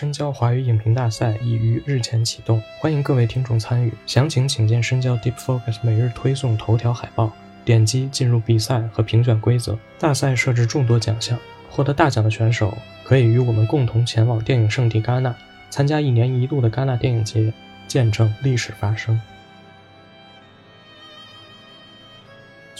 [0.00, 3.92] 深交华语影评大赛已于日前启动，欢迎各位听众参与。
[4.06, 7.30] 详情请见深交 Deep Focus 每日推送头条海报，
[7.66, 9.78] 点击进入比赛和评选规则。
[9.98, 11.38] 大赛设置众多奖项，
[11.68, 12.72] 获得大奖的选手
[13.04, 15.36] 可以与我们共同前往电影圣地戛纳，
[15.68, 17.52] 参加一年一度的戛纳电影节，
[17.86, 19.20] 见证历史发生。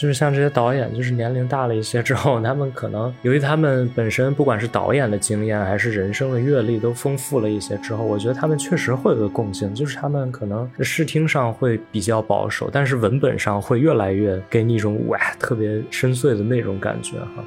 [0.01, 17.45] 就是像这些导演，就是年龄大了一些之后，他们可能由于他们本身不管是导演的经验还是人生的阅历都丰富了一些之后，我觉得他们确实会有个共性，就是他们可能视听上会比较保守，但是文本上会越来越给你一种哇特别深邃的那种感觉哈。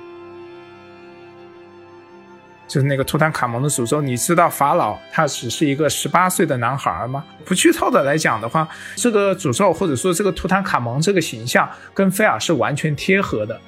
[2.66, 7.24] 就是那个图坦卡蒙的诅咒，你知道法老他只是一个十八岁的男孩吗？
[7.45, 13.60] 不剧透的来讲的话，这个诅咒或者说这个图坦卡蒙这个形象跟菲尔是完全贴合的。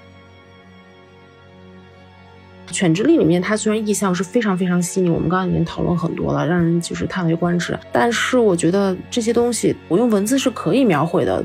[2.72, 7.78] 犬之力里面，它虽然意象是非常非常细腻，我们刚刚已经讨论很多了，让人就是叹为观止。
[7.92, 11.44] 但是我觉得这些东西，我用文字是可以描绘的。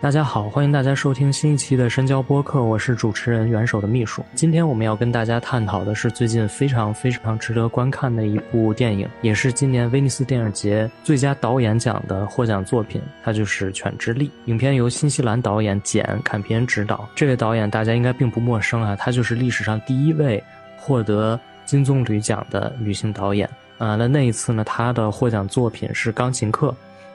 [0.00, 4.24] 大家好，欢迎大家收听新一期的深交播客，我是主持人元首的秘书。
[4.32, 14.28] 今天我们要跟大家探讨的是最近非常非常值得观看的一部电影，也是今年威尼斯电影节最佳导演奖的获奖作品，它就是《犬之力》。
[14.44, 20.40] 影片由新西兰导演简·坎皮恩执导，这位导演大家应该并不陌生啊，他就是历史上第一位
[20.76, 23.96] 获得金棕榈奖的女性导演啊。
[23.96, 26.68] 那那一次呢，他的获奖作品是《钢琴课》。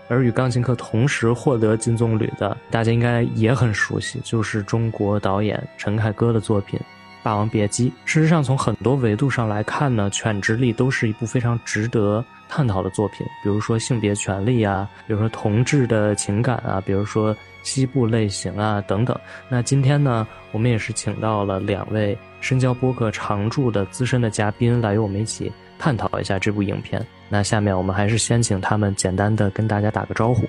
[0.07, 6.79] 而与钢琴课同时获得金棕榈的，大家应该也很熟悉，就是中国导演陈凯歌的作品
[7.23, 7.89] 《霸王别姬》。
[8.05, 13.25] 事实上，从很多维度上来看呢，《犬之力》都是一部非常值得探讨的作品。
[13.43, 19.17] 比如说性别权利啊，比如说同志的情感啊，比如说西部类型啊等等。
[19.47, 27.03] 那今天呢，我们也是请到了两位深交播客常驻的资深的嘉宾来与我们一起探讨一下这部影片。
[27.33, 30.43] 那下面我们还是先请他们简单的跟大家打个招呼。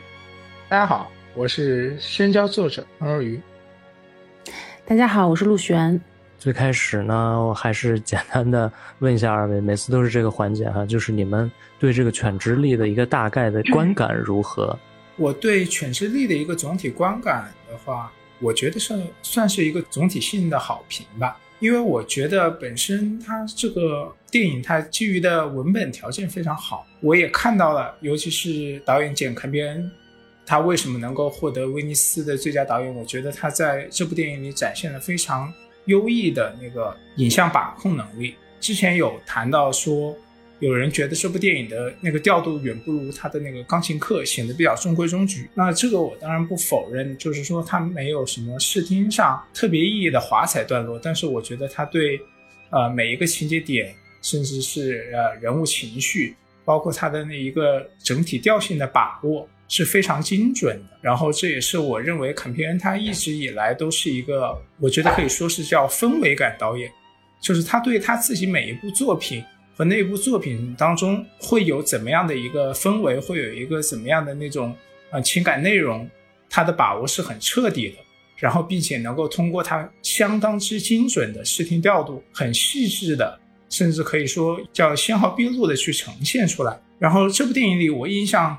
[0.68, 3.40] 大家好，我是深交作者彭若愚。
[4.84, 5.98] 大家好，我是陆璇。
[6.38, 14.78] 最开始呢，我还是简单的问一下二位，每次都是这个环节哈，就是你们对这个《犬之力》的一个大概的观感如何？
[15.16, 21.34] 我对《犬之力》的一个总体观感的话，我觉得算算是一个总体性的好评吧。
[21.64, 29.90] 因为我觉得本身它这个电影它基于的文本条件非常好，我也看到了，尤其是导演简·坎边恩，
[30.44, 32.94] 他为什么能够获得威尼斯的最佳导演？
[32.94, 35.50] 我觉得他在这部电影里展现了非常
[35.86, 38.34] 优异的那个影像把控能力。
[38.60, 40.14] 之前有谈到说。
[40.60, 45.50] 有人觉得这部电影的那个调度远不如他的那个钢琴课，显得比较中规中矩。
[45.54, 52.18] 那这个我当然不否认，就是说他没有什么视听上特别意义的华彩段落，但是我觉得他对，
[52.70, 60.98] 呃每一个情节点，甚至是呃人物情绪，包括他的那一个整体调性的把握是非常精准的。
[61.02, 66.88] 然后这也是我认为坎皮恩他一直以来都是一个，我觉得可以说是叫氛围感导演，
[67.40, 69.44] 就是他对他自己每一部作品。
[69.76, 74.74] 和那部作品当中会有怎么样的一个氛围，会有一个怎么样的那种
[75.10, 76.08] 呃情感内容，
[76.48, 77.96] 他的把握是很彻底的，
[78.36, 86.80] 然后并且能够通过他相当之精准的视听调度，很细致的，甚至可以说叫纤毫毕露的去呈现出来。
[86.98, 88.56] 然后这部电影里我印象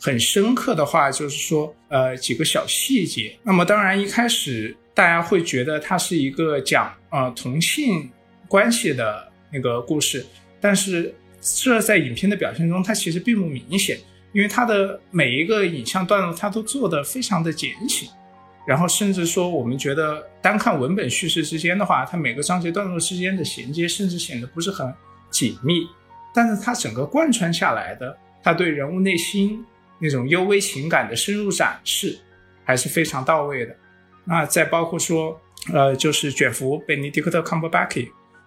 [0.00, 3.36] 很深刻的话，就是说呃几个小细节。
[3.42, 8.08] 那么当然一开始大家会觉得它是一个讲呃同性
[8.46, 10.24] 关系的那个故事。
[10.62, 11.12] 但是
[11.42, 13.98] 这在影片的表现中，它其实并不明显，
[14.32, 18.08] 因为它的每一个影像段落，它都做得非常的简醒，
[18.64, 24.94] 然后甚至说，我们觉得单看文本叙事之间的话，它每个章节段落之间的衔接，甚至显得不是很
[25.30, 25.84] 紧密。
[26.32, 29.62] 但是它整个贯穿下来的，它对人物内心
[29.98, 32.16] 那种幽微情感的深入展示，
[32.64, 33.76] 还是非常到位的。
[34.24, 35.38] 那再包括说，
[35.72, 38.00] 呃，就是卷福贝尼迪克特·康伯巴克。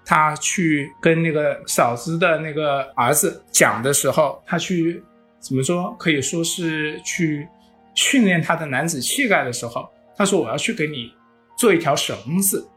[0.05, 5.03] 他去跟那个嫂子的那个儿子讲的时候，他去
[5.39, 5.95] 怎么说？
[5.97, 7.47] 可以说是去
[7.95, 11.11] 训练他的男子气概的时候，他说：“我要去给你
[11.57, 12.67] 做一条绳子。”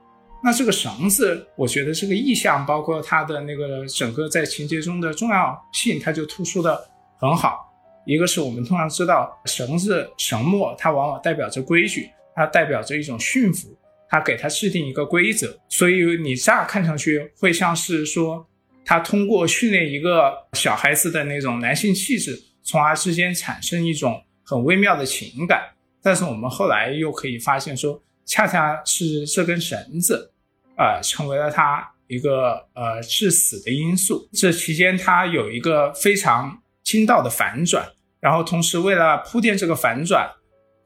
[0.43, 6.81] 那这个绳子，我觉得这个意象，包括他的那个整个在情节中的重要性，他就突出的
[7.19, 7.67] 很好。
[8.07, 13.69] 一个是我们通常知道，绳子、绳墨，它往往代表着规矩，它代表着一种驯服。
[14.09, 18.47] 他给他制定一个规则，所以你乍看上去会像是说，
[18.85, 25.63] 他通过训练一个小孩子的那种男性气质，从而之间产生一种很微妙的情感。
[26.03, 30.33] 但是我们后来又可以发现说，恰恰是这根绳子，
[30.77, 34.27] 呃，成为了他一个呃致死的因素。
[34.33, 37.87] 这期间他有一个非常精到的反转，
[38.21, 40.31] 然后同时为了铺垫这个反转，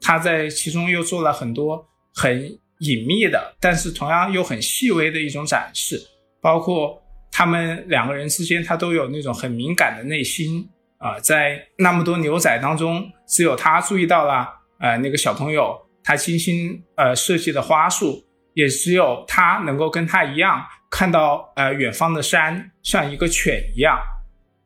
[0.01, 5.97] 他在其中又做了很多很隐秘的，但是同样又很细微的一种展示，
[6.41, 7.01] 包括
[7.31, 14.47] 他们两个人之间，他都有那种很敏感的内心啊，在那么多牛仔当中，只有他注意到了，
[14.79, 18.21] 呃，那个小朋友他精心呃设计的花束，
[18.53, 23.97] 也只有他能够跟他一样看到呃远方的山像一个犬一样，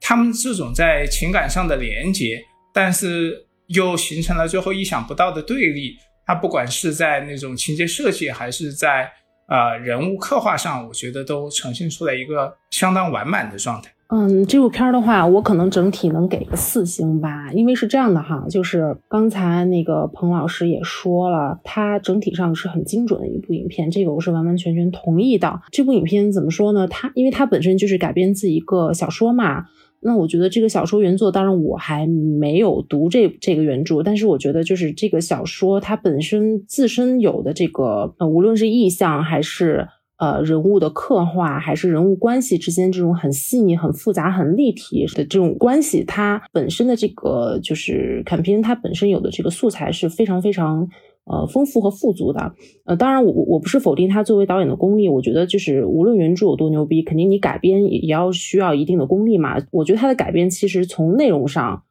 [0.02, 2.44] 他们这种在情感上的连接，
[2.74, 5.98] 但是又形成了最后意想不到的对立。
[6.28, 9.10] 它不管是在那种情节设计，还是在
[9.48, 13.90] 呃人物刻画上，我觉得都呈现出来一个相当完满的状态。
[14.10, 25.62] 嗯，这部片儿的话，我可能整体能给个四星吧，因为是这样的哈，就是刚才那个彭老师也说了，它整体上是很精准的一部影片，这个我是完完全全同意的。
[25.72, 26.88] 这部影片怎么说呢？
[26.88, 29.66] 它因为它本身就是改编自一个小说嘛。
[30.00, 50.88] 那我觉得这个小说原作，当然我还没有读这这个原著，但是我觉得就是这个小说它本身自身有的这个呃，无论是意象还是呃人物的刻画，还是人物关系之间这种很细腻、很复杂、很立体的这种关系，它本身的这个就是坎片它本身有的这个素材是非常非常。
[51.30, 52.54] 呃，丰富和富足的，
[52.86, 59.58] 呃，当然，我我不是否定他作为导演的功力，我觉得就是无论原著有多牛逼，肯定你改编也要需要一定的功力嘛。
[59.72, 61.84] 我觉得他的改编其实从内容上，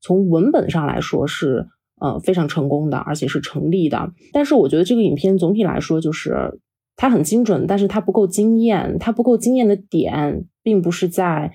[0.00, 1.66] 从文本上来说是
[2.00, 4.12] 呃非常成功的，而且是成立的。
[4.32, 6.60] 但是我觉得这个影片总体来说就是
[6.94, 11.52] 它很精准，但是它不够惊艳，它不够惊艳的点并不是在。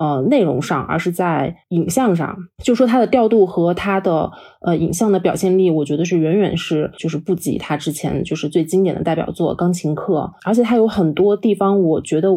[0.00, 4.30] 呃，内容上，而是在影像上，就说它的调度和它的
[4.62, 12.30] 呃影像的表现力，我觉得是远远是就是不及它之前就是最经典的代表作《钢琴课》，而且它有很多地方，我觉得，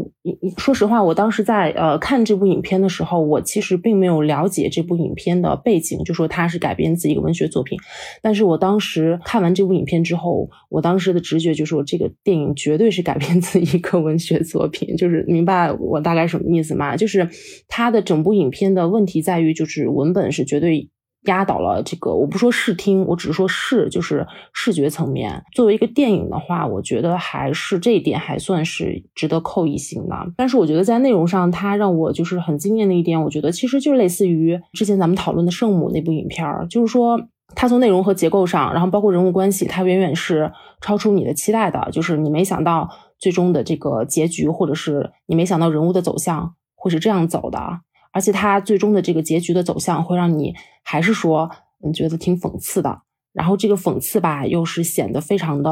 [0.57, 7.79] 说实话，我当时在呃看这部影片的时候，我其实并没有了解这部影片的背景，就说它是改编自一个文学作品，
[8.21, 16.97] 但是我当时看完这部影片之后，我当时的直觉就是说这个电影绝对是改编自一个 文学作品，就是明白我大概什么意思吗？
[16.97, 17.25] 就是。
[17.67, 20.89] 它的整部影片的问题在于，就是文本是绝对
[21.25, 22.13] 压倒了这个。
[22.13, 25.41] 我不说视听，我只是说视，就是视觉层面。
[25.53, 30.15] 作为一个电影的话，我觉得还是这一点还算是值得扣一星的。
[30.35, 37.17] 但是我觉得在内容上，它让我就是很惊艳的一点，我觉得其实就类似于之前咱们讨论的《圣母》那部影片儿，就是说
[37.55, 40.51] 它从内容和结构上，然后包括人物关系，它远远是
[40.81, 41.87] 超出你的期待的。
[41.91, 46.55] 就是你没想到最终的这个结局，或者是你没想到人物的走向。
[46.83, 47.79] 会是这样走的，
[48.11, 50.53] 而且它最终的这个结局的走向会让你
[50.83, 51.49] 还是说，
[51.81, 53.03] 嗯，觉得挺讽刺的。
[53.31, 55.71] 然后这个讽刺吧，又是显得非常的，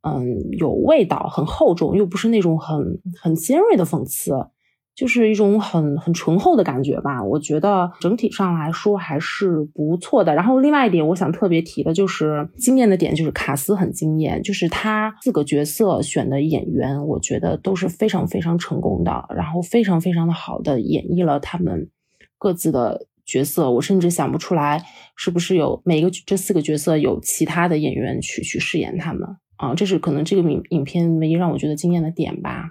[0.00, 4.48] 嗯，有味道，很厚重，又不是那种很很尖锐的讽刺。
[4.96, 10.34] 就是一种很很醇厚的感觉吧，我觉得整体上来说还是不错的。
[10.34, 21.90] 然后另外一点，我想特别提的就是惊艳的点，就是卡斯很惊艳，就是他四个角色选的演员，我觉得都是非常非常成功的，然后非常非常的好的演绎了他们
[22.38, 23.70] 各自的角色。
[23.70, 24.82] 我甚至想不出来
[25.14, 32.70] 是不是有每个这四个角色有其他的演员去去饰演他们啊，这是可能这个影影片唯一让我觉得惊艳的点吧。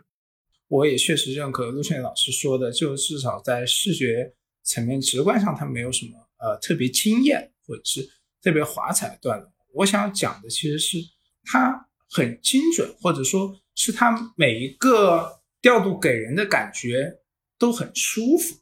[0.68, 8.02] 我也确实认可陆炫老师说的，就至少在视觉层面、直观上，它没有什么呃特别惊艳或者是
[8.42, 9.48] 特别华彩的段落。
[9.74, 10.98] 我想讲的其实是
[11.44, 17.14] 它很精准，或者说是它每一个调度给人的感觉
[17.60, 18.56] 都很舒服、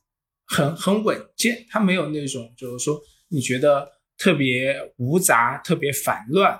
[0.45, 1.65] 很很稳健。
[1.69, 6.59] 它没有那种就是说你觉得特别无杂、特别烦乱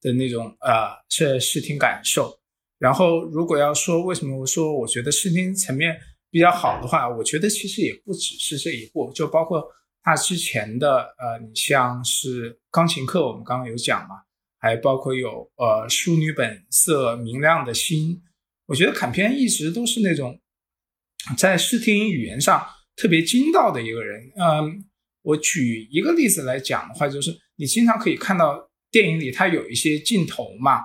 [0.00, 2.38] 的那种呃视视听感受。
[2.78, 5.98] 然后，如果要说为什么我说我觉得视听层面
[6.30, 9.66] 比较好的话，我觉得其实也不只是这一部，就包括
[10.00, 14.16] 他之前的呃，你像是钢琴课，我们刚刚有讲嘛，
[14.60, 18.22] 还包括有呃淑女本色、明亮的心，
[18.66, 20.40] 我觉得坎片一直都是那种
[21.36, 24.30] 在视听语言上特别精到的一个人。
[24.36, 24.84] 嗯，
[25.22, 30.82] 我举一个例子来讲的话，就是你经常可以看到电影里它有一些镜头嘛。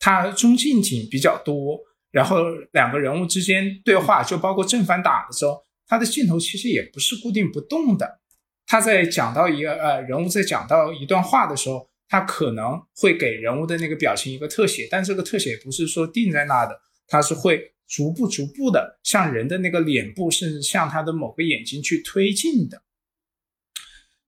[0.00, 1.78] 它中近景比较多，
[2.10, 2.42] 然后
[2.72, 8.18] 两个人物之间对话，就包括正反打的时候，它的镜头其实也不是固定不动的。
[8.66, 22.80] 他在讲到一个呃人物在讲到一段话的时候，他可能会给人物的那个表情一个特写，但这个特写不是说定在那的，它是会逐步逐步的向人的那个脸部，甚至向他的某个眼睛去推进的。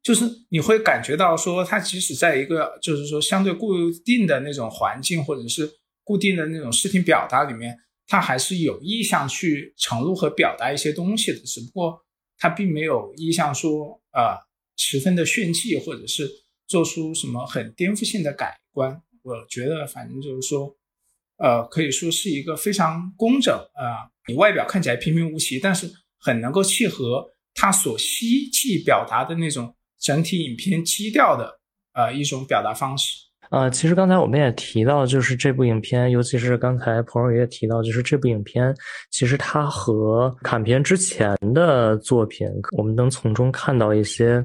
[0.03, 5.71] 就是你会感觉到说，他即使在一个就是说相对固定的那种环境，或者是
[6.03, 7.79] 固定的那种视听表达里面，
[8.09, 12.01] 他还是有意向去呈露和表达一些东西的，只不过
[12.37, 14.37] 他并没有意向说呃
[14.77, 16.29] 十分的炫技，或者是
[16.67, 19.01] 做出什么很颠覆性的改观。
[19.23, 20.77] 我觉得反正就是说，
[21.37, 29.73] 呃，可以说是一个非常工整啊，你外表看起来平平无奇，但是很能够契合他所希冀表达的那种。
[30.03, 31.61] 整体影片基调的
[31.95, 33.32] 呃一种表达方式。
[33.53, 38.75] 呃，其实刚才我们也提到，就是这部影片，尤其是刚才朋友也提到，就是这部影片，
[39.11, 44.43] 其实它和坎片之前的作品，我们能从中看到一些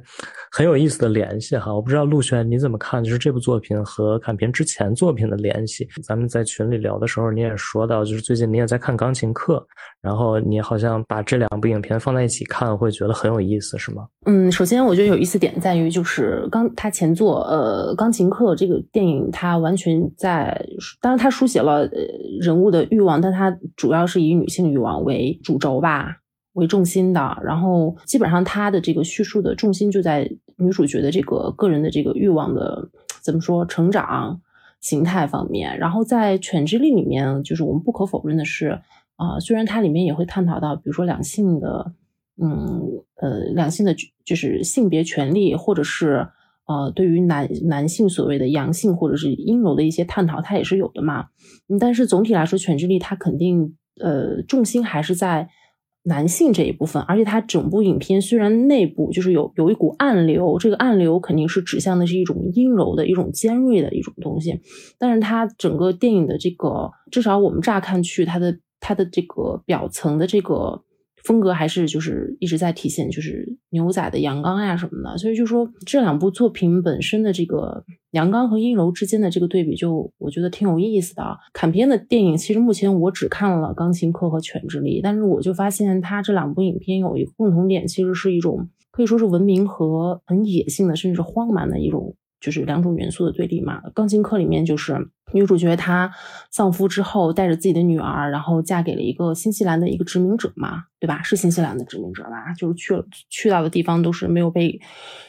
[0.52, 1.74] 很有意思的联系哈。
[1.74, 5.88] 我不知道陆璇你怎么看，就是这部作品和坎片之前作品的联系。
[6.04, 9.56] 咱们在群里聊的时候，你也说到，就是最近你也在看《钢琴课》，
[10.02, 14.06] 然后你好像把这两部影片放在一起看，会觉得很有意思，是吗？
[14.26, 18.84] 嗯，首先我觉得有意思点在于，就是刚他前作呃《钢琴课》这个。
[18.98, 20.60] 电影它完全在，
[21.00, 22.00] 当然它书写了呃
[22.42, 26.18] 人物的欲望，但它主要是以女性欲望为主轴吧，
[26.54, 27.38] 为重心的。
[27.44, 32.90] 然后基本上它的这个叙述的重心就在女主角的这个个人的这个欲望的
[33.22, 34.42] 怎么说成长
[34.82, 35.78] 形态方面。
[35.78, 38.82] 然后在《犬之力》里面，就是我们不可否认的是，
[39.18, 41.94] 啊，虽然它里面也会探讨到，比如说两性的，
[42.42, 42.82] 嗯
[43.22, 46.28] 呃，两性的就是性别权利，或者是。
[46.68, 51.28] 呃，对于男男性所谓的阳性或者是阴柔的一些探讨，它也是有的嘛。
[51.80, 55.48] 但是总体来说，《犬之力》它肯定呃重心还是在
[56.04, 64.60] 男性这一部分，而且它整部影片虽然内部就是有有一股暗流，这个暗流肯定是指向的是一种阴柔的一种尖锐的一种东西，
[65.00, 70.84] 但是它整个电影的这个至少我们乍看去，它的它的这个表层的这个。
[71.28, 81.38] 风格还是就是一直在体现，就是牛仔的阳刚呀什么的，所以就说这两部作品本身的这个阳刚和阴柔之间的这个对比，就我觉得挺有意思的。
[81.52, 92.16] 坎片的电影其实目前我只看了《钢琴课》和《犬之力》，但是我就发现他这两部影片有一个共同点，其实是一种可以说是文明和很野性的，甚至是荒蛮的一种。
[92.40, 93.82] 就是两种元素的对立嘛。
[93.94, 96.12] 钢琴课里面就是女主角她
[96.52, 101.22] 丧夫之后，带着自己的女儿，然后嫁给了一个新西兰的一个殖民者嘛，对吧？
[101.24, 102.54] 是新西兰的殖民者吧？
[102.54, 104.80] 就是去了去到的地方都是没有被，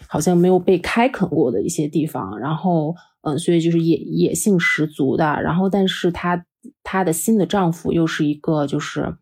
[0.09, 2.39] 好像没有被开垦过的一些地方。
[2.39, 5.25] 然后，嗯，所以就是野野性十足的。
[5.43, 6.45] 然后，但是她
[6.83, 9.17] 她的新的丈夫又是一个就是，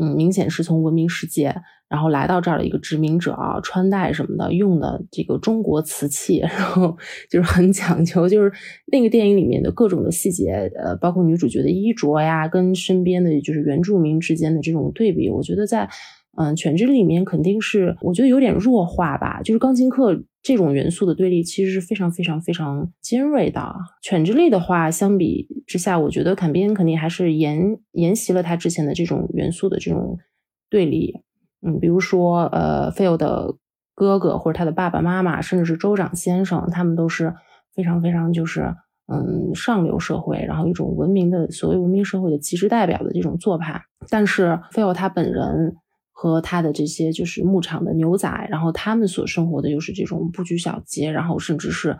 [0.00, 1.54] 嗯，明显是从文明世界。
[1.94, 6.96] 然后来到这儿的一个殖民者啊，穿戴什么的用的这个中国瓷器， 然后
[7.30, 8.52] 就是很讲究，就是
[8.86, 15.88] 那个电影里面的各种的细节，呃，包括女主角的衣着呀，跟身边的就是原住民之间的这种对比，我觉得在
[16.36, 23.60] 嗯《犬之力里面肯定是我觉得有点弱化吧，就是钢琴课这种元素的对立其实是非常非常非常尖锐的。
[24.02, 30.18] 《犬之力》的话，相比之下，我觉得坎边肯定还是沿沿袭了他之前的这种元素的这种
[30.68, 31.14] 对立。
[31.66, 33.54] 嗯，比如说，呃，Phil 的
[33.94, 37.34] 哥哥或者他的爸爸妈妈，甚至是州长先生，他们都是
[37.74, 38.74] 非常非常就是，
[39.06, 43.82] 嗯，上流社会，然后一种文明的所谓文明社会的极致代表的这种做派。
[44.10, 45.74] 但是 Phil 他本人
[46.12, 51.98] 和他的这些就是牧场的牛仔，然后他们所生活的又是这种不拘小节，然后甚至是，呃，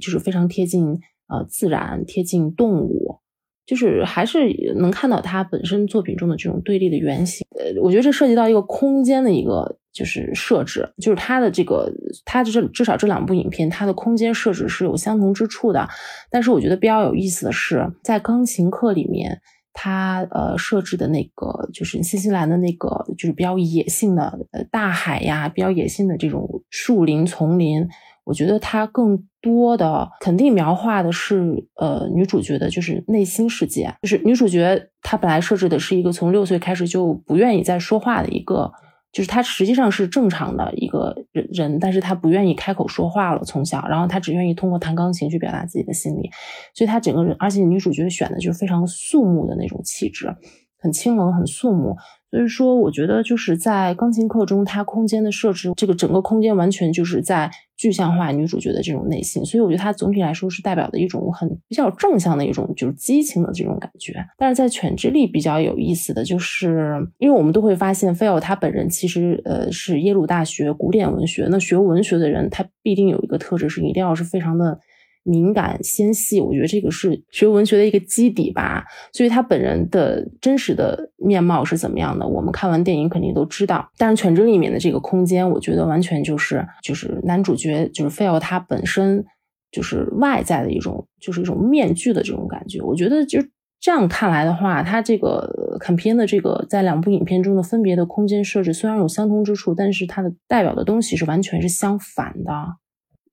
[0.00, 3.20] 就是非常贴近呃自然，贴近动物。
[3.66, 4.38] 就是还是
[4.76, 7.46] 能看到他本身作品中的这种对立的原型。
[7.58, 11.90] 呃，我觉得这涉及到一个空间的一个就是设置，就是他的这个
[12.24, 15.88] 他这至少这两部影片，它的空间设置是有相同之处的。
[16.30, 19.40] 但是我觉得比较有意思的是，在钢琴课里面，
[19.72, 27.88] 他呃设置的那个就是新西兰的那个就是比较野性的呃大海呀，比较野性的这种树林丛林。
[28.24, 33.94] 我觉得它更多的肯定描画的是，呃，女主角的就是内心世界。
[34.02, 38.72] 就是女主角她本来设置的是一个从六岁开始就不愿意再说话的一个，
[39.12, 46.30] 就是她实际上是正常的一个人人，但是她不愿意开口说话了，从小，然后她只愿意通过弹钢琴去表达自己的心理。
[46.74, 50.34] 所以她整个人，而且女主角选的就是非常肃穆的那种气质，
[50.78, 51.94] 很清冷，很肃穆。
[52.30, 59.44] 所以说，我觉得就是在钢琴课中，它空间的设置，这个整个空间完全就是在具象化女主角的这种内心。
[59.44, 64.14] 所以我觉得它总体来说是代表的一种很比较正向的一种就是激情的这种感觉。
[64.36, 74.78] 但是在《犬之力》比较有意思的就是，因为我们都会发现，菲尔他本人其实呃是耶鲁大学古典文学，那学文学的人他必定有一个特质是一定要是非常的
[75.24, 78.84] 敏感纤细，我觉得这个是学文学的一个基底吧。
[79.12, 83.90] 所以他本人的真实的面貌是怎么样的，我们看完电影肯定都知道。
[83.98, 89.24] 但是《犬之》里面的这个空间，我觉得完全就是就是男主角就是 Phil 他本身
[89.72, 92.80] 就是外在的一种就是一种面具的这种感觉。
[92.82, 93.40] 我觉得就
[93.80, 102.52] 这样看来的话，他这个坎皮恩的这个在两部影片中的分别的空间设置虽然有相同之处，但是它的代表的东西是完全是相反的。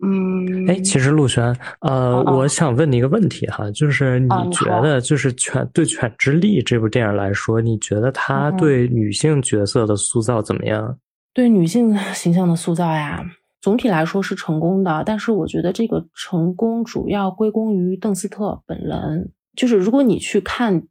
[0.04, 10.98] 嗯，哎，其实陆璇，呃，我想问你一个问题哈，就是你觉得，就是《犬对犬之力》这部电影来说，你觉得它对女性角色的塑造怎么样？
[11.34, 13.24] 对女性 形象的塑造呀，
[13.62, 19.32] 总体来说是成功的，但是我觉得这个成功主要归功于邓斯特本人。
[19.56, 20.82] 就是如果你去看，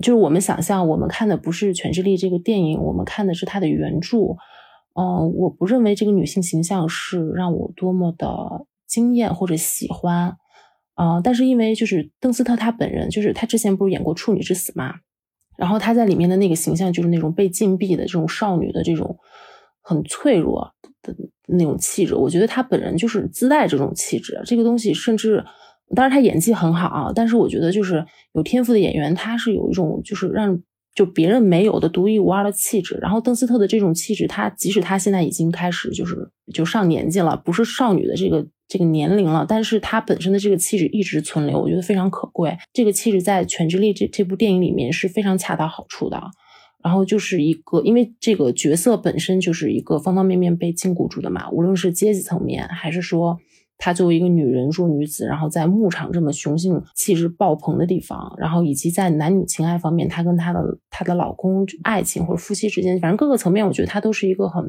[0.00, 4.18] 就是我们想象，我们看的不是《犬之力》这个电影，我们看的是它的原著。
[4.98, 10.34] 嗯，我不认为这个女性形象是让我多么的惊艳或者喜欢，
[10.94, 14.94] 啊，但是因为就是邓斯特他本人，就是他之前不是演过《处女之死》嘛，
[15.58, 19.18] 然后他在里面的那个形象就是那种被禁闭的这种少女的这种
[19.82, 20.72] 很脆弱
[21.02, 21.14] 的
[21.46, 25.44] 那种气质，我觉得他本人就是自带这种气质，这个东西甚至，
[25.94, 30.58] 当然他演技很好，但是我觉得就是有天赋的演员，他是有一种就是让。
[30.96, 42.56] 就别人没有的独一无二的气质，然后邓斯特的这种气质，他即使他现在已经开始就是就上年纪了，不是少女的这个这个年龄了，但是他本身的这个气质一直存留，我觉得非常可贵。
[42.72, 46.20] 这个气质在《全智力》这这部电影里面是非常恰到好处的。
[46.82, 53.38] 然后就是一个，因为这个角色本身就是一个方方面面被禁锢住的嘛，无论是阶级层面，还是说。
[53.78, 64.64] 她作为一个女人，弱女子，然后在牧场这么雄性气质爆棚的地方，然后以及在男女情爱方面，她跟她的她的老公爱情或者夫妻之间，反正各个层面，我觉得她都是一个很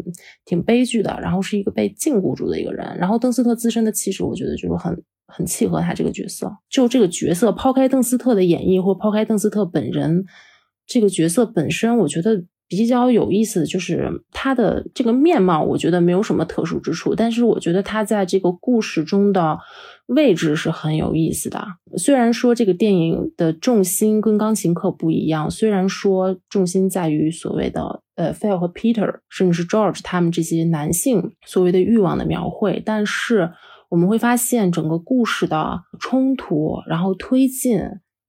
[0.45, 2.97] 挺悲剧的，然后是一个被禁锢住的一个人。
[2.97, 6.51] 然后邓斯特自身的气质，我觉得就是很很契合他这个角色。
[6.69, 10.25] 就这个角色，抛开邓斯特的演绎，或抛开邓斯特本人，
[10.85, 12.43] 这个角色本身，我觉得。
[12.67, 19.57] 比较有意思的就是他的这个面貌，我觉得没有什么特殊之处，但是我觉得他在这个故事中的
[20.07, 21.65] 位置是很有意思的。
[21.97, 33.49] 虽然说这个电影的重心跟钢琴课不一样，虽然说重心在于所谓的呃 Phil 和 Peter，甚至是 George 他们这些男性所谓的欲望的描绘，但是
[33.89, 37.79] 我们会发现整个故事的冲突，然后推进，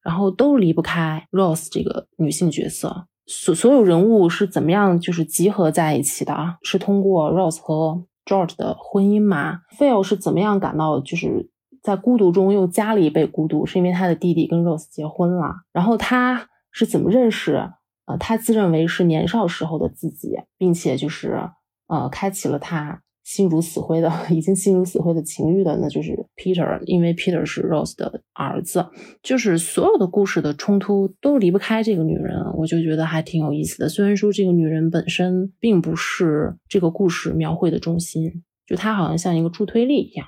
[0.05, 3.07] 然后都离不开 Rose 这个女性角色。
[3.29, 6.57] 所所有人物是怎么样就是集合在一起的啊？
[6.63, 11.51] 是通过 Rose 和 George 的婚姻吗？Phil 是怎么样感到就是
[11.83, 13.67] 在孤独中又加了一倍孤独？
[13.67, 15.57] 是因为他的弟弟跟 Rose 结婚了。
[15.73, 17.71] 然后他是怎么认识？
[18.07, 21.51] 呃，他自认为是年少时候的自己，并且就是
[21.89, 23.03] 呃，开启了他。
[23.29, 28.87] 心如死灰的， 已经心如死灰的情欲的，那就是 Peter，因为 Peter 是 Rose 的儿子。
[29.23, 33.87] 就是所有的故事的冲突都离不开这个女人，我就觉得还挺有意思的。
[33.91, 40.27] 虽然说这个女人本身并不是这个故事描绘的中心，就她好像像一个助推力一样。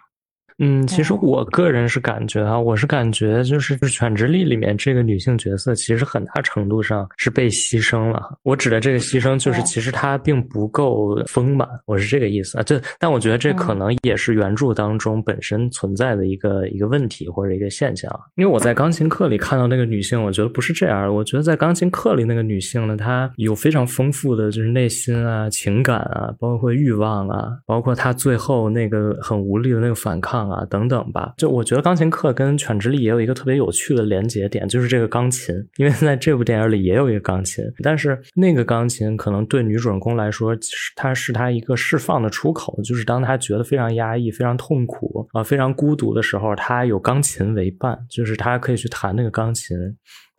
[0.63, 8.39] 嗯，其实我个人是感觉啊，我是感觉就是《犬之力》里面这个女性角色，其实很大程度上是被牺牲了。
[8.43, 12.63] 我指的这个牺牲，就是其实她并不够丰满，我是这个意思啊。
[12.63, 18.11] 这，但我觉得这可能也是原著当中本身存在的一个一个问题或者一个现象。
[18.37, 21.15] 因为我在钢琴课里看到那个女性，我觉得不是这样。
[21.15, 30.50] 我觉得在钢琴课里那个女性呢，她有非常丰富的就是内心啊、情感啊，包括欲望啊，包括她最后那个很无力的那个反抗。
[30.51, 40.57] 啊，等等吧，就我觉得钢琴课跟犬之力也有一个特别有趣的连接点，就是这个钢琴，因为在这部电影里也有一个钢琴，但是那个钢琴可能对女主人公来说，
[40.97, 49.77] 它是她一个释放的出口，就是当她觉得非常压抑、非常痛苦啊、非常孤独的时候，她有钢琴为伴，就是她可以去弹那个钢琴。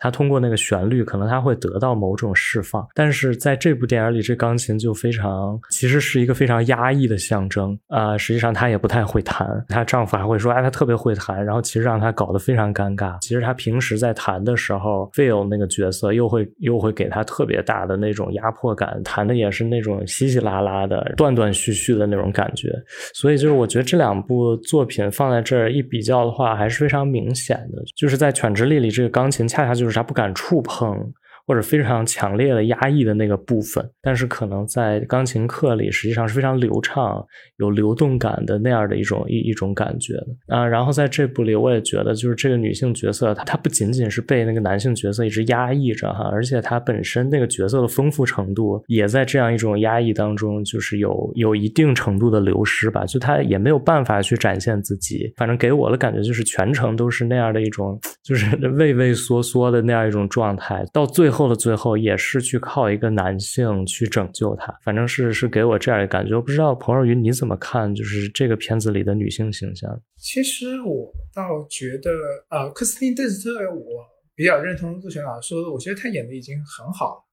[0.02, 8.18] 他通过那个旋律，可能他会得到某种释放，但是在这部电影里，这钢琴就非常，其实是一个非常压抑的象征啊。
[8.18, 13.16] 实际上，她也不太会弹，她丈夫还会说，哎，她特别会弹，然后其实让她搞得非常尴尬。
[13.22, 22.74] 其实她平时在弹的时候，Phil 那个角色又会又会给她特别大的那种压迫感，弹的也是那种稀稀拉拉的、断断续续的那种感觉。
[23.14, 29.91] 所以就是我觉得这两部作品放在这儿一比较的话，还是非常明显的，就是在《犬之力》里，这个钢琴恰恰就是。
[29.92, 31.14] 啥不敢触碰，
[31.46, 37.24] 或者非常强烈的压抑的那个部分，但是可能在钢琴课里实际上是非常流畅、
[37.58, 40.66] 有流动感的那样的一种一一种感觉的啊。
[40.66, 55.32] 然后在这部里，我也觉得就是这个女性角色，她她不仅仅是被那个男性角色一直压抑着哈，而且她本身那个角色的丰富程度也在这样一种压抑当中，就是有有一定程度的流失吧，就她也没有办法去展现自己。
[55.38, 60.86] 反正给我的感觉就是全程都是那样的一种，就是 畏畏缩缩的那样一种状态。
[60.94, 64.78] 到最后的最后，也是去靠一个男性去拯救她。
[64.84, 66.36] 反正是是给我这样的感觉。
[66.36, 69.90] 我不知道彭若云你怎么看，就是这个片子里的女性形象。
[70.18, 72.12] 其实我倒觉得，
[72.50, 77.24] 呃，克斯汀·邓斯特，我比较认同陆璇老师说的，我觉得她演的已经很好了。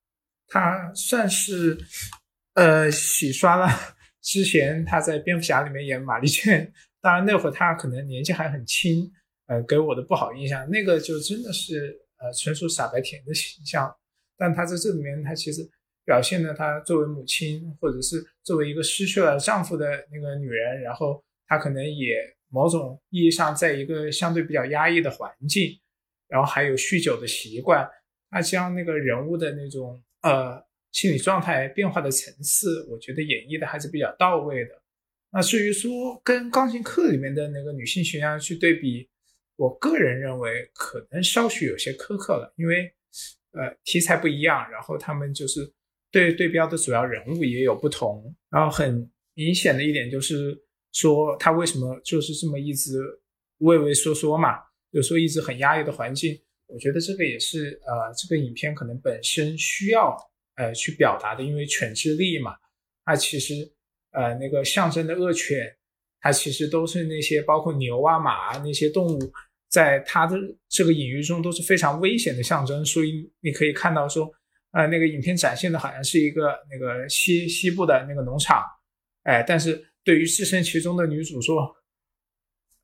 [0.50, 1.76] 他算是
[2.54, 3.68] 呃洗刷了
[4.22, 6.72] 之前他在蝙蝠侠里面演玛丽娟。
[7.00, 9.08] 当然，那会儿他可能年纪还很轻，
[9.46, 13.94] 呃，给我的不好印象，那个就真的是呃纯属傻白甜的形象。
[14.36, 15.68] 但他在这里面，他其实
[16.04, 22.16] 表现了他作为母亲，或者是作为一个失去了丈夫的那个女人，然后她可能也
[22.50, 25.78] 某种意义上在一个相对比较压抑的环境，
[26.28, 27.88] 然后还有酗酒的习惯，
[28.30, 34.70] 他将那个人物的那种呃心理状态变化的层次，我觉得演绎的还是比较到位的。
[35.30, 39.08] 那至于说跟钢琴课里面的那个女性形象去对比，
[39.58, 42.90] 我个人认为可能稍许有些苛刻了，因为
[43.52, 45.60] 呃题材不一样，然后他们就是
[46.10, 50.56] 对对标的主要人物也有不同，然后很明显的一点就是
[50.92, 53.00] 说他为什么就是这么一直
[53.58, 54.58] 畏畏缩缩嘛，
[54.92, 60.16] 有时候一直很压抑的环境，我觉得这个也是呃这个影片可能本身需要
[60.54, 62.56] 呃去表达的，因为犬之力嘛，
[63.04, 63.70] 它其实。
[64.12, 65.70] 呃，那个象征的恶犬，
[66.18, 69.18] 它其实都是那些包括牛啊、马啊那些动物，
[69.68, 70.36] 在它的
[70.68, 72.84] 这个隐喻中都是非常危险的象征。
[72.84, 74.30] 所以你可以看到说，
[74.72, 78.62] 呃，那个影片展现的好像是一个那个西西部的那个农场，
[79.24, 81.74] 哎，但是对于置身其中的女主说，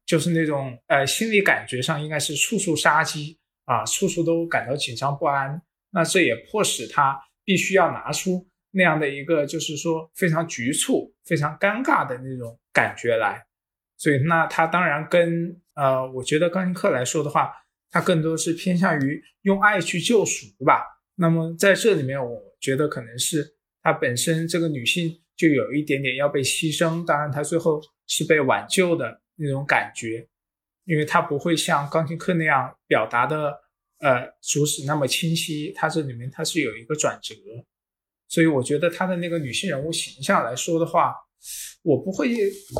[0.06, 5.60] 就是那种呃心理感觉上应该是处处杀机啊，处处都感到紧张不安。
[5.90, 8.46] 那这也迫使她必须要拿出。
[8.76, 13.40] 那样的一个就是说非常局促、非常尴尬的那种感觉来，
[13.96, 17.52] 所以那他当然跟呃，我觉得钢琴课来说的话，
[17.90, 20.82] 它更多是偏向于用爱去救赎吧。
[21.16, 30.28] 那么在这里面，我觉得可能是他本身这个女性就有一点点要被牺牲，当然她最后是被挽救的那种感觉，
[30.84, 33.52] 因为她不会像钢琴课那样表达的
[33.98, 37.34] 呃主旨那么清晰，它这里面它是有一个转折。
[38.28, 41.14] 所以我觉得她的那个女性人物形象来说的话，
[41.82, 42.34] 我不会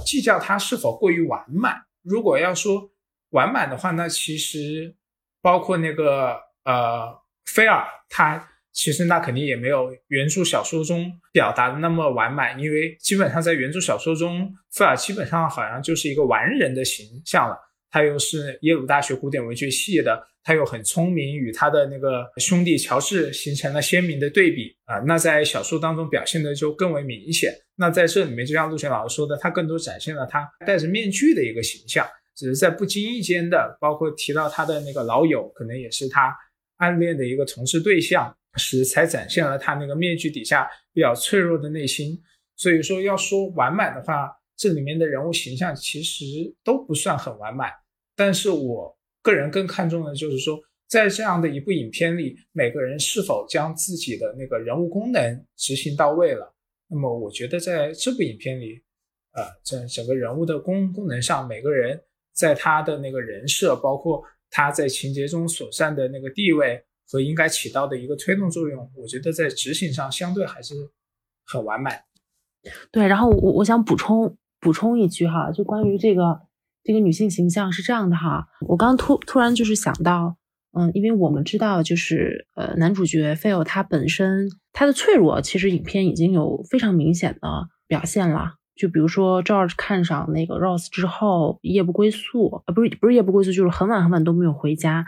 [0.04, 1.76] 计较她是否过于完满。
[2.04, 2.90] 如果要说
[3.30, 4.94] 完满的话，那其实
[5.42, 17.56] 包括那个呃菲尔，他其实那肯定也没有原著小说中表达的那么完满，因为基本上在原著小说中，菲尔基本上好像就是一个完人的形象了。
[17.94, 20.20] 他又是耶鲁大学古典文学系的。
[20.42, 24.98] 他又很聪明，与他的那个兄弟乔治形成了鲜明的对比啊。
[25.06, 27.54] 那在小说当中表现的就更为明显。
[27.76, 36.36] 那在这里面，就像陆璇老师说的，他更多展现了他戴着面具的一个形象，只是在不经意间的，包括提到他的那个老友，可能也是他
[36.76, 42.20] 暗恋的一个从事对象时，才展现了他那个面具底下比较脆弱的内心。
[42.56, 44.28] 所以说，要说完满的话，
[44.58, 46.24] 这里面的人物形象其实
[46.62, 47.70] 都不算很完满。
[48.16, 48.94] 但是我。
[49.24, 56.54] 个人更看重的就是说，在这样的一部影片里，每个人是否将自己的那个人物功能执行到位了。
[56.88, 58.82] 那么，我觉得在这部影片里，
[59.32, 61.98] 呃，整整个人物的功功能上，每个人
[62.34, 70.74] 在他的那个人设，包括他在情节中所占的那个地位和应该起到的一个推动作用，我觉得在执行上相对还是
[71.46, 72.04] 很完满。
[72.92, 76.42] 对，然后我我想补充补充一句哈，就关于这个。
[76.84, 80.36] 这个女性形象是这样的哈，我刚突突然就是想到，
[80.78, 88.52] 嗯，因为我们知道，就是呃，男主角 Phil 他本身他的脆弱，其实影片已经有非常明显的表现了。
[88.76, 95.04] 就比如说 George 看上那个 Rose 之后，夜不归宿，呃，不是不是夜不归宿，就是很晚很晚都没有回家，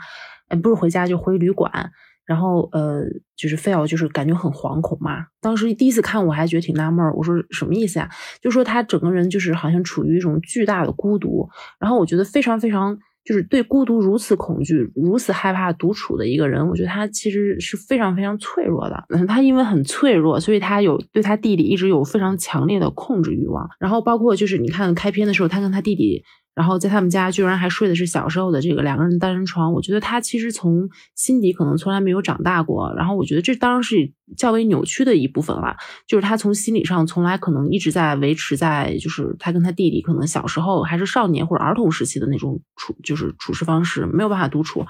[0.47, 1.91] 呃，不是回家就回旅馆。
[2.27, 3.05] 然后呃，
[3.37, 5.25] 就是 fail，就是感觉很惶恐嘛。
[5.41, 8.09] 当时第一次看我还觉得挺纳闷儿，我说什么意思呀？
[8.41, 11.47] 就说他整个人就是好像处于一种巨大的孤独。
[11.79, 19.05] 然后我觉得非常非常就是对孤独如此恐惧、如此害怕独处的一个人，我觉得他其实是非常非常脆弱的。
[19.09, 23.69] 嗯他因为很脆弱，所以他有对他弟弟一直有非常强烈的控制欲望。
[23.79, 26.23] 然后包括就是你看开篇的时候，他跟他弟弟。
[26.57, 29.71] 然后在他们家居然还睡的是小时候的这个两个人单人床。
[29.73, 32.91] 我觉得他其实从心底可能从来没有长大过。
[32.97, 35.75] 然后我觉得这当然是较为扭曲的一部分了，
[36.07, 44.83] 就是他从心理上从来可能一直在维持在就是他跟他弟弟可能小时候还是少年或者儿童时期的那种处就是处事方式，没有办法独处。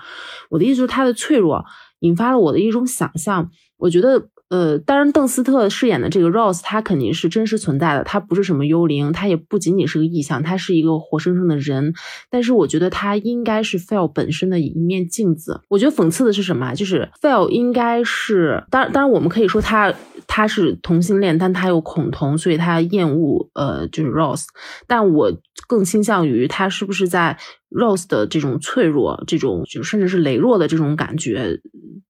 [0.49, 1.65] 我的意思就是他的脆弱
[1.99, 4.30] 引发了我的一种想象，我觉得。
[4.50, 11.94] 呃，当然，邓斯特饰演的这个 Rose，他肯定是真实存在的，他不是什么幽灵，他也不仅仅是个意象，他是一个活生生的人。
[12.30, 15.62] 但是，我觉得他应该是 Phil 本身的一面镜子。
[15.68, 16.74] 我觉得讽刺的是什么？
[16.74, 19.94] 就是 Phil 应该是，当然，当然，我们可以说他
[20.28, 24.46] 他是同性恋，但他又恐同，所以他厌恶呃，就是 Rose。
[24.88, 25.32] 但我
[25.68, 27.38] 更倾向于他是不是在。
[27.69, 31.60] Rose 的这种脆弱，这种就甚至是羸弱的这种感觉，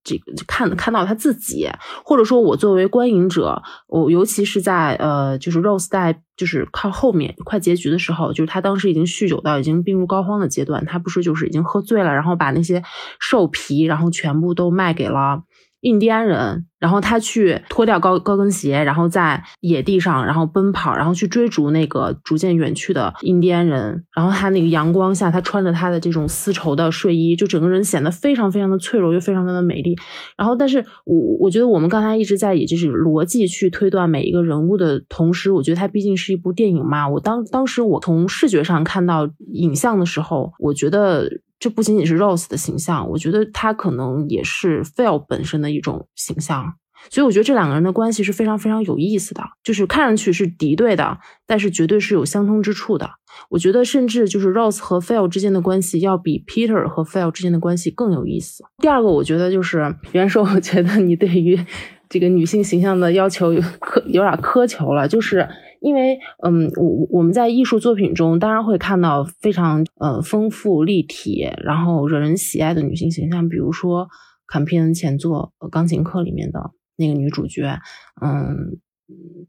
[0.03, 1.67] 这个看看到他自己，
[2.05, 12.83] 或者说我作为观影者，我尤其是在呃，就是 Rose 在就是靠后面快结局的时候，就是他当时已经酗酒到已经病入膏肓的阶段，他不是就是已经喝醉了，然后把那些
[13.19, 15.41] 兽皮，然后全部都卖给了。
[15.81, 24.03] 印第安人，然后他去脱掉高高跟鞋，然后在野地上，然后奔跑，然后去追逐那个逐渐远去的印第安人。
[24.15, 29.95] 然后他那个阳光下，他穿着他的这种丝绸的睡衣，就整个人显得非常非常的脆弱，又非常非常的美丽。
[30.35, 37.07] 然后，但是我我觉得我们刚才一直在以就是逻辑去推断每一个人物的同时，我觉得它毕竟是一部电影嘛。
[37.07, 41.29] 我当当时我从视觉上看到影像的时候，我觉得。
[41.59, 46.73] 这不仅仅是 Rose 的形象，我觉得他可能也是 Phil 本身的一种形象，
[47.09, 51.17] 所以我觉得这两个人的关系是非常非常有意思的，就是看上去是敌对的，
[51.47, 53.09] 但是绝对是有相通之处的。
[53.49, 58.63] 我觉得甚至就是 Rose 和 Phil 之间的关系要比 Peter 和 Phil 之间的关系更有意思。
[58.77, 61.59] 第二个，我觉得就是元首，我觉得你对于
[62.07, 65.47] 这个女性形象的要求有苛有点苛求了，就是。
[65.79, 74.07] 因为，嗯，我我们在艺术作品中当然会看到非常呃丰富立体，然后惹人喜爱的女性形象，比如说
[74.47, 77.79] 坎皮恩前作《钢琴课》里面的那个女主角，
[78.21, 78.79] 嗯，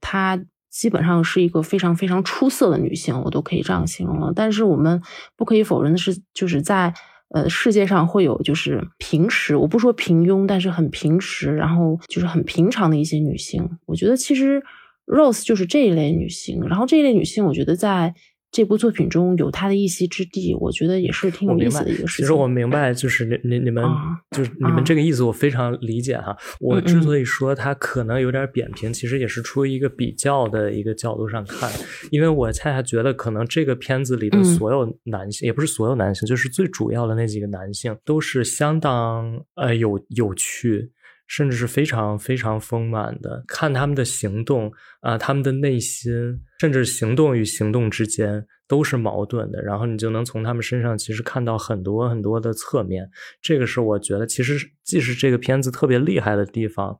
[0.01, 0.39] 她
[0.71, 4.33] 基本上是一个非常非常出色的女性，我都可以这样形容了。
[4.37, 5.01] 但是我们
[5.35, 6.93] 不可以否认的是，就是在
[7.31, 13.79] 呃世界上会有就是平时，我不说平庸，但是很平时，然后就是很平常的一些女性。
[13.87, 14.63] 我觉得其实。
[15.09, 18.15] Rose 就是这一类女性，然后这一类女性，我觉得在
[18.51, 22.25] 这部作品中有她的一席之地，我觉得也是挺有意思的一个事情。
[22.25, 23.85] 其实我明白，就是你你你们
[24.31, 26.37] 就是你们这个意思，我非常理解哈。
[26.61, 31.71] 我之所以说她可能有点扁平，其实也是出于一个比较的一个角度上看，
[32.11, 40.91] 因为我恰恰觉得可能这个片子里的所有男性，也不是所有男性，就是最主要的那几个男性，都是相当呃有有趣。
[41.29, 46.13] 甚至是非常非常丰满的，看他们的行动啊，他们的内心，
[46.59, 49.63] 甚至行动与行动之间都是矛盾的。
[49.63, 53.09] 然后你就能从他们身上其实看到很多很多的侧面。
[53.41, 56.99] 这个是我觉得其实既是这个片子特别厉害的地方。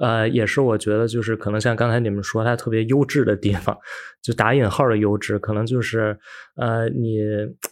[0.00, 3.76] 呃，也是我觉得，就是可能像刚才你们说，它特别优质的地方，
[4.22, 6.16] 就打引号的优质，可能就是，
[6.56, 7.20] 呃，你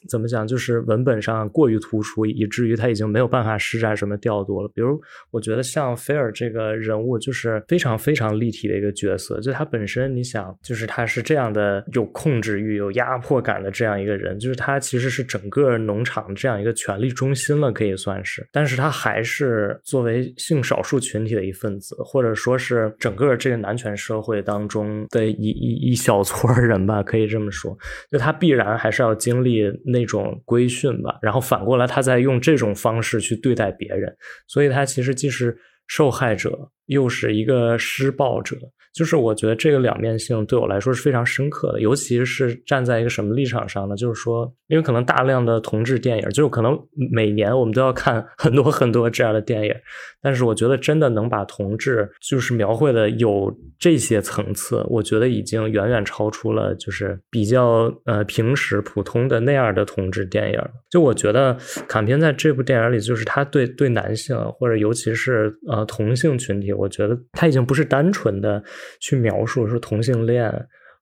[0.08, 4.70] 怎么讲，就是文本上过于突出，以至于他已经没有办法施展什么调度了。
[4.74, 27.78] 比如，我觉得像菲尔这个人物，就是非常非常立体的一个角色，就他本身，你想，就是他是这样的有控制欲、有压迫感的这样一个人，就是他其实是整个农场这样一个权力中心了，可以算是，但是他还是作为性少数群体的一份子，或或者说是整个这个男权社会当中的一一一小撮人吧，可以这么说，
[28.10, 34.12] 就他必然还是要经历那种规训吧，然后反过来他在用这种方式去对待别人，
[34.48, 38.56] 所以他其实既是受害者，又是一个施暴者。
[38.92, 43.94] 就是我觉得这个两面性对我来说是非常深刻的，尤其是站在一个什么立场上呢？
[43.94, 46.78] 就是说，因为可能大量的同志电影，就是可能
[47.10, 49.74] 每年我们都要看 很多很多这样的电影，
[50.22, 60.60] 但是我觉得真的能把同志就是描绘的有这些层次，我觉得已经远远超出了就是比较呃平时普通的那样的同志电影。
[60.90, 68.62] 就我觉得坎片在这部电影里，就是他对对男性或者尤其是呃同性群体，我觉得他已经不是单纯的。
[69.00, 70.52] 去描述说同性恋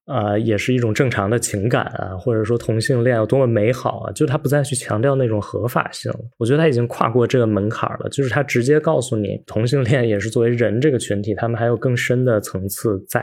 [0.07, 13.21] 啊，也是一种正常的情感啊，或者说同性恋有多么美好啊，就他不再去强调那种合法性，我觉得他已经跨过这个门槛了，就是他直接告诉你，同性恋也是作为人这个群体，他们还有更深的层次在。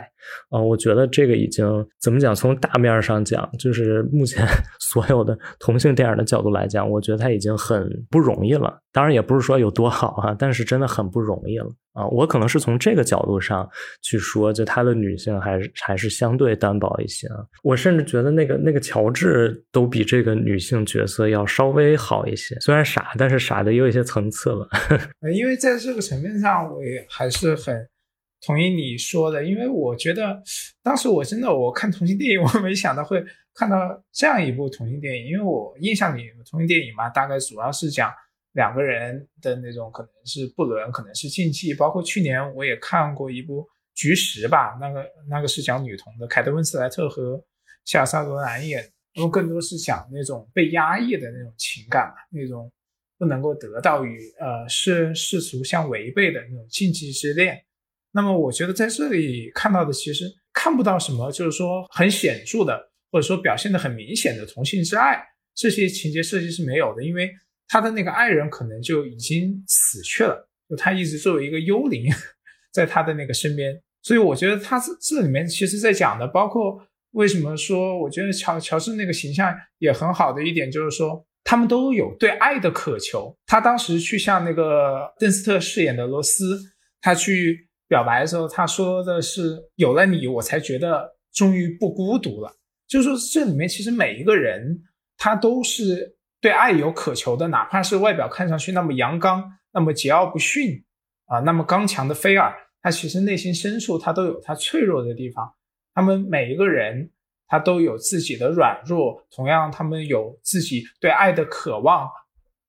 [0.50, 1.66] 啊，我觉得这个已经
[2.02, 4.46] 怎么讲，从大面上讲，就是目前
[4.80, 11.68] 所有的同性电影的角度来讲，我觉得他已经很不容易了，当然也不是说有多好啊，但是真的很不容易了。
[11.94, 13.70] 啊，我可能是从这个角度上
[14.02, 17.46] 去说，就他的女性还是还是相对单薄一些啊。
[17.62, 24.68] 我甚至觉得那个那个乔治都比这个女性角色要稍微好一些，虽然傻，但是傻的有一些层次了。
[25.36, 27.88] 因为在这个层面上，我也还是很
[28.46, 30.42] 同意你说的，因为我觉得
[30.82, 33.78] 当时我真的我看同性电影，我没想到会看到
[34.12, 38.12] 这样一部同性电影，因为我印象里同性电影嘛，大概主要是讲。
[38.54, 43.62] 两个人的那种可能是不伦，可能是禁忌，包括去年我也看过一部
[43.96, 47.44] 《菊石》吧，那个那个是讲女童的，凯特温斯莱特和
[47.84, 52.72] 夏萨罗兰演，那么更多是讲那种被压抑的那种情感嘛，那种
[53.18, 57.60] 不能够得到与呃世世俗相违背的那种禁忌之恋。
[58.12, 65.20] 那么我觉得在这里看到的其实看不到什么，就是说很显著的，或者说表现的很明显的同性之爱，
[65.56, 67.32] 这些情节设计是没有的，因为。
[67.68, 72.06] 他的那个爱人可能就已经死去了，就他一直作为一个幽灵，
[72.72, 73.82] 在他的那个身边。
[74.02, 76.80] 所以我觉得他这这里面其实在讲的，包括
[77.12, 83.36] 为什么说，我觉得乔乔治那个形象也很好的一点，就是说他们都有对爱的渴求。
[83.48, 86.60] 他当时去向那个邓斯特饰演的罗斯，
[87.02, 92.54] 他去表白的时候，他说的是：“有了你，我才觉得终于不孤独了。”
[92.88, 94.84] 就是说，这里面其实每一个人
[95.18, 96.16] 他都是。
[96.44, 100.84] 对爱有渴求的，哪怕是外表看上去那么阳刚、那么桀骜不驯
[101.28, 105.54] 啊，那么刚强的菲尔，他其实内心深处他都有他脆弱的地方。
[105.94, 107.10] 他们每一个人，
[107.48, 112.10] 他都有自己的软弱，同样他们有自己对爱的渴望、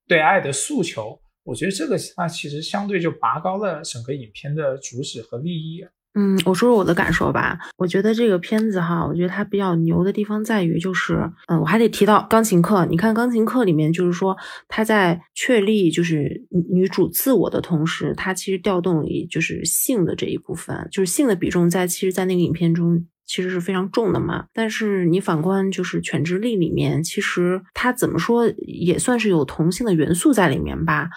[0.07, 1.21] 对爱的诉求。
[1.43, 5.85] 我觉得这个那其实相对就拔高了整个影片的主旨和利益。
[6.15, 7.59] 嗯，我说说我的感受吧。
[7.77, 12.87] 我觉得这个片子哈，我觉得它比较牛的地方在于，就是，嗯，我还得提到钢琴课。
[12.87, 14.37] 你看钢琴课里面，就是说
[14.69, 24.45] 他在确立就是女主自我的同时，他其实调动也就是性的这一部分，就是性的比重在其实，在那个影片中其实是非常重的嘛。
[24.53, 31.11] 但是你反观就是《犬之力》里面，其实它怎么说也算是有同性的元素在里面吧。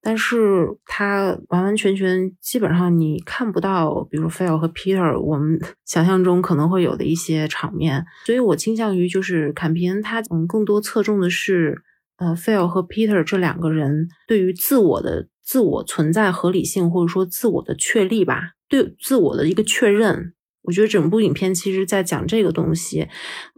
[0.00, 11.82] 但是他完完全全基本上你看不到，比如 Phil 和 Peter，我们 想象中可能会有的一些场面，所以我倾向于就是坎皮恩他嗯更多侧重的是
[12.16, 20.34] 呃 Phil 和 Peter 这两个人对于自我的自我存在合理性或者说自我的确立吧，对自我的一个确认。
[20.62, 23.08] 我觉得整部影片其实在讲这个东西，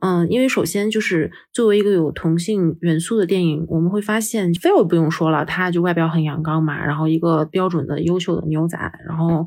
[0.00, 9.46] 嗯，因为首先就是作为一个有同性元素的电影，我们会发现菲尔不用说了，他就外表很阳刚嘛，然后一个标准的优秀的牛仔，然后，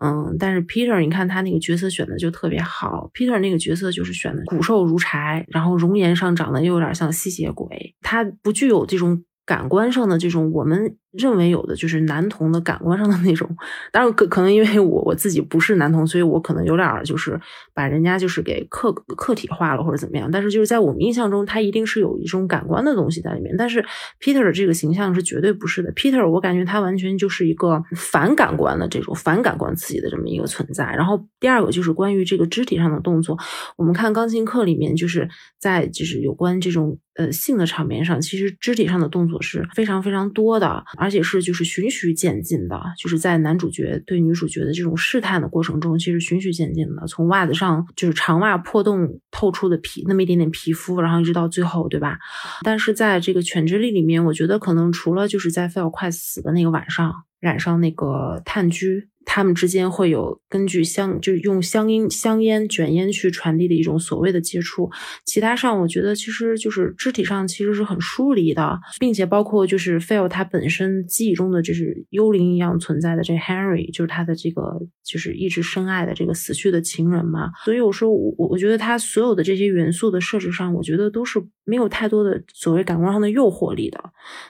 [0.00, 10.96] 嗯，但是 Peter，你看他那个角色选的就特别好，Peter 那个角色就是选的骨瘦如柴，然后容颜上长得又有点像吸血鬼，他不具有这种感官上的这种我们。
[11.16, 13.48] 认为有的就是男童的感官上的那种，
[13.92, 17.40] 当然可可能因为我我自己不是男童，所以我可能有点就是
[17.72, 20.28] 把人家就是给客客体化了或者怎么样。
[20.30, 23.54] 但是就是在我们印象中，他一定是有一种感官的东西在里面。
[23.56, 23.84] 但是
[24.20, 30.84] Peter 这个形象是绝对不是的，Peter 我感觉他完全就是一个反感官的这种反感官刺激的这么一个存在。
[30.96, 33.38] 然后第二个就是关于这个肢体上的动作，
[33.76, 35.28] 我们看钢琴课里面就是
[35.60, 40.82] 在就是有关这种呃性的场面上，其实肢体上的动作是非常非常多的。
[41.04, 52.18] 而且是就是循序渐进的，就是在男主角对女主角的这种试探的过程中，其实循序渐进的，从袜子上就是长袜破洞透出的皮那么一点点皮肤，然后一直到最后，对吧？
[52.62, 59.08] 但是在这个犬之力里面，我觉得可能除了就是在费尔快死的那个晚上染上那个炭疽。
[59.24, 64.90] 他们之间会有根据香，就是用香烟、香烟卷烟去传递的一种所谓的接触。
[65.24, 77.50] 其他上，我觉得其实就是肢体上其实是很疏离的，并且包括就是 Phil 他本身记忆中的就是幽灵一样存在的这 Henry，就是他的这个就是一直深爱的这个死去的情人嘛。
[77.64, 83.98] 所以我说我我我觉得他所有的这些元素的设置上，我觉得都是没有太多的所谓感官上的诱惑力的。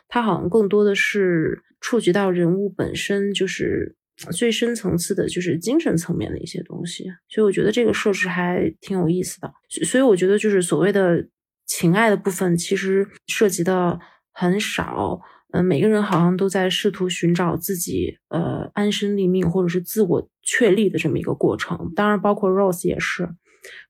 [0.08, 3.96] 他好像更多的是触及到人物本身就是。
[4.32, 9.52] 最深层次的就是精神层面的一些东西，所以我觉得这个设置还挺有意思的。
[9.84, 11.28] 所以我觉得就是所谓的
[11.66, 13.98] 情爱的部分，其实涉及的
[14.32, 15.20] 很少。
[15.52, 21.92] 嗯，每个人好像都在试图寻找自己呃安身立命或者是自我确立的这么一个过程。
[21.94, 23.28] 当然，包括 Rose 也是，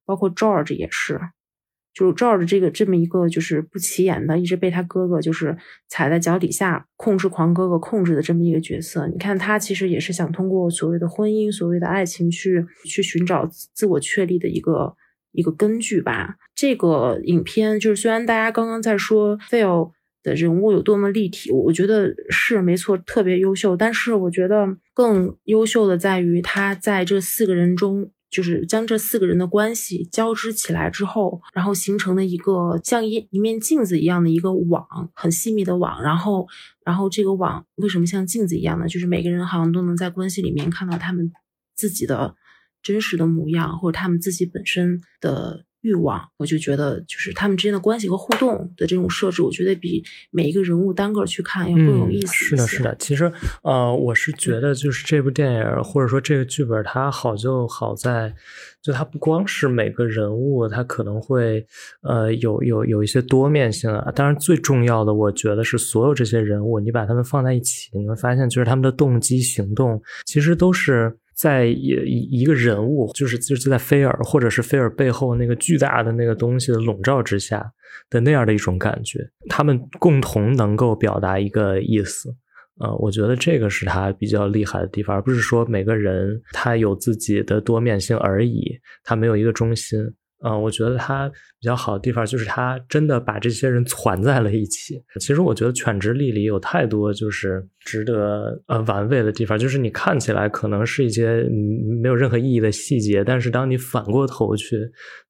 [0.05, 1.19] 包括 George 也是。
[1.95, 5.57] 就照着这个这么一个就是不起眼的，一直被他哥哥就是
[5.89, 14.97] 踩在脚底下控制狂哥哥控制的这么一个角色，你看他其实也是想通过所谓的婚姻、所谓的爱情去去寻找自我确立的一个
[15.31, 16.35] 一个根据吧。
[16.57, 19.93] 这个影片就是虽然大家刚刚在说 Phil
[20.25, 23.77] 的人物有多么立体，我觉得是没错，特别优秀。
[23.77, 28.11] 但是我觉得更优秀的在于他在这四个人中。
[28.35, 36.03] 就是将这四个人的关系交织起来之后，然后形成了一个像一一面镜子一样的一个网，很细密的网。
[36.03, 36.49] 然后，
[36.85, 38.89] 然后这个网为什么像镜子一样呢？
[38.89, 41.31] 就是每个人好像都能在关系里面看到他们
[41.77, 42.35] 自己的
[42.83, 45.65] 真实的模样，或者他们自己本身的。
[45.85, 52.33] 欲望，我就觉得就是他们之间的关系和互动的这种设置，我觉得比每一个人物单个去看要更有意思。
[52.33, 52.97] 是的，是的。
[52.99, 53.31] 其实，
[53.63, 58.35] 呃，我是觉得就是这部电影或者说这个剧本，它好就好在，
[58.83, 61.65] 就它不光是每个人物，它可能会
[62.01, 64.11] 呃有有有一些多面性啊。
[64.13, 71.15] 当然，最重要的，我觉得是所有这些人物，你把他们放在一起，你会发现，就是他们的动机、行动，其实都是。
[71.35, 77.73] 在一一个人物，就是就是在菲尔或者是菲尔背后那个巨大的那个东西的笼罩之下
[78.09, 79.19] 的那样的一种感觉，
[79.49, 82.35] 他们共同能够表达一个意思，
[82.81, 89.99] 呃，我觉得这个是他比较厉害的地方，而不是说每个人他有自己的多面性而已，他没有一个中心。
[90.47, 91.27] 嗯，我觉得他
[91.59, 95.03] 比较好的地方就是他真的把这些人攒在了一起。
[95.19, 101.49] 其实我觉得《犬之力》里有太多就是值得呃玩味的地方，就是你看起来可能是一些
[102.03, 104.77] 没有任何意义的细节，但是当你反过头去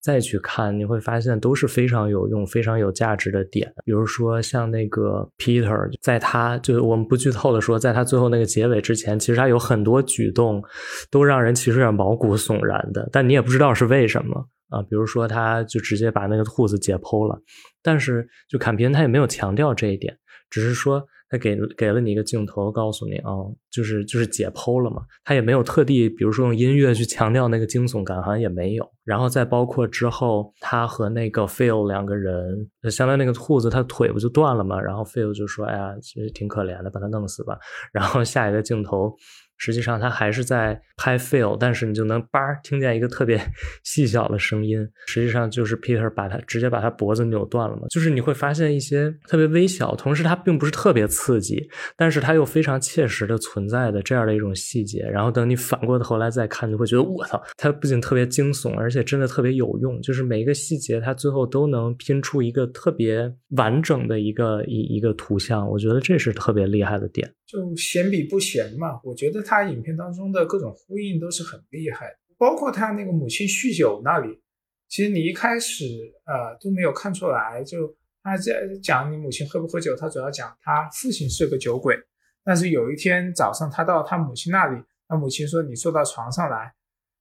[0.00, 3.72] 再去看，你会发现都是非常有用、非常有价值的点。
[3.84, 10.60] 比如说像那个 Peter，在他就我们不剧透的说，在他最后那个结尾之前，其实他有很多举动
[11.08, 14.48] 都让人其实有点毛骨悚然的，但你也不知道是为什么。
[14.74, 17.40] 啊，比如说，他就直接把那个兔子解剖了，
[17.82, 20.16] 但是就坎皮恩他也没有强调这一点，
[20.50, 23.30] 只是说他给给了你一个镜头，告诉你啊，
[23.70, 28.88] 就是就是解剖了嘛，他也没有特地，比如说用音乐去强调那个惊悚感，好像也没有。
[29.04, 34.80] 然后再包括之后，他和那个 Phil 两个人，相当于那个兔子，他腿不就断了嘛？
[34.80, 37.58] 然后 Phil 就说：“哎呀，其实挺可怜的，把他弄死吧。
[37.92, 39.14] ”然后下一个镜头。
[39.56, 43.40] 实际上他还是在拍 Phil，但是你就能叭听见一个特别
[43.82, 47.82] 细小的声音，实际上就是 Peter 把他直接把他脖子扭断了嘛。
[47.90, 55.00] 就是你会发现一些特别微小，同时它并不是特别刺激，但是它又非常切实的存在的这样的一种细节。
[55.02, 60.00] 然后等你反过头来再看，你会觉得我操，它不仅特别惊悚，而且真的特别有用。
[60.02, 65.68] 就是每一个细节，它最后都能拼出一个特别完整的一个一一个图像。
[65.68, 67.30] 我觉得这是特别厉害的点。
[67.54, 74.42] 就闲比不闲嘛，我觉得他影片当中的各种呼应都是很厉害的，包括他那个母亲酗酒那里，
[74.88, 75.84] 其实你一开始
[76.24, 77.94] 呃都没有看出来，就
[78.24, 81.96] 他在讲你母亲喝不喝酒，他主要讲他父亲是个酒鬼，
[82.42, 86.74] 但是有一天早上他到他母亲那里，他母亲说你坐到床上来，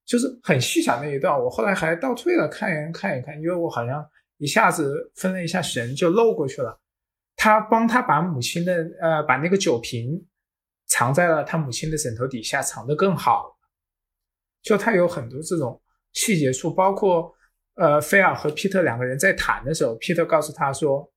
[0.03, 4.03] 就是很细小那一段，我后来还倒退了看一看一看，因为我好像
[4.37, 6.79] 一下子分了一下神就漏过去了。
[7.43, 10.25] 他帮他把母亲的呃把那个酒瓶
[10.87, 13.57] 藏在了他母亲的枕头底下，藏得更好。
[14.61, 15.81] 就他有很多这种
[16.13, 17.29] 细节处，包括
[17.75, 21.11] 呃菲尔和皮特两个人在谈的时候，皮特告诉他说，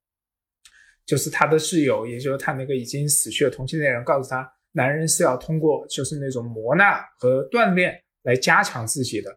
[1.04, 9.30] 就是他的室友，也就是他那个已经死去的同性恋人，告诉他，男人是要通过就是那种磨难和锻炼来加强自己的。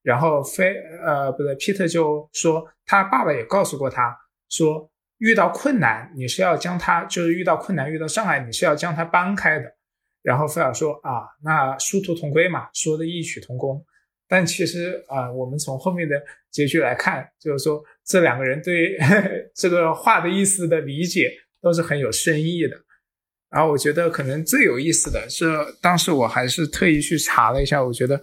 [0.00, 4.16] 然后菲呃不对，皮特就说他爸爸也告诉过他
[4.48, 4.88] 说。
[5.18, 9.64] 遇到困难，你是要将它，就是遇到困难、遇到障碍，你是要将它搬开的。
[10.22, 13.82] 然后菲尔说：“啊，那殊途同归嘛，说的异曲同工。”
[14.28, 18.98] 但其实啊，我们从后面的结局来看，就是说这两个人对
[19.54, 22.76] 这个话的意思的理解都是很有深意的。
[23.48, 25.46] 然后我觉得可能最有意思的是，
[25.80, 28.20] 当时我还是特意去查了一下，我觉得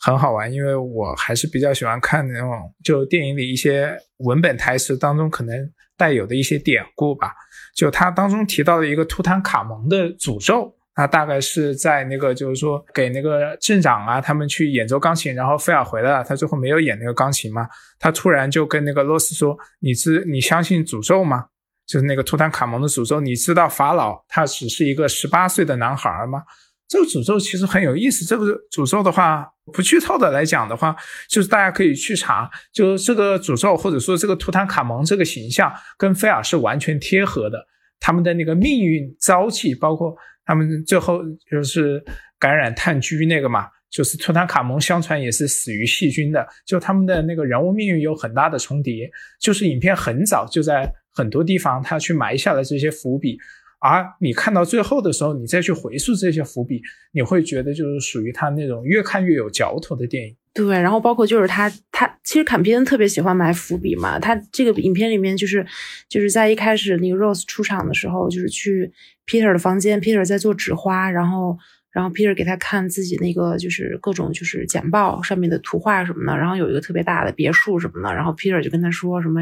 [0.00, 5.72] 很好玩，因为我还是比较喜欢看那种就电影里一些文本台词当中可能。
[5.96, 7.32] 带有的一些典故吧，
[7.74, 17.68] 就他当中提到的一个图坦卡蒙的诅咒，那大概是在那个就是说给那个镇长啊他们去演奏钢琴，然后菲尔回来了，他最后没有演那个钢琴嘛，
[17.98, 21.46] 他突然就跟那个罗斯说：“你知你相信诅咒吗？
[21.86, 26.42] 就是那个图坦卡蒙的诅咒，你知道法老他只是一个十八岁的男孩吗？”
[26.88, 28.24] 这个诅咒其实很有意思。
[28.24, 30.94] 这个诅咒的话，不剧透的来讲的话，
[31.28, 37.58] 就是大家可以去查，就这个诅咒或者说这个图坦卡蒙这个形象跟菲尔是完全贴合的。
[37.98, 40.14] 他们的那个命运遭际，包括
[40.44, 41.20] 他们最后
[41.50, 42.04] 就是
[42.38, 46.46] 感染炭疽那个嘛，就是图坦卡蒙相传也是死于细菌的。
[46.64, 49.10] 就他们的那个人物命运有很大的重叠。
[49.40, 53.36] 就是影片很早就在很多地方他去埋下了这些伏笔。
[53.78, 56.80] 而你看到最后的时候，你再去回溯这些伏笔，
[57.12, 60.36] 你会觉得就是属于他那种越看越有嚼头的电影。
[60.54, 64.18] 对，然后包括就是他，他其实坎皮恩特别喜欢埋伏笔嘛。
[64.18, 65.64] 他这个影片里面就是
[66.08, 68.90] 就是在一开始那个 Rose 出场的时候，就是去
[69.26, 71.58] Peter 的房间，Peter 在做纸花，然后。
[71.96, 79.40] 然后 Peter 给他看自己那个就是各种就是简报上面的图画什么的，然后有一个特别大的别墅什么的，然后 Peter 就跟他说什么，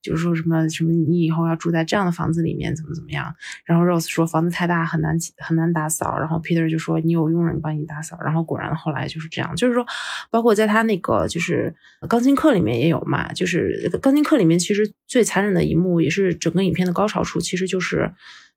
[0.00, 3.34] 就是说什么什么你以后要住在这样的房子里面怎么怎么样。
[3.66, 8.16] 然后 Rose 说房子太大很难很难打扫，然后 Peter 就说你有佣人帮你打扫。
[8.24, 9.86] 然后果然后来就是这样，就是说
[10.30, 11.74] 包括在他那个就是
[12.08, 18.10] 钢琴课里面也有嘛，就是钢琴课里面其实最残忍的一幕也是整个影片的高潮处，其实就是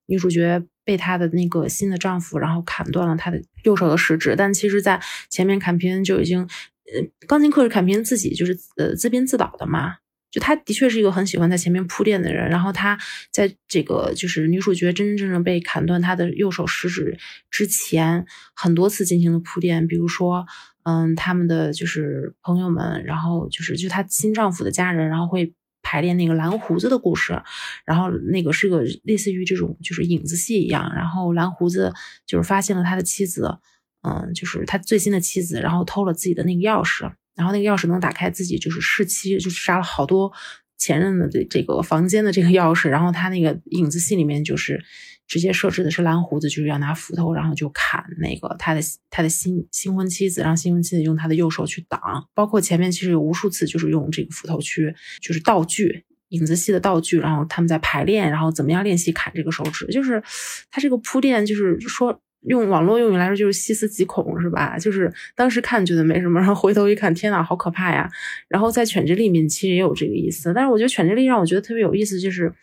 [0.07, 0.63] 女主角。
[0.85, 4.35] 被她的那个新的丈夫，然后砍断了她的右手的食指。
[4.35, 9.95] 但其实，在前面坎皮恩就已经，呃，钢琴课是坎皮恩自己就是呃自编自导的嘛。
[10.29, 12.49] 就他的确是一个很喜欢在前面铺垫的人。
[12.49, 12.99] 然后他
[13.31, 17.17] 在这个就是女主角真真正正被砍断她的右手食指
[17.49, 19.87] 之前，很多次进行了铺垫。
[19.87, 20.45] 比如说，
[20.83, 25.53] 嗯，他们的就是朋友们，然后就是就她新丈夫的家人，然后会。
[25.83, 27.39] 排练那个蓝胡子的故事，
[27.85, 31.93] 然后那个是个类似于这种就是影子戏一样，然后蓝胡子
[32.25, 33.59] 就是发现了他的妻子，
[34.01, 37.03] 嗯，就是他最新的妻子，然后偷了自己的那个钥匙，
[37.35, 40.31] 然后那个钥匙能打开自己就是逝妻，就是杀了好多
[40.77, 44.83] 前任的这这个房间的这个钥匙，然后他那个影子戏里面就是。
[45.27, 51.99] 直接设置的是蓝胡子，就是要拿斧头，然后就砍那个他的他的新新婚妻子，让新婚妻子用他的右手去挡。
[52.35, 60.21] 包括前面其实有无数次，就是用这个斧头去，就是道具影子戏的道具，然后他们在排练，然后怎么样练习砍这个手指，就是
[60.69, 64.77] 他这个铺垫，就是说用网络用语来说，就是细思极恐，是吧？
[64.77, 68.11] 就是当时看觉得没什么，然后回头一看，天呐，好可怕呀！
[68.49, 72.53] 然后在犬之力里面其实也有这个意思，但是我觉得犬之力让我觉得特别有意思，就是。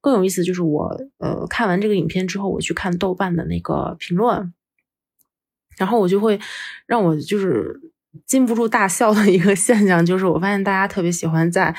[0.00, 4.52] 更有意思就是我呃看完这个影片之后，我去看豆瓣的那个评论，
[5.76, 6.40] 然后我就会
[6.86, 7.80] 让我就是。
[8.26, 11.74] 禁不住大笑的一个现象，就是我发现大家特别喜欢在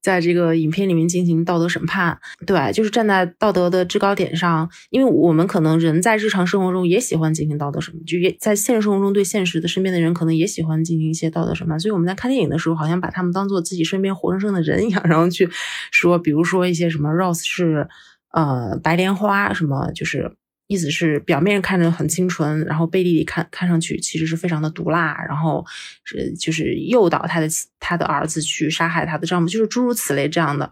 [0.00, 4.68] 在这个影片里面进行道德审判，对，就是站在道德的制高点上。
[4.90, 11.78] 因为我们可能人在日常生活中也喜欢进行道德审判，就也在现实生活中对现实的身边的人可能也喜欢进行一些道德审判。
[11.78, 15.48] 所以我们在看电影的时候，好像把他们当做自己身边活生生的人一样，然后去
[15.90, 17.88] 说，比如说一些什么 Rose 是
[18.32, 20.32] 呃白莲花，什么就是。
[20.74, 25.64] 意思是表面看着很清纯，然后背地里看看上去其实是非常的毒辣，然后
[26.02, 27.46] 是就是诱导他的
[27.78, 30.68] 他的儿子去杀害他的丈夫，就是诸如此类这样的。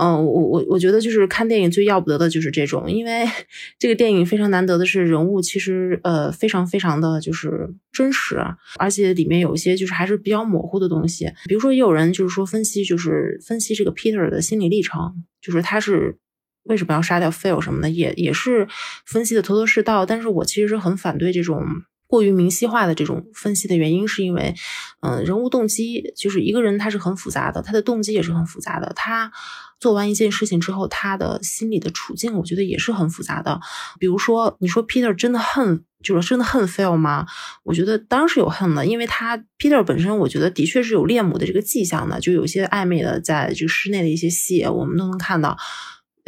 [0.00, 3.24] 嗯，我我我觉得就是看电影最要不得的就是这种，因为
[3.78, 8.36] 这个电影非常难得的是人物其实呃非常非常的就是真实，
[8.78, 16.16] 而且里面有一些就是还是比较模糊的东西，比如说也有人就是说分析就是分析这个 Peter 的心理历程，就是他是。
[16.64, 18.68] 为什么要杀掉 Phil 什么的，也也是
[19.06, 20.04] 分析的头头是道。
[20.04, 21.64] 但是我其实是很反对这种
[22.06, 24.54] 过于明晰化的这种分析的原因，是因为，
[25.00, 28.92] 嗯，人物动机就是一个人他是很复杂的，他的动机也是很复杂的。
[28.96, 29.30] 他
[29.78, 33.60] 做完一件事情之后，他的心理的处境，我觉得也是很复杂的。
[34.00, 37.26] 比如说，你说 Peter 真的恨，就是真的恨 Phil 吗？
[37.62, 45.56] 我觉得当然是有恨的，因为他 Peter 本身，我觉得的确是有恋母的这个迹象的，就有些暧昧的，在这室内的一些戏，我们都能看到。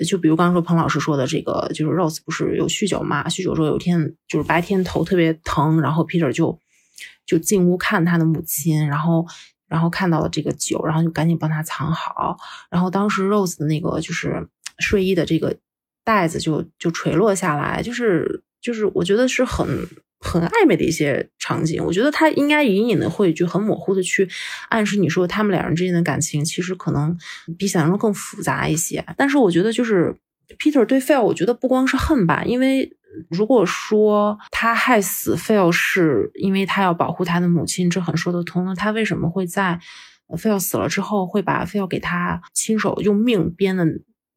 [0.04, 3.28] 就比如刚刚说彭老师说的这个，就是 Rose 不是有酗酒嘛？
[3.28, 6.58] 酗酒之后有一天就是白天头特别疼，然后 Peter 就
[7.26, 9.26] 就进屋看他的母亲，然后
[9.68, 12.36] 然后看到了这个酒，然后就赶紧帮他藏好。
[12.70, 14.48] 然后当时 Rose 的那个就是
[14.78, 15.56] 睡衣的这个
[16.04, 19.66] 带子就就垂落下来，就是就是我觉得是很。
[20.22, 24.28] 很暧昧的一些场景，我觉得他应该隐隐的会就很模糊的去
[24.68, 27.16] 暗示你说他们两人之间的感情其实可能
[27.56, 29.02] 比想象中更复杂一些。
[29.16, 30.14] 但是我觉得就是
[30.58, 32.94] Peter 对 Phil，我觉得不光是恨吧，因为
[33.30, 38.66] 如果说他害死 Phil 是因为他要保护他的母亲，这很说得通。
[38.66, 39.80] 那他为什么会在
[40.28, 43.86] Phil 死了之后会把 Phil 给他亲手用命编的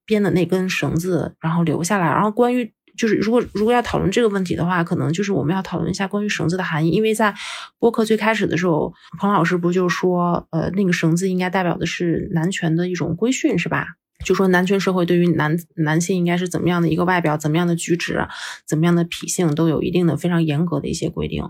[0.06, 2.06] 编的那根绳子然后留下来？
[2.08, 2.74] 然后关于。
[2.96, 7.34] 就是如果如果要讨论这个问题的话，可能就是我们要讨论一下关于绳子的含义，因为在
[7.80, 13.88] 播客最开始的时候，彭老师不就说，呃，那个绳子应该代表的是男权的一种规训，是吧？
[14.24, 18.26] 就说男权社会对于男男性应该是怎么样的一个外表，怎么样的举止，
[18.66, 21.44] 怎么样的脾性，都有一定的非常严格的一些规定。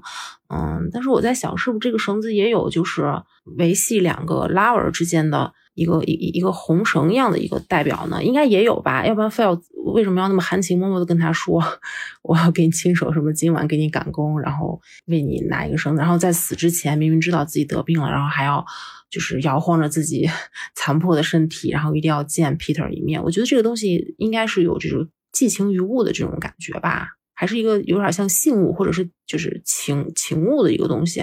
[0.47, 3.21] 嗯，但是我在想，是不是这个绳子也有就是
[3.57, 5.53] 维系两个 lover 之间的？
[5.73, 9.05] 一个一一个红绳一样的一个代表呢，应该也有吧？
[9.05, 11.61] 要不然非要为什么要那么含情脉脉的跟他说，
[12.23, 18.65] 我要给你亲手什么今晚给你赶工，然后为你拿一个绳子，然后在死之前明明知道自己得病了，然后还要
[19.09, 20.29] 就是摇晃着自己
[20.75, 23.21] 残破的身体，然后一定要见 Peter 一面。
[23.23, 27.07] 我觉得这个东西应该是有这种寄情于物的这种感觉吧，
[27.43, 31.21] 还是一个有点像信物或者是就是情情物的一个东西。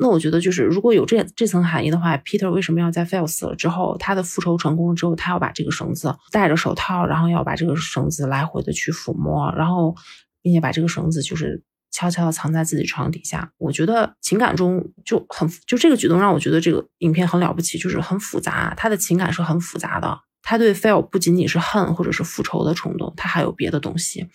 [0.00, 9.94] 那我觉得就是如果有这这层含义的话，Peter 为什么要在 Phil 死了之后，他的复仇成功之后，他要把这个绳子戴着手套，然后要把这个绳子来回的去抚摸，然后
[10.42, 13.52] 并且把这个绳子就是悄悄的藏在自己床底下。
[13.58, 20.18] 我觉得情感中就很就这个举动让我觉得这个影片很了不起，就是很复杂，他的情感是很复杂的。
[20.42, 24.28] 他对 Phil 不仅仅是恨或者是复仇的冲动，他还有别的东西。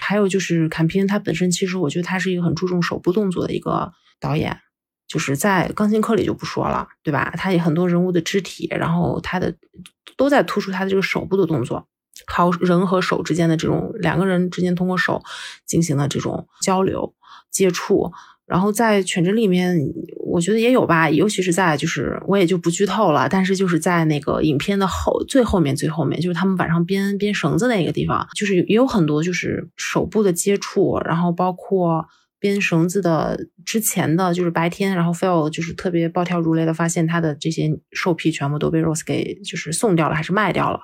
[0.00, 4.60] 还有就是坎皮恩他本身其实我觉得他是一个很注重手部动作的一个导演，
[5.08, 7.32] 就是在钢琴课里就不说了，对吧？
[7.36, 9.54] 他也很多人物的肢体，然后他的
[10.16, 11.88] 都在突出他的这个手部的动作，
[12.26, 15.22] 靠人和手之间的这种两个人之间通过手
[15.66, 17.14] 进行的这种交流
[17.50, 18.12] 接触。
[18.46, 19.74] 然后在《犬之》里面，
[20.26, 32.06] 我觉得也有吧，尤其是在就是我也就不剧透了，但是就是在那个影片的后最后面最后面，就是他们晚上编编绳子那个地方，就是也有很多就是手部的接触，然后包括
[32.38, 40.80] 编绳子的之前的就是白天，然后 Phil 就是特别暴跳如雷的发现他的这些兽皮全部都被 Rose 给就是送掉了，还是卖掉了。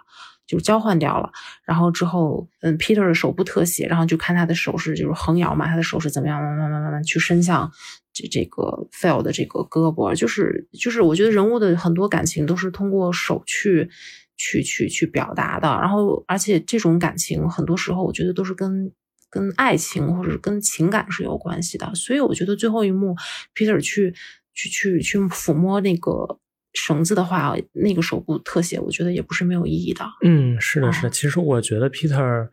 [0.51, 1.31] 就交换掉了，
[1.65, 7.71] 然后之后，嗯，Peter 的手部特写，然后就看他的手势，就是横摇嘛，他的手势怎么样，慢慢慢慢慢去伸向
[8.13, 13.89] 这这个 Phil 的这个胳膊，就是就是，我觉得人物的很多感情都是通过手去
[14.37, 18.91] 去去去表达的，然后而且这种感情很多时候我觉得都是跟
[19.31, 23.15] 跟爱情或者跟情感是有关系的，所以我觉得最后一幕
[23.55, 24.13] Peter 去
[24.53, 26.41] 去去去抚摸那个。
[26.75, 30.05] 绳子的话，那个手部特写，我觉得也不是没有意义的。
[30.25, 31.11] 嗯，是的，是的。
[31.11, 32.49] 其实我觉得 Peter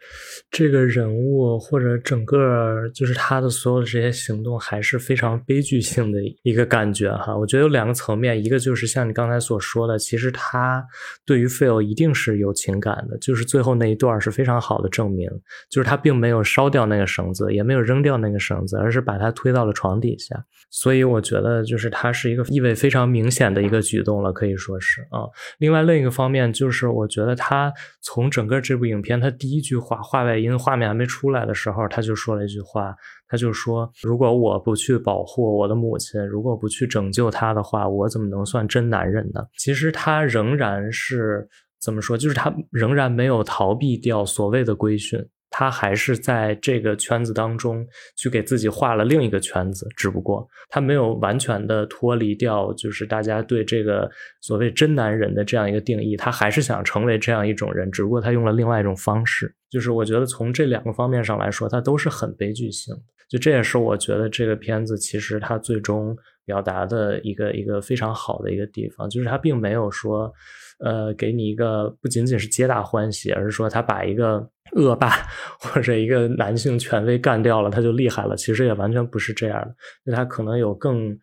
[0.50, 7.36] 这个人物或者整个就是他的所有的这些行动，还是非常悲剧性的一个感觉哈。
[7.36, 10.84] 我觉得有两个层面，一个就是像你刚才所说的，其实他
[11.26, 15.30] 对于 Phil 一定是有情感的，就是最后那一段是非常好的证明，
[15.70, 20.36] 就是他并没有烧掉那个绳子，也没有扔掉那个绳子，而是把它推到了床底下。
[20.70, 25.28] 所以我觉得，就是他是一个意味非常明显的一个举动动了，可以说是啊。
[25.60, 32.96] 另外另一个方面，就是我觉得他从整个这部影片，他第一句话话外音画面还没出来的时候，他就说了一句话，
[33.28, 41.46] 他就说：“如果我不去保护我的母亲，如果不去拯救她的话，我怎么能算真男人呢？”其实他仍然是
[41.82, 45.20] 怎么说，就是他仍然没有逃避掉所谓的规训。
[45.60, 47.84] 他还是在这个圈子当中
[48.16, 54.08] 去给自己画了另一个圈子，只不过他没有完全的脱离掉，就是大家对这个
[54.40, 59.52] 所谓真男人的这样一个定义，他还是想成为这样一种人，只不过他用了另外一种方式。
[59.72, 63.02] 就是我觉得从这两个方面上来说，他都是很悲剧性的。
[63.28, 70.32] 就这也是我觉得这个片子其实它最终表达的一个一个非常好的一个地方，就是他并没有说，
[70.80, 74.50] 呃，给你一个不仅仅是皆大欢喜，而是说他把一个。
[74.74, 75.10] 恶霸
[75.62, 78.36] 或者一个男性权威干掉了，他就厉害了。
[78.36, 79.74] 其实也完全不是这样的，
[80.04, 81.18] 那他可能有更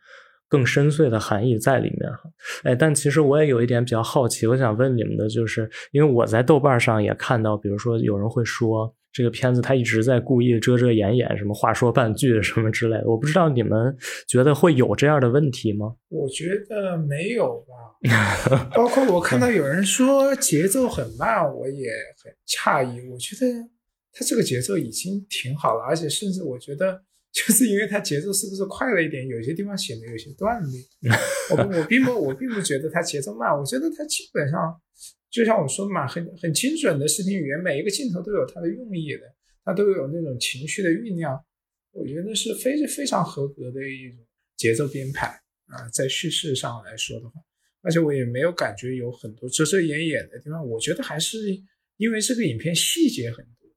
[0.48, 2.20] 更深邃的含义在里面哈。
[2.62, 8.96] 哎，但其实我也有一点比较好奇，我想问你们的就是，因为我在豆瓣上也看到，比如说有人会说。
[9.14, 13.96] 这个片子他一直在故意遮遮掩掩，什么话说半句什么之类的，我不知道你们
[14.26, 15.94] 觉得会有这样的问题吗？
[16.10, 21.90] 我觉得没有吧， 包括我看到有人说节奏很慢，我也
[22.20, 23.08] 很诧异。
[23.08, 23.46] 我觉得
[24.12, 27.00] 他这个节奏已经挺好了，而且甚至我觉得
[27.32, 30.80] 就是因为他节奏是不是快了一点，有些地方显得有些断裂。
[31.56, 34.74] 我我并不我并不觉得他节奏慢，我觉得他基本上。
[35.34, 39.22] 就像我说的嘛，很很精准的视听语言，每一个镜头都有它的用意的，
[39.64, 41.36] 它都有那种情绪的酝酿，
[41.90, 44.24] 我觉得是非非常合格的一种
[44.56, 45.26] 节奏编排
[45.66, 47.40] 啊，在叙事上来说的话，
[47.82, 51.36] 而且我也没有感觉有很多遮遮掩掩的地方，我觉得还是
[51.96, 53.68] 因为这个影片细节很多，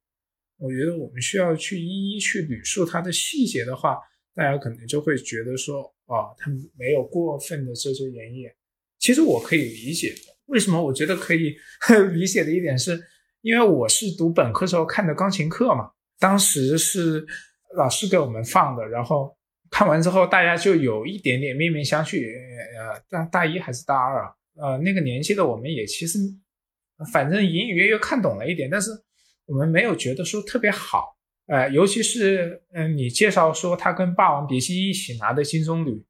[0.59, 3.97] 我觉得我们需要去一一去捋述它的细节的话，
[4.35, 8.55] 大家可能就会觉得说，啊，它没有过分的遮遮掩掩，
[8.99, 10.36] 其实我可以理解的。
[10.47, 11.55] 为什么我觉得可以
[12.13, 12.99] 理解的一点是，
[13.41, 17.25] 因为我是读本科时候看的钢琴课嘛，当时是
[17.75, 19.35] 老师给我们放的，然后
[19.69, 22.17] 看完之后大家就有一点点面面相觑。
[22.19, 24.31] 呃，大大一还是大二啊？
[24.55, 26.17] 呃，那个年纪的我们也其实，
[27.11, 28.89] 反正隐隐约约看懂了一点，但是
[29.45, 31.17] 我们没有觉得说特别好。
[31.47, 36.03] 呃，尤其是嗯，你介绍说他跟《霸王别姬》一起拿的金棕榈，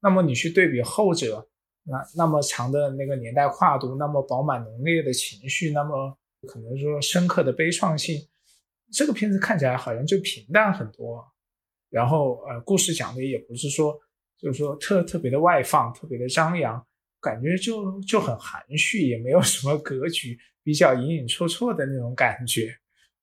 [0.00, 1.48] 那么你去对比后者。
[1.84, 6.16] 那那么长的那个年代跨度，那么饱满浓烈的情绪，那么
[6.46, 8.20] 可能说深刻的悲怆性，
[8.92, 11.24] 这个片子看起来好像就平淡很多。
[11.90, 13.98] 然后呃，故事讲的也不是说
[14.38, 16.84] 就是说特特别的外放，特别的张扬，
[17.20, 22.74] 感觉就就很含蓄，也没有什么格局，比较隐隐绰绰的那种感觉。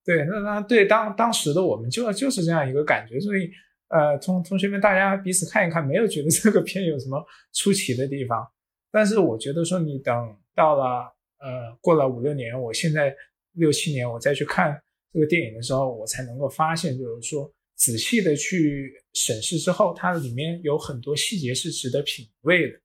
[0.06, 3.50] 对，那那对当当时的我们就就是这样一个感觉，所以
[3.90, 7.24] 呃，同同学们大家彼此看一看，没有觉得这个片有什么
[7.54, 8.48] 出奇的地方。
[8.92, 10.16] 但是我觉得说你等
[10.56, 13.16] 到了呃过了五六年，我现在
[13.54, 14.80] 六七年我再去看
[15.12, 22.80] 这个电影的时候，我才能够发现，就是说仔细的去审视之后，它里面有很多细节是值得品味的，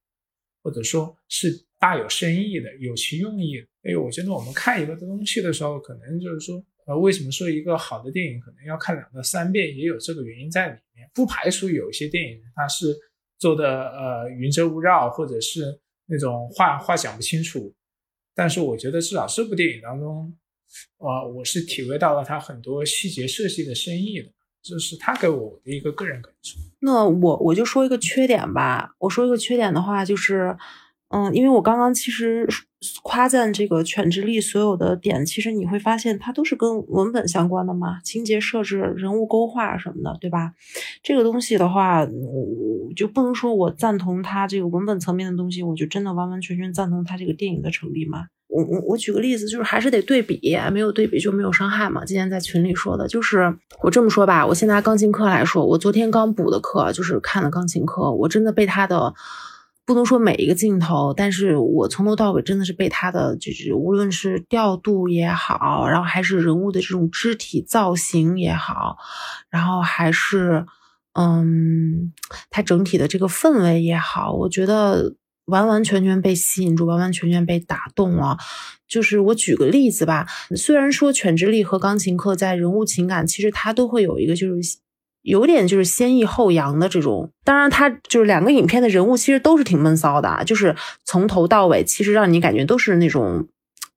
[0.63, 3.67] 或者说是大有深意的，有其用意的。
[3.83, 6.65] 所以我觉得我们看一个东西的时候，可能就是说。
[6.87, 10.79] 呃，为什么说一个好的电影可能要看两到三遍，也有这个原因在里
[11.15, 12.97] 不排除有一些电影它是
[13.39, 17.75] 做的呃云遮雾绕，或者是那种话话讲不清楚。
[18.35, 20.37] 但是我觉得至少这部电影当中，
[20.99, 24.29] 呃，我是体会到了它很多细节设计的深意的，
[24.63, 26.59] 这是他给我的一个个人感受。
[26.81, 28.95] 那我我就说一个缺点吧。
[28.99, 30.57] 我说一个缺点的话，就是。
[31.15, 32.45] 嗯，因为我刚刚其实
[33.05, 40.55] 夸赞这个犬之力所有的点，其实你会发现它都是跟文本相关的嘛，情节设置、人物勾画什么的，对吧？
[41.05, 48.25] 这个东西的话，我就不能说我赞同它这个文本层面的东西，我就真的完完全全赞同它这个电影的成立嘛。
[48.49, 52.05] 我我我举个例子，就是还是得对比，没有对比就没有伤害嘛。
[52.05, 59.15] 今天在群里说的，就是我这么说吧，我先拿钢琴课来说，我昨天刚补的课，就是看了钢琴课，我真的被他的。
[59.87, 68.97] 不能说每一个镜头，但是我从头到尾真的是被他的就是无论是调度也好，然后还是人物的这种肢体造型也好，
[69.51, 70.65] 然后还是
[71.13, 72.13] 嗯，
[72.49, 75.15] 他整体的这个氛围也好，我觉得
[75.45, 78.39] 完完全全被吸引住，完完全全被打动了。
[78.89, 80.27] 就是我举个例子吧，
[80.57, 84.79] 虽然说《犬之力》和《钢琴课》在人物情感，其实它都会有一个就是。
[85.25, 93.49] 有点就是先抑后扬的这种，当然它就是两个影片的人物其实都是挺闷骚的，就是从头到尾其实让你感觉都是那种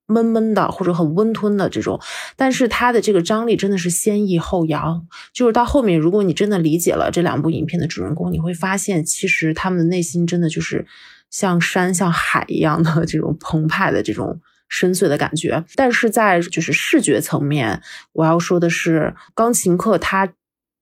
[0.06, 2.00] 闷闷的或者很温吞的这种，
[2.34, 10.86] 但是它的这个张力真的是先抑后扬，就是到后面如果你真的理解了这两部影片的主人公，你会发现其实他们的内心真的就是
[11.28, 17.82] 像山像海一样的这种澎湃的这种深邃的感觉，但是在就是视觉层面，
[18.14, 20.32] 我要说的是钢琴课它。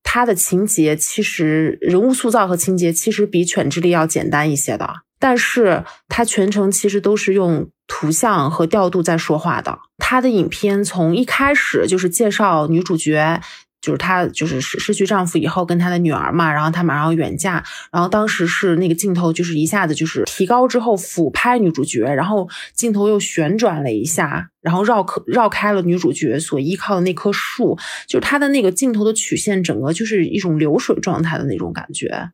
[0.09, 4.89] 它的情节其实人物塑造和情节其实比《犬之力》要简单一些的，
[5.19, 9.77] 但是它全程其实都是用图像和调度在说话的。
[9.97, 13.41] 它的影片从一开始就是介绍女主角。
[13.79, 27.77] 就是她，就是失失去丈夫以后，跟她的女儿嘛，然后她马上要远嫁，然后当时是那个镜头，就是一下子就是提高之后俯拍女主角，然后镜头又旋转了一下，然后绕开绕开了女主角所依靠的那棵树，
[28.07, 32.31] 就她的那个镜头的曲线，整个就是一种流水状态的那种感觉。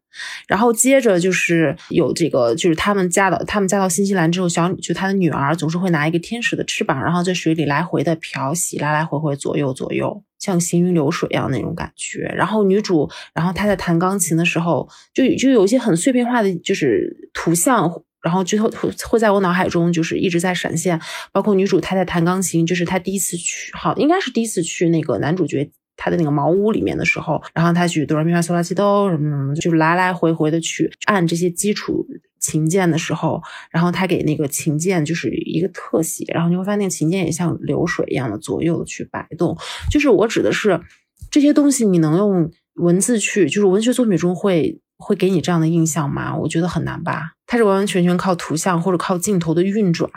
[0.47, 10.23] 然后接着就是有这个，就是他们嫁到他们嫁到新西兰之后，小女就她的女儿总是会拿一个天使的翅膀，然后在水里来回的漂洗，来来回回左右左右。
[10.39, 17.89] 像行云流水一样那种感觉，然后女主，然后她在弹钢琴的时候，就就有一些很碎片化的，就是图像，
[18.23, 20.99] 然后最后会会在我脑海中就是一直在闪现，
[21.31, 32.07] 包括女主她在弹钢琴，就是她第一次去，好应该是第一次去那个男主角他的那个茅屋里面的时候，然后他去哆来咪发嗦拉西哆什么什么，就来来回回的去按这些基础。
[32.39, 39.57] 琴键的时候，然后他给那个琴键就是一个特写，然后你会发现琴键也像流水一样的左右去摆动。
[39.89, 40.77] 就是我指的是
[41.31, 46.35] 这些东西，你能用文字去，就是文学作品中会会给你这样的印象吗？
[46.35, 47.33] 我觉得很难吧。
[47.45, 50.09] 它是完完全全靠图像或者靠镜头的运转，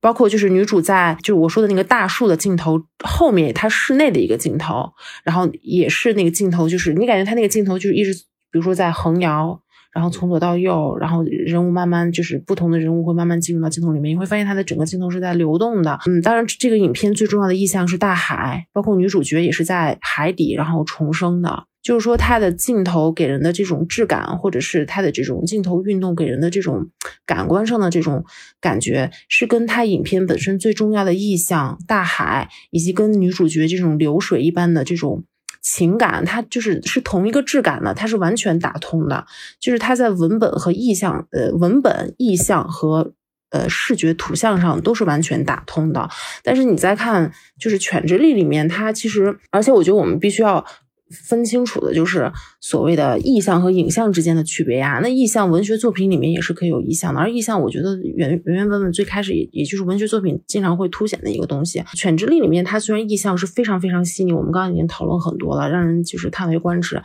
[0.00, 8.14] 包括就是女主在就是我说的那个大树的镜头后面，它室内的一个镜头，然后也是那个镜头，就是你感觉它那个镜头就是一直，
[8.50, 9.60] 比如说在横摇。
[9.94, 15.98] 然后从左到右，然后人物慢慢就是不同的人物会慢慢进入到镜头里面，你会发现它的整个镜头是在流动的。
[16.06, 21.64] 嗯，当然这个影片最重要的意象是大海，包括女主角也是在海底然后重生的。
[21.82, 26.88] 就是说它的镜头给人的这种质感，或者是它的这种镜头运动给人的这种
[27.26, 28.24] 感官上的这种
[28.60, 35.24] 感觉，是跟它影片本身最重要的意象大海，以及跟女主角这种流水一般的这种。
[35.64, 39.24] 情感，它就是是同一个质感的，它是完全打通的，
[39.60, 43.12] 就是它在文本和意象，呃，文本、意象和
[43.50, 46.08] 呃视觉图像上都是完全打通的。
[46.42, 47.30] 但是你再看，
[47.60, 50.64] 就是《犬之力》里面，它其实，而且我觉得我们必须要。
[51.12, 54.98] 分清楚的就是所谓的意象和影像之间的区别呀。
[55.02, 61.78] 那意象文学作品里面也是可以有意象的，而意象我觉得原原原本本最开始也也就是文学作品经常会凸显的一个东西。
[61.96, 67.02] 《犬之力》里面它虽然意象是非常非常细腻，我们刚刚已经讨论很多了，让人就是叹为观止。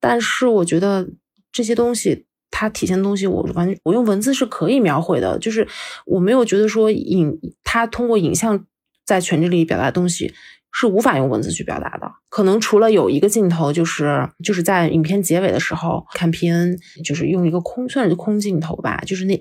[0.00, 1.08] 但是我觉得
[1.50, 5.66] 这些东西它体现的东西，我完我用文字是可以描绘的，就是
[6.06, 8.64] 我没有觉得说影它通过影像
[9.04, 10.32] 在《犬之力》表达东西。
[10.72, 12.10] 是无法用文字去表达的。
[12.28, 19.40] 可能除了有一个镜头，就是就是在影片结尾的时候，看片就是用一个空算是空镜头吧，就是那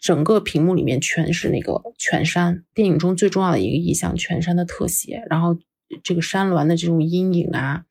[0.00, 5.56] 整个屏幕里面全是那个全山，电影中最重要的一个意象，全山的特写，然后
[6.02, 7.82] 这个山峦的这种阴影啊，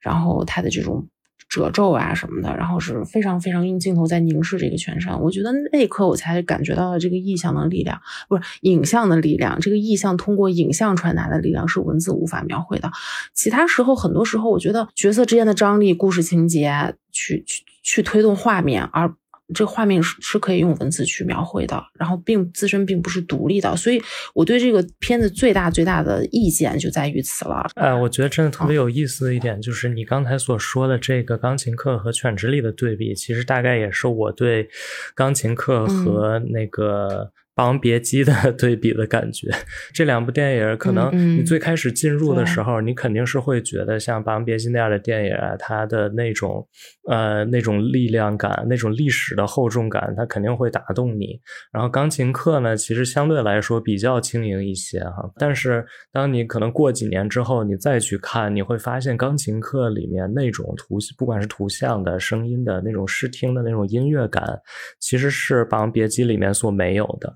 [0.00, 1.08] 然后它的这种。
[1.52, 9.60] 褶皱啊什么的，然后是非常非常用镜头在凝视这个全身，我觉得那一刻我才感觉到了这个意象的力量，不是影像的力量。
[9.60, 12.90] 这个意象通过影像传达的力量是文字无法描绘的。
[13.34, 19.14] 其他时候，很多时候我觉得角色之间的张力、故事情节去去去推动画面，而。
[19.52, 24.02] 这个画面是是可以用文字去描绘的，然后并自身并不是独立的，所以
[24.34, 27.66] 我对这个片子最大最大的意见就在于此了。
[27.76, 34.68] 呃，我觉得真的特别有意思的一点就是你刚才所说的这个钢琴课和犬之力的对比，其实大概也是我对
[35.14, 37.30] 钢琴课和那个。
[37.54, 39.48] 《霸王别姬》的 对比的感觉，
[39.92, 46.66] 这两部电影可能你最开始进入的时候，你肯定是会觉得像《霸王别姬》那样的电影啊，它的那种
[47.08, 51.38] 呃那种力量感、那种历史的厚重感，它肯定会打动你。
[51.72, 55.30] 然后钢琴课呢，其实相对来说比较轻盈一些哈。
[55.36, 64.42] 但是当你可能过几年之后，你再去看，你会发现钢琴课里面那种图，不管是图像的、声音的那种视听的那种音乐感，
[64.98, 67.32] 其实是《霸王别姬》里面所没有的。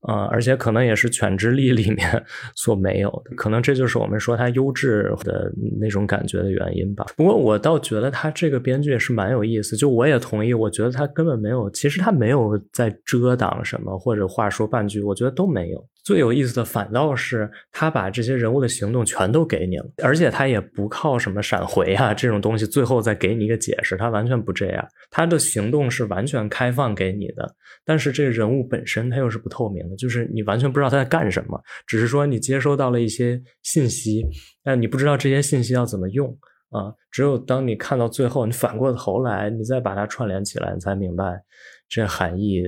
[0.00, 2.24] 啊，而且可能也是《犬之力》里面
[2.56, 7.04] 所没有的，可能这就是我们说它优质的那种感觉的原因吧。
[7.16, 15.86] 不过我倒觉得他这个编剧也是蛮有意思，就我也同意，我觉得他根本没有，其实他没有在遮挡什么，或者话说半句，我觉得都没有。
[16.02, 27.54] 最有意思的反倒是他把这些人物的行动全都给你了，而且他也不靠什么闪回啊这种东西，最后再给你一个解释，他完全不这样，他的行动是完全开放给你的。
[27.84, 34.24] 但是这个人物本身他又是不透明的，就是你完全不知道他在干什么，只是说你接收到了一些信息，
[34.62, 36.28] 但你不知道这些信息要怎么用
[36.70, 36.92] 啊。
[37.10, 41.42] 只有当你看到最后，你反过头来，你再把它串联起来，你才明白
[41.88, 42.62] 这含义。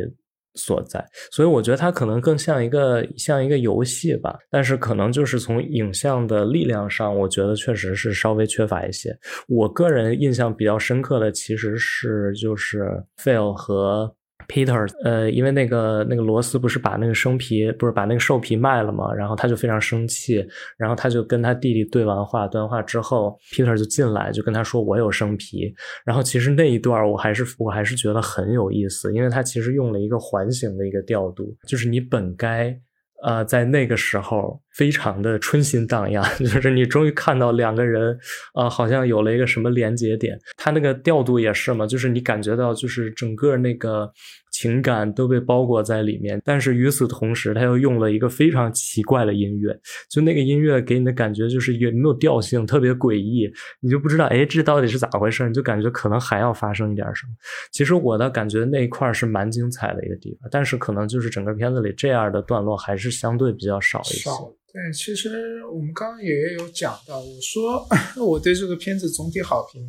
[0.55, 9.19] 所在，所以我觉得它可能更像一个像一个游戏吧，但是可能就是从影像的力量上，我觉得确实是稍微缺乏一些。
[9.49, 14.15] 我个人印象比较深刻的其实是就是 Phil 和。
[14.53, 20.47] Peter，呃，因为那个那个罗斯不是把那个生皮不是把那个兽皮卖了嘛，然后他就非常生气，
[20.77, 25.73] 然后他就跟他弟弟对完话，对完话之后，Peter 就进来就跟他说我有生皮，
[26.05, 32.79] 然后其实那一段我还是我还是觉得很有意思，因为他其实用了一个环形的一个调度，就是你本该。
[33.25, 38.19] 呃，在那个时候，非常的春心荡漾， 就是你终于看到两个人，
[38.53, 40.37] 啊，好像有了一个什么连接点。
[40.57, 44.11] 他那个调度也是嘛，就是你感觉到，就是整个那个。
[44.53, 49.77] 情感都被包裹在里面，但是与此同时，他又用了一个非常奇怪的音乐，
[50.11, 53.51] 就那个音乐给你的感觉就是也没有调性，特别诡异，
[53.81, 55.49] 你就不知道，哎，这到底是咋回事？
[55.49, 57.33] 你就感觉可能还要发生一点什么。
[57.73, 64.29] 其实我的感觉那一块是蛮精彩的一个地方，但是可能就是整个片子里这样的段落还是相对比较少一些。
[64.71, 67.83] 对，其实我们刚刚也有讲到，我说
[68.23, 69.83] 我对这个片子总体好评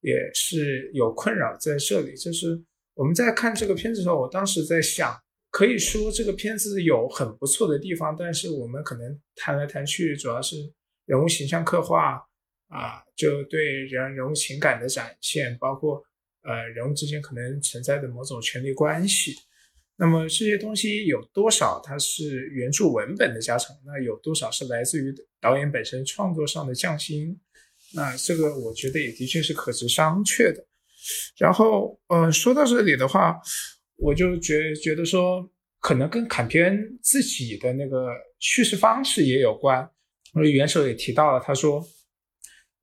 [0.00, 2.64] 也是有困扰在这里，就是。
[3.00, 5.18] 我们在看这个片子的时候，我当时在想，
[5.50, 10.56] 可以说这个片子有很不错的地方，但是我们可能谈来谈去，主要是
[11.06, 12.22] 人物形象刻画
[12.68, 16.04] 啊，就对人人物情感的展现，包括
[16.42, 19.34] 呃人物之间可能存在的某种权力关系。
[19.96, 23.74] 那么这些东西有多少它是原著文本的加成？
[23.86, 27.40] 那有多少是来自于导演本身创作上的匠心？
[27.94, 30.66] 那这个我觉得也的确是可知商榷的。
[31.38, 33.40] 然后，呃，说到这里的话，
[33.96, 35.48] 我就觉觉得说，
[35.80, 39.88] 可能跟坎片自己的那个叙事方式也有关。
[40.34, 41.84] 因为元首也提到了，他说，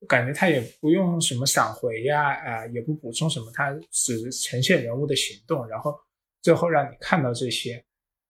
[0.06, 5.94] 感觉他也不用什么闪回呀，啊，也不补充什么，他只呈现人物的行动，然后
[6.42, 7.82] 最后让你看到这些。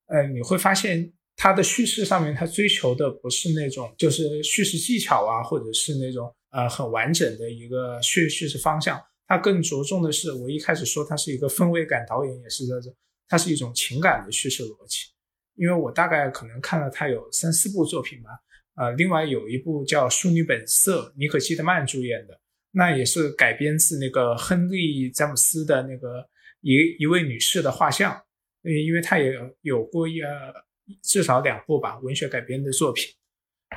[0.07, 8.99] 呃，你会发现他的叙事上面，他追求的不是那种就是叙事技巧啊，或者是那种呃很完整的一个叙叙事方向。
[9.29, 12.91] 他更着重的是，我一开始说他是一个氛围感导演，也是在这，
[13.29, 15.07] 它是一种情感的叙事逻辑。
[15.55, 18.31] 因为我大概可能看了他有三四部作品吧，
[18.77, 26.27] 呃，另外有一部叫《淑女本色》，尼可基德曼主演的，那也是改编自那个亨利詹姆斯的那个
[26.63, 28.19] 一一位女士的画像，
[28.63, 30.31] 因为他也有过一呃
[31.03, 33.13] 至少两部吧文学改编的作品，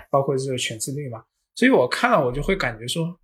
[0.09, 1.25] 包括这个《犬之力》嘛，
[1.55, 3.19] 所以我看了我就会感觉说。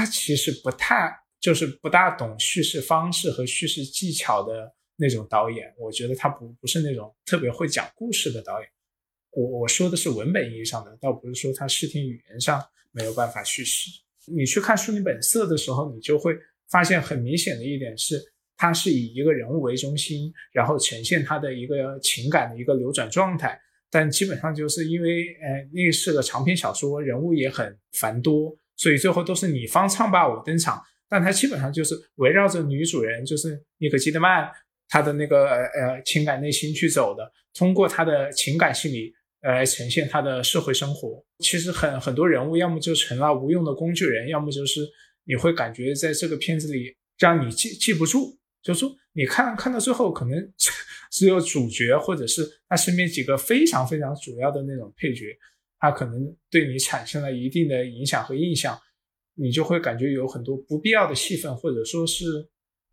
[0.00, 5.70] 他其实不太，就是不大懂叙事方式和叙事技巧的那种导演。
[5.78, 8.68] 我觉得他不不是那种特别会讲故事的导演。
[9.32, 13.90] 我我说的是文本意义上的，倒不是说他视听语言上没有办法叙事。
[14.24, 16.34] 你去看《淑女本色》的时候，你就会
[16.70, 18.18] 发现很明显的一点是，
[18.56, 23.60] 它是以一个人物为中心，然后呈现他的一个情感的一个流转状态。
[23.90, 30.80] 但基本上就是因为，呃，那是个长篇小说，人物也很繁多，所以最后都是你方唱罢我登场。
[31.06, 34.48] 但它基本上就是围绕着女主人，就是尼可基德曼，
[34.88, 39.12] 她的那个呃情感内心去走的，通过她的情感心理
[39.42, 41.22] 来呈现她的社会生活。
[41.40, 44.80] 其实很很多人物，要么就成了无用的工具人，要么就是
[45.24, 50.52] 你会感觉在这个片子里让你记记不住，就说你看看到最后可能。
[51.10, 55.26] 只有主角或者是他身边几个非常非常主要的那种配角，
[55.80, 58.78] 他可能对你产生了一定的影响和印象，
[59.34, 62.24] 你就会感觉有很多不必要的戏份，或者说是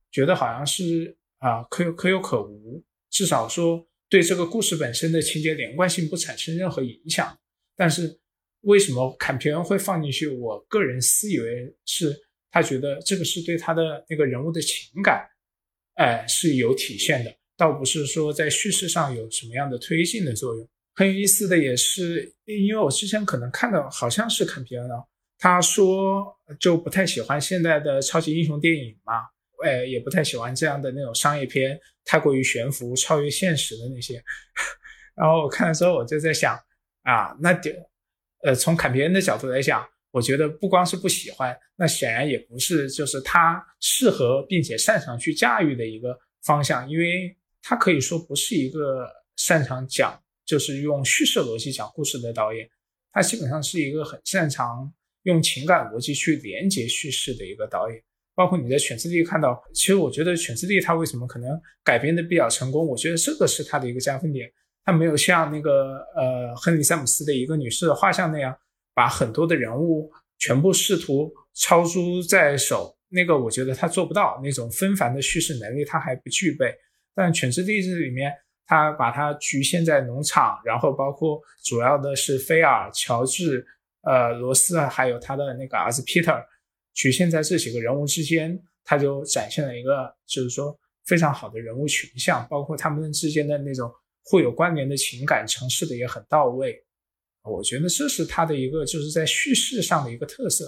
[0.10, 7.38] 觉得好像是啊可有可有可无，至少说对这个故事本身的情节连贯性不产生任何影响。
[7.76, 8.20] 但是
[8.62, 10.28] 为什么坎皮恩会放进去？
[10.28, 12.18] 我个人私以为是
[12.50, 15.28] 他觉得这个是对他的那个人物的情感，
[15.96, 17.36] 哎是有体现的。
[17.58, 20.70] 倒不是说在叙事上有什么样的推进的作用。
[20.98, 24.98] 很有意思的也是，因为我之前可能看到好像是坎皮恩啊，
[25.38, 29.14] 他说就不太喜欢现在的超级英雄电影嘛，
[29.64, 34.16] 哎，也不太喜欢这样的那种商业片，太过于悬浮、超越现实的那些。
[35.16, 36.60] 然后我看的时候，我就在想
[37.04, 37.72] 啊，那就，
[38.44, 47.38] 呃，从坎皮恩的角度来讲，我觉得不光是不喜欢，那显然也不是就是他适合并且擅长去驾驭的一个方向，因为。
[47.70, 50.18] 他可以说不是一个擅长讲，
[50.48, 52.68] 就是用叙事逻辑讲故事的导演，
[53.12, 54.92] 他基本上是一个很擅长
[55.24, 58.02] 用情感逻辑去连接叙事的一个导演。
[58.34, 62.88] 包括你在《犬之力》看到，其实我觉得《犬之力》他为什么可能改编的比较成功？
[62.88, 64.52] 我觉得这个是他的一个加分点。
[64.86, 68.56] 他没有像那个呃亨利·詹姆斯的一个女士的画像那样，
[68.94, 72.96] 把很多的人物全部试图操诸在手。
[73.10, 76.74] 那个我觉得他做不到，那种纷繁的叙事能力他还不具备。
[77.16, 78.32] 但《犬之力》这里面，
[78.68, 83.66] 他把它局限在农场，然后包括主要的是菲尔、乔治、
[84.02, 86.44] 呃罗斯，还有他的那个儿子 Peter，
[86.94, 93.90] 局限在这几个人物之间，他就展现了一个就是说非常好的人物群像，包括他们之间的那种
[94.24, 96.84] 互有关联的情感，呈现的也很到位。
[97.44, 100.66] 我觉得这是他的一个就是在叙事上的一个特色。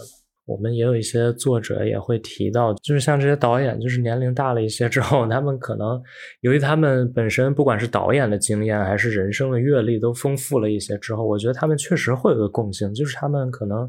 [0.50, 6.02] 我们也有一些作者也会提到，就是像这些导演，就是年龄大了一些之后，他们可能
[6.42, 13.88] 由于他们本身不管是导演的经验还是人生的阅历都丰富了一些之后，我觉得他们确实会有个共性，就是他们可能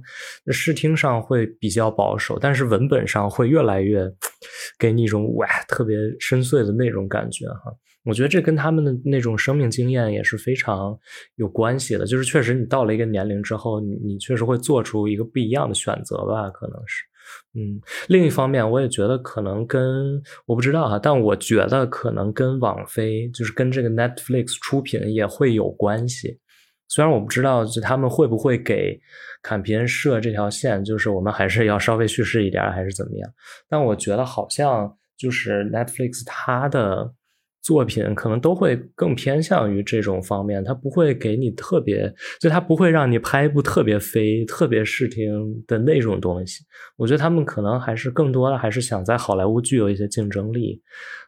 [0.49, 4.13] 视听上会比较保守，但是文本上会越来越
[4.79, 7.73] 给你一种哇特别深邃的那种感觉哈。
[8.05, 10.99] 我觉得这跟他们的那种生命经验也是非常
[11.35, 17.05] 有关系的，就是确实你到了一个年龄之后，你你确实会做出一个不一样的选择吧，可能是，
[17.55, 17.79] 嗯。
[18.09, 26.39] 另一方面，我也觉得可能跟我不知道哈，但我觉得可能跟网飞，就是跟这个 Netflix 出品也会有关系。
[26.89, 28.99] 虽然我不知道就他们会不会给
[29.43, 33.31] 坎皮恩设这条线，就是我们还是要稍微叙事一点，还是怎么样？
[33.69, 37.13] 但我觉得好像就是 Netflix 它的。
[37.63, 45.31] 作品可能都会更偏向于这种方面，它不会给你特别，就它不会让你拍一部特别飞、特别视听
[45.67, 46.65] 的那种东西。
[46.97, 50.81] 我觉得他们可能还是更多的还是想在好莱坞具有一些竞争力，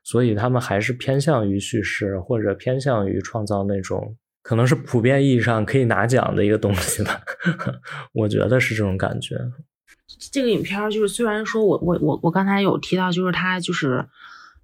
[0.05, 7.21] 所以他们还是偏向于叙事，或者偏向于创造那种可能是普遍意义上可以拿奖的一个东西吧。
[8.15, 9.37] 我觉得是这种感觉。
[10.31, 14.07] 这个影片就是虽然说我我我我刚才有提到，就是它就是。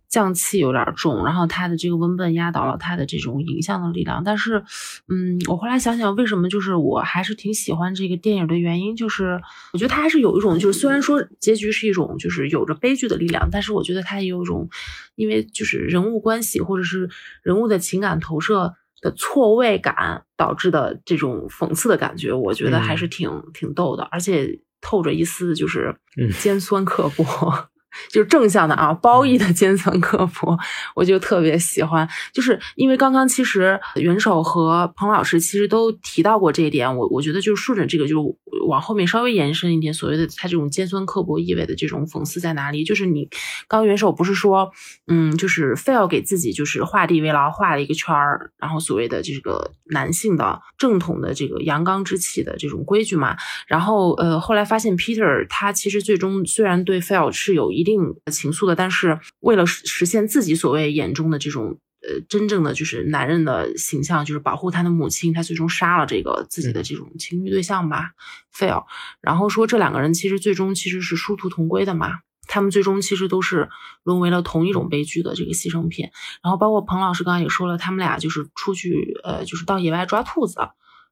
[0.08, 4.24] 降气有点重，然后他的这个文本压倒了他的这种影像的力量。
[4.24, 4.64] 但是，
[5.08, 9.40] 嗯，我后来想想，为什么就是我还是挺喜欢这个电影的原因，就是
[9.72, 14.68] 我觉得它还是有一种，就是虽然说结局是一种就是有着悲剧的力量，但是我觉得它也有一种，
[15.14, 17.10] 因为就是人物关系或者是
[17.42, 25.94] 人物的情感投射的错位感导致的这种讽刺的感觉，我觉得还是挺挺逗的，而且透着一丝就是
[26.40, 27.68] 尖酸刻薄。
[28.10, 30.58] 就是正向的啊，褒义的尖酸刻薄，
[30.94, 32.08] 我就特别喜欢。
[32.32, 38.36] 就是因为刚刚其实元首和彭老师其实都提到过这一点，我我觉得就是顺着这个，就
[38.66, 42.84] 往后面稍微延伸一点，所谓的他这种尖酸刻薄意味的这种讽刺在哪里？
[42.84, 43.28] 就是你
[43.66, 44.70] 刚元首不是说，
[45.06, 53.36] 嗯，就是非要给自己就是画地为牢，画了一个圈儿，然后所谓的这个男性的正统的这个阳刚之气的这种规矩嘛。
[53.66, 68.10] 然后呃，后来发现 Peter 他其实最终虽然对 e l 是有一定情愫的，但是为了实现自己所谓眼中的这种呃真正的就是男人的形象，就是保护他的母亲，他最终杀了这个自己的这种情欲对象吧
[68.54, 68.84] ，fail。
[69.22, 73.68] 然后说这两个人其实最终其实是殊途同归的嘛，他们最终其实都是
[74.04, 76.10] 沦为了同一种悲剧的这个牺牲品。
[76.42, 80.60] 然后包括彭老师刚刚也说了，他们俩就是出去呃就是到野外抓兔子。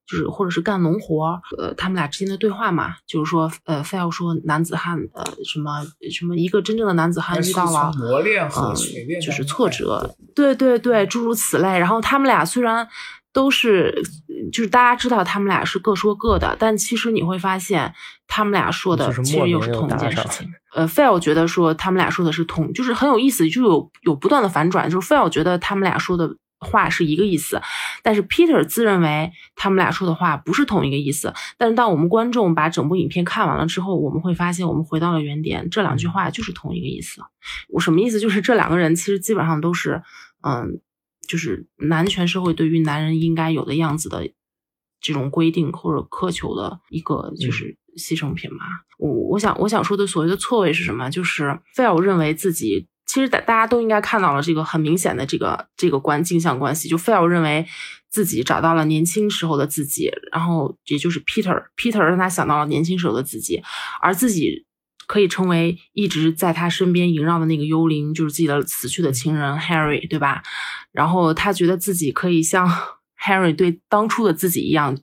[0.07, 11.79] 就是或者是干农活，呃，他们俩之间的对话嘛，就是说，呃，非要说男子汉，呃，什么什么一个真正的男子汉遇到了磨练和锤炼，就是挫折，对对对，诸如此类。
[11.79, 12.87] 然后他们俩虽然
[13.33, 14.01] 都是，
[14.53, 17.93] 就是大家知道他们俩是各说各的，但其实你会发现，
[18.29, 20.49] 他们俩说的其实又是同一件事情。
[20.75, 26.37] 呃，费尔觉得说他们俩说的是同，就是很有意思，就有有不断的反转，就是费尔觉得他们俩说的。
[26.67, 27.63] 话是一个意思，
[28.03, 31.33] 但是 Peter 自认为他们俩说的话不是同一个意思。
[31.57, 37.23] 但是当我们观众把整部影片看完了之后，我们会发现，我们回到了原点，这两句话就是同一个意思。
[37.69, 38.21] 我什么意思？
[38.21, 40.03] 就是这两个人其实基本上都是，
[40.43, 40.81] 嗯，
[41.29, 44.29] 就是男权社会对于男人应该有的样子的
[45.01, 48.65] 这种规定或者苛求的一个就是牺牲品嘛。
[48.99, 51.09] 我我想我想说的所谓的错位是什么？
[51.09, 52.89] 就是费尔认为自己。
[53.17, 57.67] 其实大大家都应该看到了这个很明显的这个这个关镜像关系，就菲尔认为
[58.11, 63.63] 自己找到了年轻时候的自己，然后也就是 Peter，Peter 让他想到了年轻时候的自己，
[64.03, 64.67] 而自己
[65.07, 70.43] 可以成为一直在他身边萦绕的那个幽灵，就是自己的死去的情人 Harry，对吧？
[70.93, 72.69] 然后他觉得自己可以像
[73.27, 74.95] Harry 对当初的自己一样。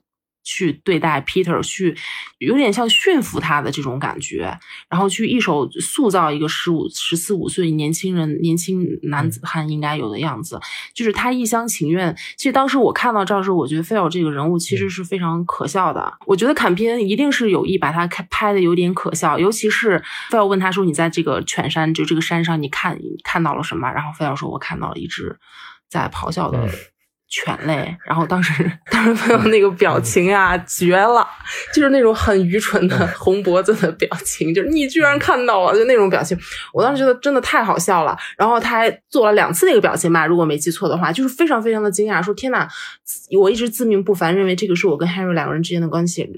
[0.44, 1.96] 去对待 Peter，去
[2.38, 4.56] 有点像驯服他的这种感觉，
[4.88, 10.60] 然后去一手塑造一个十五、十四五岁年轻人、年轻男子汉应该有的样子，
[10.94, 12.14] 就是他一厢情愿。
[12.36, 16.12] 其实当时我看到这儿时候，我觉得菲尔这个人物其实是非常可笑的。
[16.26, 25.38] 我觉得坎皮恩一定是有意把他开拍的有点可笑，尤其是菲尔问他说：“你在这个犬山，就这个山上，你看看到了什么？”然后菲尔说：“我看到了一只
[25.88, 26.68] 在咆哮的。”
[27.34, 28.52] 犬类，然后当时
[28.88, 31.26] 当时朋友那个表情呀，绝了，
[31.74, 36.38] 就是那种很愚蠢的红脖子的表情，就是你居然看到了，就那种表情，
[36.72, 38.16] 我当时觉得真的太好笑了。
[38.38, 42.68] 然后他还做了两次那个表情吧，如果没记错的话，就是非常非常的惊讶，说天呐，
[43.40, 46.30] 我一直自命不凡，认为这个是我跟 Harry 两个人之间的关系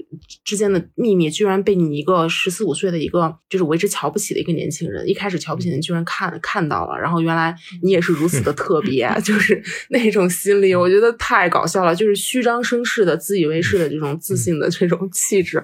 [0.43, 10.73] 之间的秘密，居然被你一个十四五岁的一个就是我一直瞧不起的一个年轻人，一开始瞧不起你，居然看看到了，然后原来你也是如此的特别， 就是那种心理。
[10.73, 15.61] 我我觉得太搞笑了，就是虚张声势的、自以为是的这种自信的这种气质，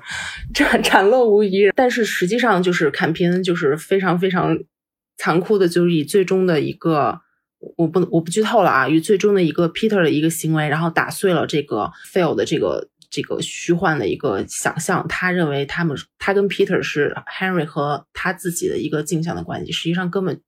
[0.53, 1.71] 展展露无遗。
[1.77, 4.59] 但是实际上，就是坎皮恩就是非常非常
[5.17, 7.21] 残酷的，就是以最终的一个，
[7.77, 15.07] 我不我不剧透了啊，以最终的一个 Peter 的一个行为，然后打碎了这个 Phil 的这个这个虚幻的一个想象。
[15.07, 20.41] 他认为他们他跟 Peter 是 Henry 和他自己的一个镜像的关系，实际上根本。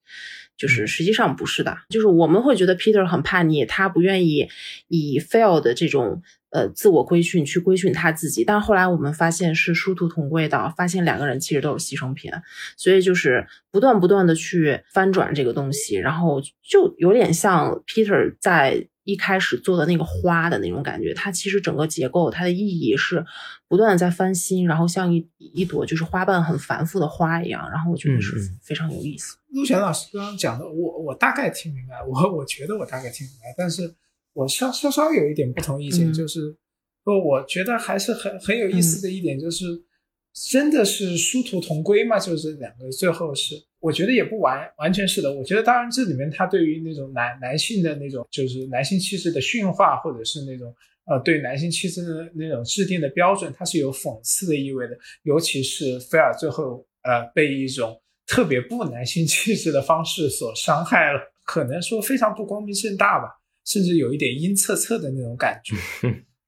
[0.58, 4.48] 就是实际上不是的，就是我们会觉得 Peter 很叛逆，他不愿意
[4.88, 12.32] 以 Fail 的这种呃自我规训去规训他自己，但后来我们发现是殊途同归的，发现两个人其实都是牺牲品，
[12.78, 18.88] 所以就是不断不断的去翻转这个东西，然后就有点像 Peter 在。
[19.06, 23.24] 一开始做的那个花的那种感觉，它其实整个结构它的意义是
[23.68, 28.34] 不断的在翻新，然后像一一朵就是花瓣很繁复的花一样，然后我觉得是
[28.64, 29.38] 非常有意思。
[29.56, 33.96] 陆璇老师刚刚讲的，我我大概听明白，我我觉得我大概听明白，但是
[34.34, 36.56] 我稍稍稍有一点不同意见，就是
[37.06, 39.66] 说我觉得还是很很有意思的一点，就是
[40.52, 42.20] 真的是殊途同归嘛？
[42.20, 43.56] 就是两个最后是。
[43.80, 45.32] 我觉得也不完完全是的。
[45.32, 50.74] 我觉得当然这里面他对于那种男男性的那种就是男性气质的驯化，或者是那种
[51.06, 54.98] 呃对男性气质的那种制定的标准，它是有讽刺的意味的。
[55.22, 57.96] 尤其是菲尔最后呃被一种
[58.26, 63.30] 特别不男性气质的方式所伤害了，可能说非常不光明正大吧，
[63.66, 65.76] 甚至有一点阴恻恻的那种感觉。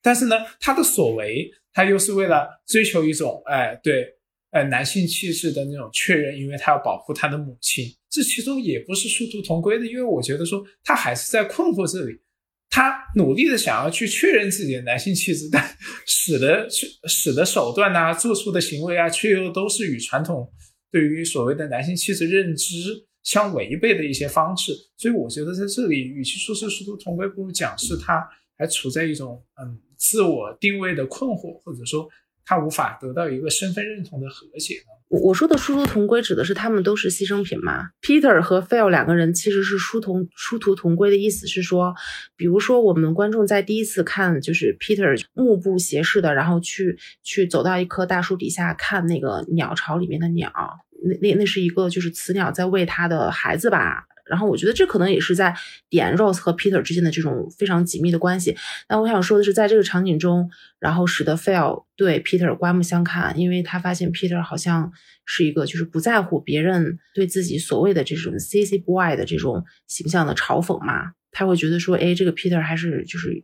[0.02, 4.14] 但是呢，他的所为，他又是为了追求一种哎对。
[4.52, 9.86] 呃，男性气质的那种确认，因为他要保护他的母亲，这其中也不是殊途同归的。
[9.86, 12.22] 因为我觉得说他还是在困惑这里，
[12.70, 16.66] 他努力的想要去确认自己的男性气质，但 使得
[17.10, 20.50] 使的手段呐，做出的行为啊，却又都是与传统
[20.92, 24.74] 对于所谓的男性气质认知相违背的一些方式。
[24.98, 28.28] 所以我觉得在这里，与其说是殊途同归，不如讲是他
[28.58, 32.10] 还处在一种嗯自我定位的困惑，或者说。
[32.48, 34.94] 他无法得到一个身份认同的和解呢？
[35.10, 41.94] 我我说的殊途同归指的是他们都是牺牲品吗？Peter 和 Phil 两个人其实是殊同殊途同归的意思是说，
[42.38, 50.50] 比如说我们观众在第一次看就是 Peter 目不斜视的，然后去去走到一棵大树底下看那个鸟巢里面的鸟，
[51.04, 54.06] 那那那是一个就是雌鸟在喂它的孩子吧。
[54.30, 55.56] 然后我觉得这可能也是在
[55.90, 58.56] 点 Rose 和 Peter 之间的这种非常紧密的关系。
[58.90, 60.50] 那我想说的是，在这个场景中，
[60.80, 64.92] 然后使得 Phil 对 Peter 刮目相看，因为他发现 Peter 好像
[65.26, 73.44] 是一个就是不在乎别人对自己所谓的这种 CC boy 的这种形象的嘲讽嘛，他会觉得说，哎，这个 Peter 还是就是。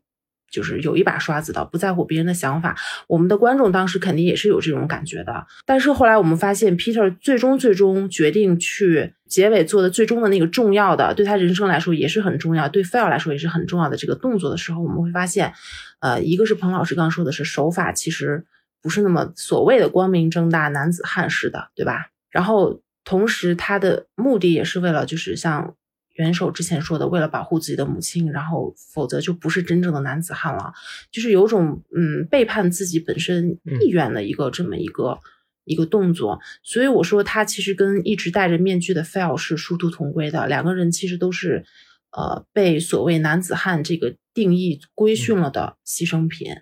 [0.54, 2.78] 就是有一把刷子的，不在乎别人的想法。
[3.08, 5.48] 我们的观众当时肯定也是有这种感觉的。
[5.66, 15.52] 但是后来我们发现，Peter 最终最终决定去结尾做的最终的那个重要的，对他人生来说也是很重要，对 Phil 来说也是很重要的这个动作的时候，我们会发现，
[16.00, 18.46] 呃，一个是彭老师刚刚说的是手法其实
[18.84, 22.10] 不是那么所谓的光明正大男子汉式的，对吧？
[22.30, 25.74] 然后同时他的目的也是为了就是像。
[26.14, 30.72] 元首之前说的，为了保护自己的母亲，然后否则就不是真正的男子汉了，
[31.12, 35.18] 就是有种嗯背叛自己本身意愿的一个这么一个
[35.66, 36.40] 一个动作。
[36.62, 41.66] 所以我说他其实跟一直戴着面具的 Fail 是殊途同归的，两个人其实都是
[42.12, 46.54] 呃被所谓男子汉这个定义规训了的牺牲品。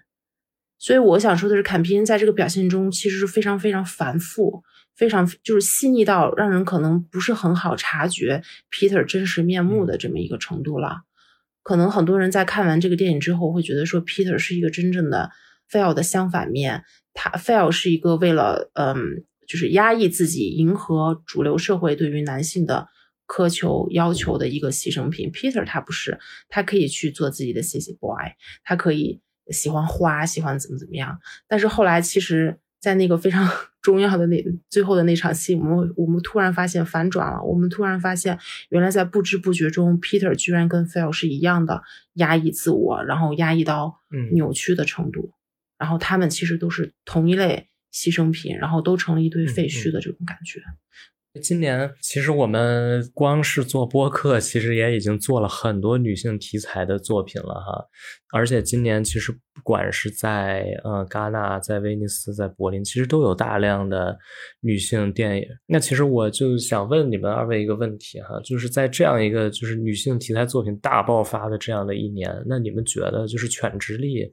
[0.79, 4.63] 所以我想说的是，坎皮恩在这个表现中其实是非常非常繁复。
[5.01, 11.01] 非常就是细腻到让人可能不是很好察觉 Peter 真实面目的这么一个程度了。
[11.63, 15.31] 可能很多人在看完这个电影之后会觉得说 Peter 是一个真正的
[15.71, 16.83] Fail 的相反面，
[17.15, 22.87] 他 Fail 是一个为了嗯就是压抑自己迎合主流社会对于男性的
[23.25, 25.31] 苛求要求的一个牺牲品。
[25.31, 28.33] Peter 他不是，他可以去做自己的 CC boy，
[28.63, 31.19] 他可以喜欢花，喜欢怎么怎么样。
[31.47, 32.59] 但是后来其实。
[32.81, 33.47] 在那个非常
[33.81, 37.41] 重要的那最后的那场戏，我们我们突然发现反转了。
[37.43, 38.37] 我们突然发现，
[38.69, 41.81] 原来在不知不觉中，Peter 居然跟 Phil 是一样的
[42.13, 43.99] 压抑自我，然后压抑到
[44.33, 45.33] 扭曲的程度。
[45.77, 50.61] 然后他们其实都是同一类牺牲品，然后都成了一堆废墟的这种感觉。
[51.39, 57.85] 今年其实我们光是做播客，其实也已经做了很多女性题材的作品了哈。
[58.33, 64.17] 而且今年其实不管是在呃戛纳、在威尼斯、在柏林，其实都有大量的
[64.59, 65.45] 女性电影。
[65.67, 74.29] 那其实我就想问你们二位一个问题哈，就是在这样一个就是女性题材作品大爆发的这样的一年，那你们觉得就是犬之力？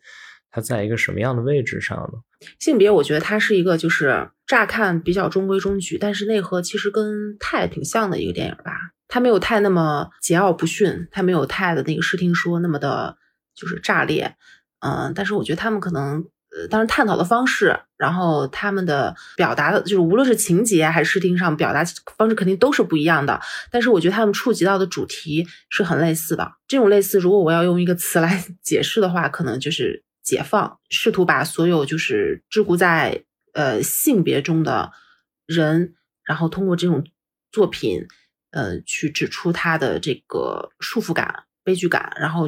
[0.50, 2.20] 它在一个什么样的位置上呢？
[2.58, 8.72] 性别，我觉得它是一个，就是乍看比较中规中矩，但是内核其实跟泰挺像的一个电影吧。
[9.08, 13.16] 它没有泰那么桀骜不驯，它没有泰的那个视听说那么的，
[13.54, 14.36] 就是炸裂。
[14.80, 16.24] 嗯，但是我觉得他们可能，
[16.56, 21.82] 呃，当然探讨的方式，然后他们的表达的，就是无论是情节还是视听上表达
[22.16, 23.40] 方式，肯定都是不一样的。
[23.70, 26.52] 但是我觉得他们触及到的主题是很类似的。
[26.68, 30.04] 这种类似，如果我要用一个词来解释的话，可能就是。
[30.28, 33.24] 解放，试图把所有就是桎梏在
[33.55, 34.92] 呃性别中的
[35.46, 37.02] 人，然后通过这种
[37.50, 38.06] 作品，
[38.50, 42.46] 呃，去指出他的这个束缚感、悲剧感，然后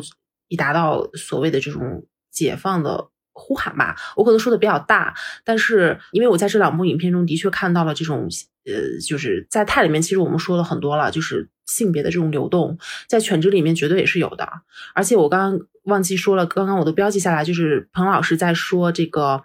[0.49, 3.97] 以达到所谓的这种解放的呼喊吧。
[4.15, 8.29] 我可能说的比较大，但是因为我在这两部影片中的确看到了这种，
[8.67, 12.79] 呃，就是在泰里面，其实我们说了很多了，就是性别的这种流动，
[13.09, 14.49] 在犬只里面绝对也是有的，
[14.95, 15.67] 而且我刚刚。
[15.85, 19.43] 忘记说了，刚刚我都标记下来，就是彭老师在说这个，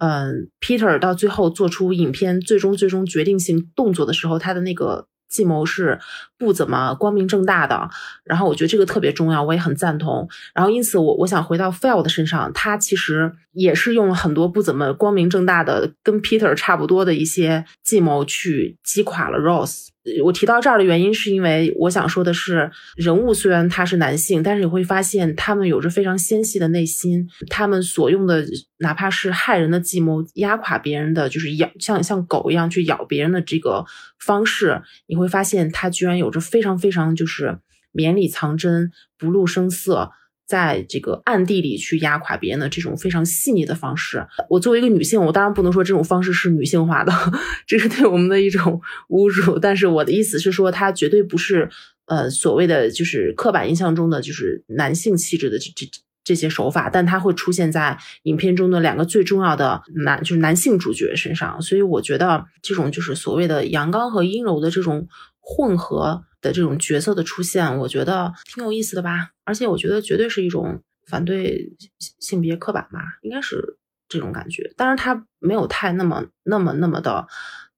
[0.00, 5.06] 嗯，Peter 到最后做出影片最终最终决定性动作的时候，他的那个。
[5.28, 5.98] 计谋是
[6.38, 7.88] 不怎么光明正大的，
[8.24, 10.28] 然后我觉得这个特别重要，我也很赞同。
[10.54, 19.88] 然后因此，我我想回到 Phil 的身上，他其实也是用了很多不怎么光明正大的，跟 Peter 差不多的一些计谋去击垮了 Rose。
[20.22, 28.44] 我提到这儿的原因，是因为我想说的是，人物虽然他是男性，但是你会发现他们有着非常纤细的内心，他们所用的
[28.78, 33.84] 哪怕是害人的计谋，压垮别人的，就是咬像像狗一样去咬别人的这个
[34.20, 37.58] 方式，你会发现他居然有有着非常非常就是
[37.92, 40.10] 绵里藏针、不露声色。
[40.48, 47.12] 在这个暗地里去压垮别人的这种非常细腻的方式，我作为一个女性，我当然不能说这种方式是女性化的，
[47.66, 49.58] 这是对我们的一种侮辱。
[49.58, 51.68] 但是我的意思是说，它绝对不是
[52.06, 55.84] 呃所谓的就是刻板印象中的就是男性气质的这这
[56.22, 61.60] 这些手法，但它会出现在影片中的两个最重要的男就是男性主角身上。
[61.60, 65.08] 所以我觉得这种就是所谓的阳刚和阴柔的这种
[65.46, 66.24] 混合。
[66.42, 71.72] 的这种角色的出现，我觉得挺有意思的吧，而且我觉得绝对是一种反对
[72.20, 74.72] 性别刻板吧，应该是这种感觉。
[74.76, 77.26] 当然，他没有太那么那么那么的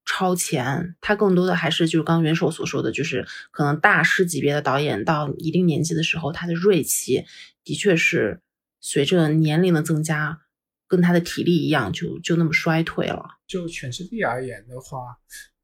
[0.04, 7.24] 超前，他更多的还是就是刚元首所说的，就是可能大师级别的导演到一定年纪的时候，他的锐气
[7.64, 8.42] 的确是
[8.80, 10.42] 随着年龄的增加，
[10.86, 13.24] 跟他的体力一样，就就那么衰退了。
[13.46, 15.16] 就全世界而言的话，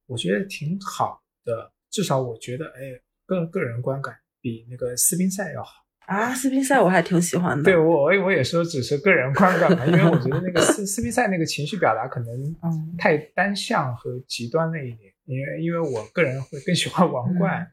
[0.06, 1.73] 我觉得挺好的。
[1.94, 2.80] 至少我觉得，哎，
[3.24, 5.70] 个个人观感比那个斯宾塞要好
[6.06, 6.34] 啊。
[6.34, 7.62] 斯宾塞我还挺喜欢的。
[7.62, 12.56] 对我，我也说只是个人观感嘛，因为我觉得那个斯 斯宾塞那个情绪表达可能
[12.98, 15.12] 太单向和极端了一点。
[15.26, 17.64] 因为因为我个人会更喜欢王冠，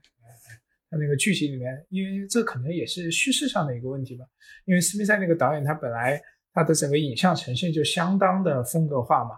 [0.92, 4.24] 他那个剧情里面，因为这可能也是叙事上的一个问题吧。
[4.66, 6.22] 因为斯宾塞那个导演他本来
[6.54, 9.32] 他的整个影像呈现就相当的风格化嘛。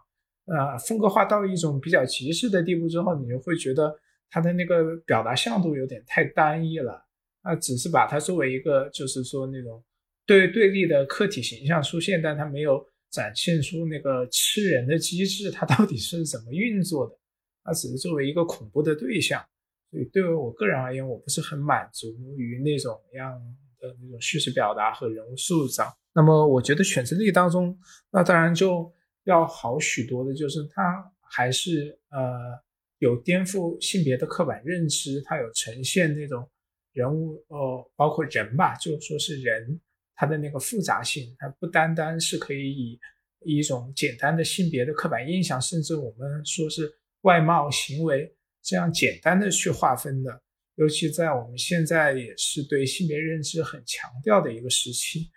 [0.45, 3.97] 呃，风格化到一种比较极致的地步之后，你就会觉得
[4.33, 7.05] 他的那个表达向度有点太单一了。
[7.43, 9.83] 啊，只是把它作为一个，就是说那种
[10.25, 17.15] 对对立的客体形象出现，但它没有展现出那个吃人的机制，它到底是怎么运作的？
[17.63, 19.43] 它只是作为一个恐怖的对象。
[19.91, 22.07] 所以对于我个人而言，我不是很满足
[22.37, 23.31] 于那种样
[23.79, 25.93] 的那种叙事表达和人物塑造。
[26.15, 27.77] 那么，我觉得选择力当中，
[28.11, 28.91] 那当然就。
[29.25, 32.61] 要好许多的，就是它还是呃
[33.03, 36.49] 有颠覆性别的刻板认知，它有呈现那种
[36.93, 39.77] 人物呃包括人吧，就说是人
[40.15, 42.99] 他的那个复杂性，它不单单是可以以
[43.43, 46.89] 一种简单的性别的刻板印象，甚至我们说是
[47.23, 50.41] 外貌行为这样简单的去划分的，
[50.75, 55.29] 尤其在我们现在也是对性别认知很强调的一个时期。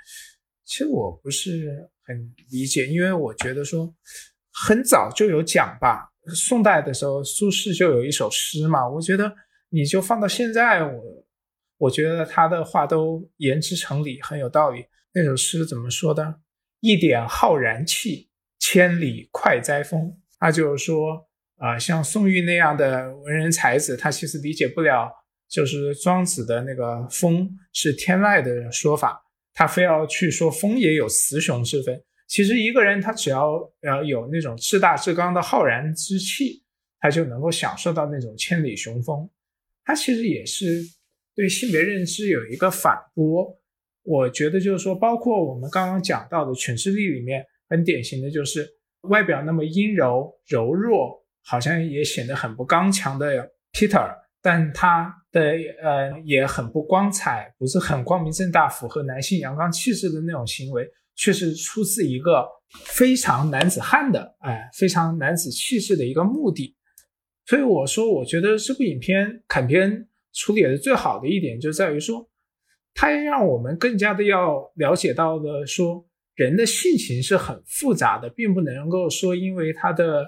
[0.64, 3.92] 其实我不是很理解，因为我觉得说
[4.52, 6.12] 很早就有讲吧。
[6.34, 8.88] 宋代的时候，苏轼就有一首诗嘛。
[8.88, 9.32] 我觉得
[9.68, 11.02] 你就放到现在，我
[11.78, 14.84] 我觉得他的话都言之成理，很有道理。
[15.12, 16.40] 那首诗怎么说的？
[16.80, 18.28] 一点浩然气，
[18.58, 20.14] 千里快哉风。
[20.38, 21.26] 他就是说
[21.56, 25.10] 啊，像宋玉那样的文人才子，他其实理解不了，
[25.48, 29.22] 就是庄子的那个风是天籁的说法。
[29.54, 36.62] 他非要去说风也有雌雄之分，其实一个人他只要呃有那种至大至刚的浩然之气，
[36.98, 39.28] 他就能够享受到那种千里雄风。
[39.84, 40.82] 他其实也是
[41.34, 43.56] 对性别认知有一个反驳。
[44.02, 48.68] 我觉得就是说，包括我们刚刚讲到的犬之力里面，很典型的就是
[49.02, 54.16] 外表那么阴柔柔弱，好像也显得很不刚强的 Peter。
[54.42, 62.46] 但他的呃也很不光彩，不是很光明正大，符合男性阳刚气质的那种行为，却是出自一个
[62.84, 66.76] 非常男子汉的，哎，非常男子气质的一个目的。
[67.46, 72.28] 所以我说，我觉得这部影片砍片处理的最好的一点，就在于说，
[72.94, 80.24] 它让我们更加的要了解到的说，人的性情是很复杂的，并不能够说因为他的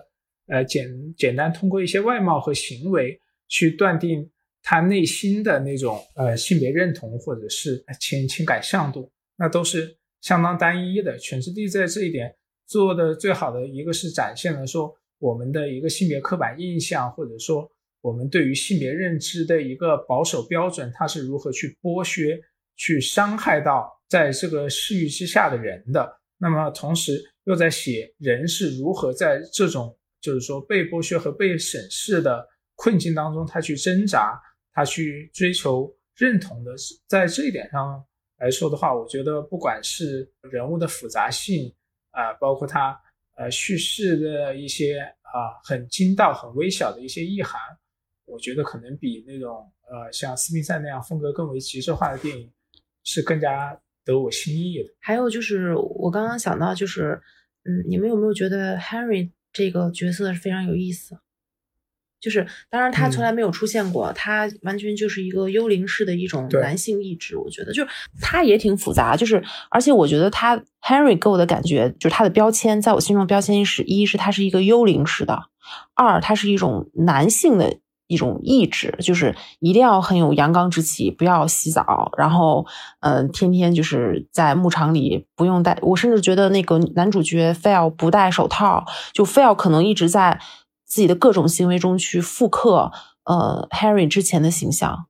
[0.49, 3.21] 呃简简单通过一些外貌和行为。
[3.51, 4.31] 去断定
[4.63, 11.17] 他内心的那种呃性别认同或者是情情感向度，那都是相当单一的。
[11.19, 12.35] 犬之地在这一点
[12.67, 17.71] 做的最好的一个是展现了说我们的一个性别刻板印象，或者说
[18.01, 22.41] 我们对于性别认知的一个保守标准，它是如何去剥削、
[22.77, 26.21] 去伤害到在这个视域之下的人的。
[26.39, 32.47] 那么同时又在写人是如何在这种就是说被剥削和被审视的。
[32.81, 34.41] 困境当中，他去挣扎，
[34.73, 36.73] 他去追求认同的，
[37.09, 38.01] 在这一点上
[38.39, 41.75] 来说的话，我觉得不管是人物的复杂性
[42.11, 42.99] 啊，包括他
[43.37, 47.61] 呃叙事的一些啊很精到、很微小的一些意涵，
[48.25, 52.51] 我觉得可能比那种呃像斯宾塞那样风格更为极致化的电影
[53.05, 54.89] 是更加得我心意的。
[55.01, 57.21] 还有就是我刚刚想到，就是
[57.65, 61.19] 嗯，你们有没有觉得 Henry 这个角色是非常有意思？
[62.21, 67.37] 就是，当然他从来没有出现过，他完全就是一个幽灵式的一种男性意志。
[67.37, 67.89] 我觉得，就是
[68.21, 69.17] 他也挺复杂。
[69.17, 75.35] 就是，而且我觉得他 Henry 给我的感觉，就是他的标签，在我心中标签是：一是他是一个幽灵式的；
[75.95, 77.79] 二，他是一种男性的
[78.09, 82.67] 一种意志，就是一定要很有阳刚之气，不要洗澡，然后，
[82.99, 85.79] 嗯，天天就是在牧场里不用戴。
[85.83, 90.41] 我甚至觉得那个男主角非要不戴手套，就非要可能一直在。
[90.89, 92.91] 自己的各种行为中去复刻，
[93.25, 95.07] 呃，Harry 之前的形象，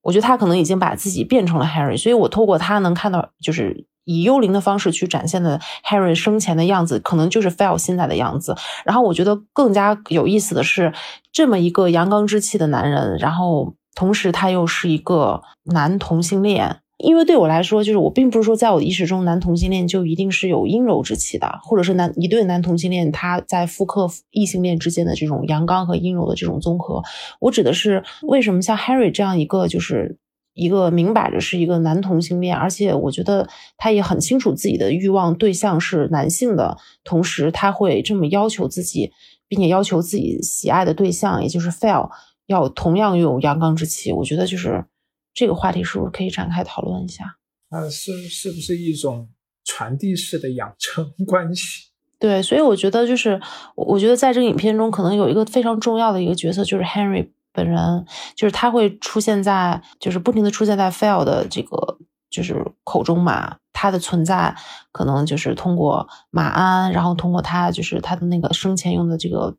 [0.00, 8.56] 我觉得他可能已经把自己变成了 Harry，所以我透过他能看到，就是以幽灵的方式去展现的 Harry 生前的样子，可能就是 Fell 现在的样子。
[8.84, 10.92] 然后我觉得更加有意思的是，
[11.30, 16.81] 这么一个阳刚之气的男人，然后同时他又是一个男同性恋。
[17.02, 27.02] 因为对我来说，就是我并不是说在我的意识中，男同性恋就一定是有阴柔之气的，或者是男一对男同性恋他在复刻异性恋之间的这种阳刚和阴柔的这种综合。
[27.40, 30.16] 我指的是为什么像 Harry 这样一个，就是
[30.54, 39.10] 一个明摆着是一个男同性恋，而且我觉得他也很清楚自己的欲望对象是男性的，同时他会这么要求自己，
[39.48, 42.10] 并且要求自己喜爱的对象，也就是 Phil
[42.46, 44.12] 要同样拥有阳刚之气。
[44.12, 44.84] 我觉得就是
[45.34, 47.36] 这个话题是不是可以展开讨论一下？
[47.70, 49.28] 啊，是是不是一种
[49.64, 51.90] 传递式的养成 关系？
[52.18, 53.40] 对，所以我觉得就是
[53.74, 58.06] 我我觉得在这个影片中，可能有一个非常重要的一个角色，就是 Henry 本人，
[58.36, 61.98] 就是他会出现在，就是不停的出现在 Phil 的这个
[62.30, 63.56] 就是口中嘛。
[63.74, 64.54] 他的存在
[64.92, 69.56] 可能就是通过马鞍，然后通过他就是他的那个生前用的这个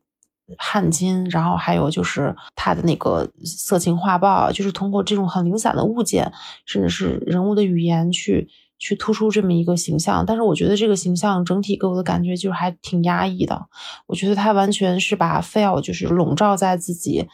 [0.58, 6.32] 汗巾，然后还有就是他的那个色情画报，就是通过这种很零散的物件，
[6.66, 8.48] 甚至是人物的语言去
[8.78, 10.24] 去突出这么一个形象。
[10.26, 13.66] 但是我觉得这个形象整体给我的感觉就是还挺压抑的。
[14.06, 17.26] 我觉得他完全是把 Phil 就是笼罩在自己，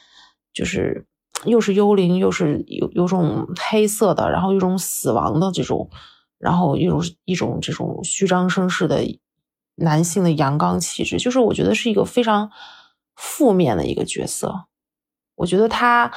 [0.52, 1.06] 就是
[1.44, 5.90] 又是幽灵，又是有有种黑色的，然后有种死亡的这种。
[6.38, 9.04] 然后一种一种这种虚张声势的
[9.74, 12.50] 男性的阳刚气质，就是我觉得是一个非常
[13.20, 14.64] 负面的一个角色。
[15.36, 16.10] 我觉得他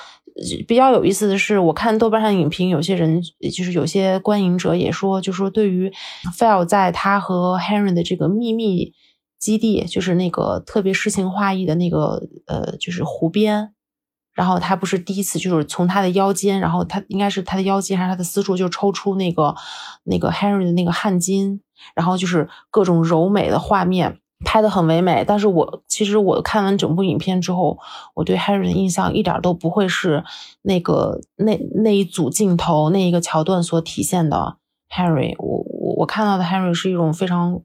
[0.67, 3.21] 比较有意思的是，我看豆瓣上影评，有些人
[3.55, 5.91] 就是有些观影者也说，就说对于
[6.37, 8.93] Phil 在他和 Henry 的这个秘密
[9.37, 13.73] 基地，就是那个特别诗情画意的那个呃，就是湖边。
[14.33, 19.55] 然后他不是第一次，就是从他的腰间，然后他应该是他的腰间还是他的私处，就抽出那个
[20.05, 21.59] 那个 Henry 的那个汗巾，
[21.95, 25.23] 然后就是各种柔美的画面，拍的很唯美。
[25.27, 27.79] 但是我其实我看完整部影片之后，
[28.13, 30.23] 我对 Harry 的印象一点都不会是
[30.61, 34.57] 那个那那一组镜头那一个桥段所体现的
[34.89, 35.35] Harry。
[35.39, 37.61] 我我我看到的 Harry 是一种非常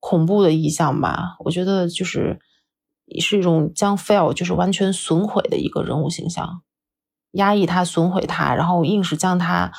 [0.00, 1.36] 恐怖的意象吧？
[1.44, 2.38] 我觉得就是。
[3.20, 6.62] 是一种将 fail 就是完全损毁的一个人物形象，
[7.34, 9.70] 压抑他、损毁他，然后硬是将他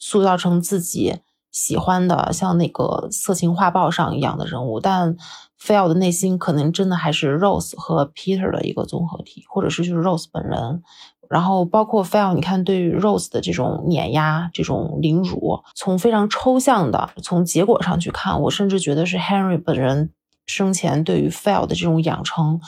[0.00, 1.20] 塑造成自己
[1.52, 4.80] 喜欢的，像那个色情画报上一样的人物。
[4.80, 5.16] 但
[5.62, 10.82] fail 的内心可能真的还是 Rose 和 Peter 的一个综合体，或者是就是 Rose 本人。
[11.28, 20.10] 然后包括 fail，你看对于 Rose 的这种碾压、这种凌辱，从非常抽象的从结果上去看，我甚至觉得是 Henry 本人。
[20.44, 22.60] 生前对于 fail 的这种养成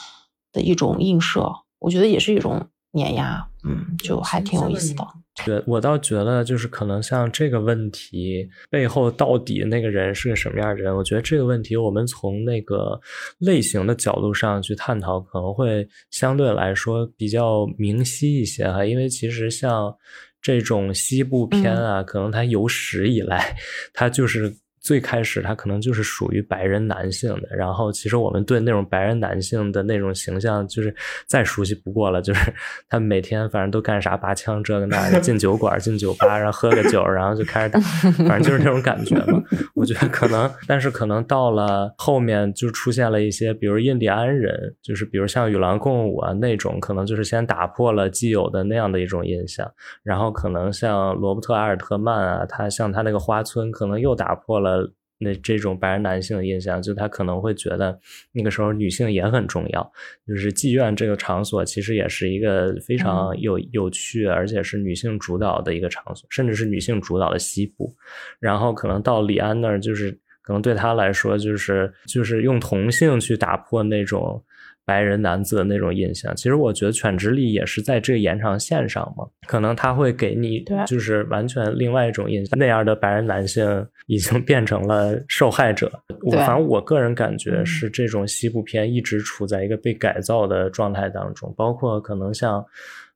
[0.53, 5.07] 的一种映射，我觉得也是一种碾压，嗯，就还挺有意思的。
[5.45, 13.01] 对，我倒觉得就是可能像这个问题背后到底那个人是个什么样的人，我觉得这个问题我们从那个
[13.39, 18.85] 类型的角度上去探讨，可能会相对来说比较明晰一些哈。
[18.85, 19.93] 因为其实像
[20.41, 23.57] 这种西部片啊，可能它有史以来
[23.93, 24.55] 它就是。
[24.85, 30.95] 最开始他可能就是属于白人男性的，然后其实我们对那种白人男性的那种形象就是
[31.27, 32.53] 再熟悉不过了，就是
[32.87, 37.81] 他每天反正都干啥拔枪这个那的，进酒馆进酒吧，然后喝个酒，然后就开始打，
[38.29, 39.43] 反正就是那种感觉嘛。
[39.75, 49.67] 我觉得可能，但是可能到了后面就出现了一些，比如印第安人，就是比如像与狼共舞啊那种，可能就是先打破了既有的那样的一种印象，
[50.03, 54.74] 然后可能像罗伯特阿尔特曼啊，他像他那个花村，可能又打破了。
[55.19, 57.99] 那这种白人男性的印象，就他可能会觉得
[58.33, 59.93] 那个时候女性也很重要，
[60.27, 67.95] 就是妓院这个场所其实也是一个非常有有趣，而且是女性主导的一个场所，甚至是女性主导的西部。
[68.41, 70.11] 然后可能到李安那儿，就是
[70.43, 74.43] 可能对他来说，就是就是用同性去打破那种。
[74.87, 82.59] 白人男子的那种印象，其实我觉得《犬之力》也是在这个延长线上嘛，可能他会给你就是完全另外一种印象。
[82.59, 85.91] 那样的白人男性已经变成了受害者。
[86.27, 92.65] 我反正我个人感觉是这种西部片一直处在一个被改造的状态当中，包括可能像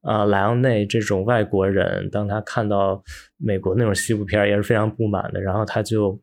[0.03, 3.03] 呃莱昂内这种外国人，当他看到
[3.37, 6.19] 美国那种西部片也是非常不满的，然后他就。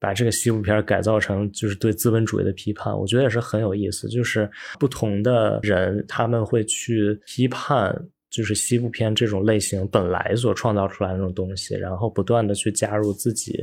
[0.00, 4.08] 把这个西部片改造成就是对资本主义的批判，我觉得也是很有意思。
[4.08, 4.48] 就是
[4.78, 13.58] 不同的人他们会去批判，就是西部片这种类型本来所创造出来那种东西，然后不断的去加入自己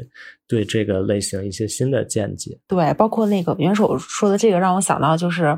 [0.48, 2.58] 对这个类型一些新的见解。
[2.68, 5.58] 对，包括那个元首说的这个，让我想到就是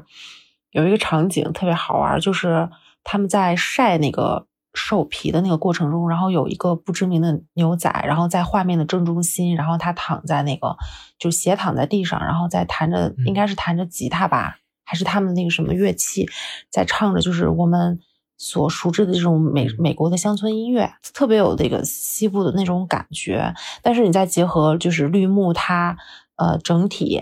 [0.71, 2.69] 有一个场景特别好玩，就是
[3.03, 4.45] 他们在晒那个。
[4.77, 10.77] 兽皮的那个过程中，然后有一个不知名的牛仔，然后在画面的正中心，然后他躺在那个
[11.17, 16.29] 就斜躺在地上，然后在弹着，应该是弹着吉他吧，还是他们那个什么乐器，
[16.69, 17.99] 在唱着，就是我们
[18.37, 23.53] 所熟知的这种美美国的乡村音乐，特别有那个西部的那种感觉。
[23.81, 25.97] 但是你再结合就是绿幕，它
[26.35, 27.21] 呃整体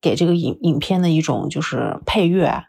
[0.00, 2.64] 给这个影影片的一种就是配乐。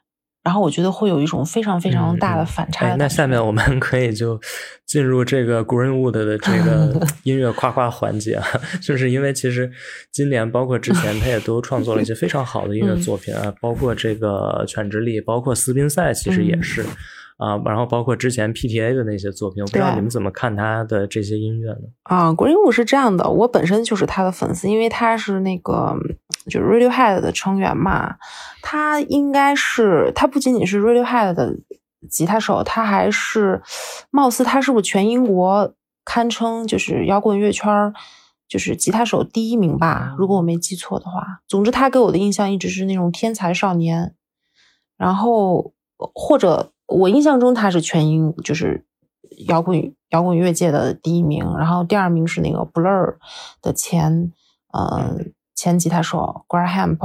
[0.45, 2.95] 然后我觉得会有一种非常非常大的反差。
[2.95, 4.39] 那下面我们可以就
[4.85, 8.39] 进入这个 Greenwood 的这个 音乐夸夸环节，
[8.81, 9.69] 就是因为其实
[10.11, 16.85] 今年包括之前他也都创作了一些非常好的音乐作品啊，包括这个《犬之力》，包括斯宾塞，其实也是。
[17.38, 21.82] 啊，然后包括之前 PTA 的那些作品，我不知道你们怎么看他的这些音乐呢？
[22.03, 25.94] 啊，Greenwood 是这样的，我本身就是他的粉丝，因为他是那个
[26.45, 28.16] 就是 Radiohead 的成员嘛，
[28.62, 31.57] 他应该是他不仅仅是 Radiohead 的
[32.10, 33.62] 吉他手，他还是
[34.12, 35.74] 貌似他是不是全英国
[36.06, 37.94] 堪称就是摇滚乐圈
[38.48, 40.16] 就是吉他手第一名吧？
[40.18, 44.14] 如果我没记错的话，总之他给我的印象一直是那种天才少年，
[44.98, 46.72] 然后或者。
[46.88, 48.86] 我印象中他是全英就是
[49.48, 53.16] 摇滚摇滚乐界的第一名，然后第二名是那个 Blur
[53.62, 54.32] 的前
[54.72, 55.18] 呃
[55.56, 56.98] 前吉他手 Graham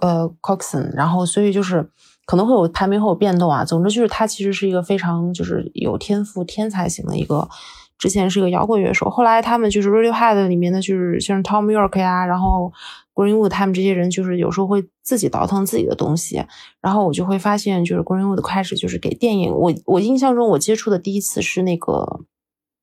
[0.00, 1.90] 呃 Coxon，然后所以就是
[2.24, 3.64] 可能会有排名会有变动啊。
[3.64, 7.48] 总之就是他其实是一个非常就是有天赋天才型的一个，
[7.98, 12.72] 之前是一个摇滚乐手，后来他们就是 Radiohead 里面的就是像 Tom York 呀，然后。
[13.16, 16.44] Greenwood 他们这些人就是有时候会自己倒腾自己的东西，
[16.82, 22.20] 然后我就会发现，就是 Greenwood 开始就是给电影，我我印象中我接触的第一次是那个，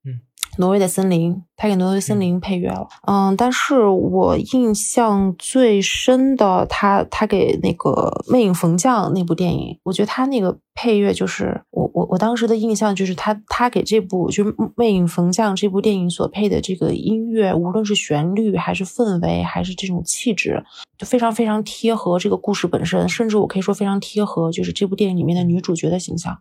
[0.04, 0.20] 嗯，
[0.58, 1.44] 挪威的森林。
[1.56, 7.92] 他给《挪威森林》配乐了，嗯，但是我印象最深的，他他给那个
[8.32, 20.64] 《魅影逢将》那部电影，我觉得他那个配乐就是我我我当时的印象就是他他给这部就是《魅影逢将》这部电影所配的这个音乐，无论是旋律还是氛围还是这种气质，
[20.98, 26.38] 就非常非常贴合这个故事本身，甚至我可以说非常贴合就是这部电影里面的女主角的形象，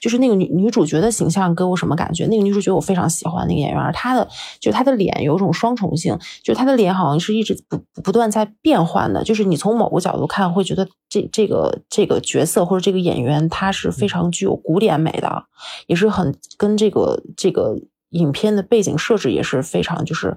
[0.00, 2.26] 就是那个女女主角的形象给我什么感觉？
[2.26, 4.28] 那个女主角我非常喜欢那个演员，她的。
[4.60, 9.22] 就她的脸有一种双重性，就她的脸好像是一直不不断在变换的。
[9.22, 15.44] 就是你从某个角度看，会觉得这这个这个角色或者这个演员，他是非常具有古典美的，
[15.86, 17.76] 也是很跟这个这个
[18.08, 20.36] 影片的背景设置也是非常就是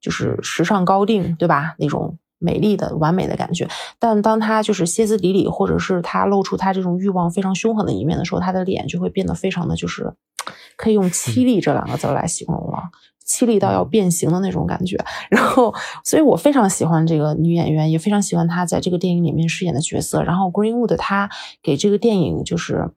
[0.00, 1.74] 就是时尚高定，对吧？
[1.78, 3.68] 那种美丽的完美的感觉。
[3.98, 10.14] 但当他就是歇斯底里，或者是他露出他这种欲望非常凶狠的一面的时候，他的脸就会变得非常的就是
[10.76, 12.90] 可以用凄厉这两个字来形容了。
[13.28, 14.96] 凄厉到要变形的那种感觉，
[15.28, 15.72] 然后，
[16.02, 20.22] 所以我非常喜欢这个女演员，也非常喜欢她在这个电影里面饰演的角色。
[20.22, 21.28] 然后，Greenwood 她
[21.62, 22.90] 给这个电影就是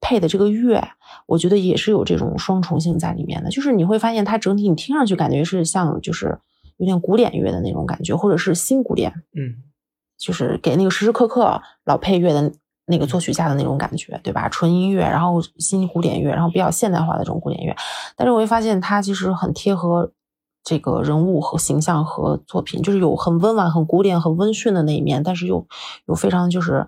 [0.00, 0.80] 配的这个乐，
[1.26, 3.50] 我觉得也是有这种双重性在里面的。
[3.50, 6.38] 就是你会发现，它整体你听上去感觉是像就是
[6.76, 9.56] 有点古典乐的那种感觉，或者是新古典，嗯，
[10.16, 12.52] 就是给那个时时刻刻老配乐的。
[12.86, 14.48] 那个作曲家的那种感觉，对吧？
[14.48, 17.74] 纯音乐，然后新古典乐，然后比较现代化的这种古典乐。
[18.16, 20.12] 但是我会发现，它其实很贴合
[20.62, 25.66] 这个人物和形象和作品，就是有很温婉、很古典、很温驯的那一面，但是又
[26.06, 26.86] 有非常就是。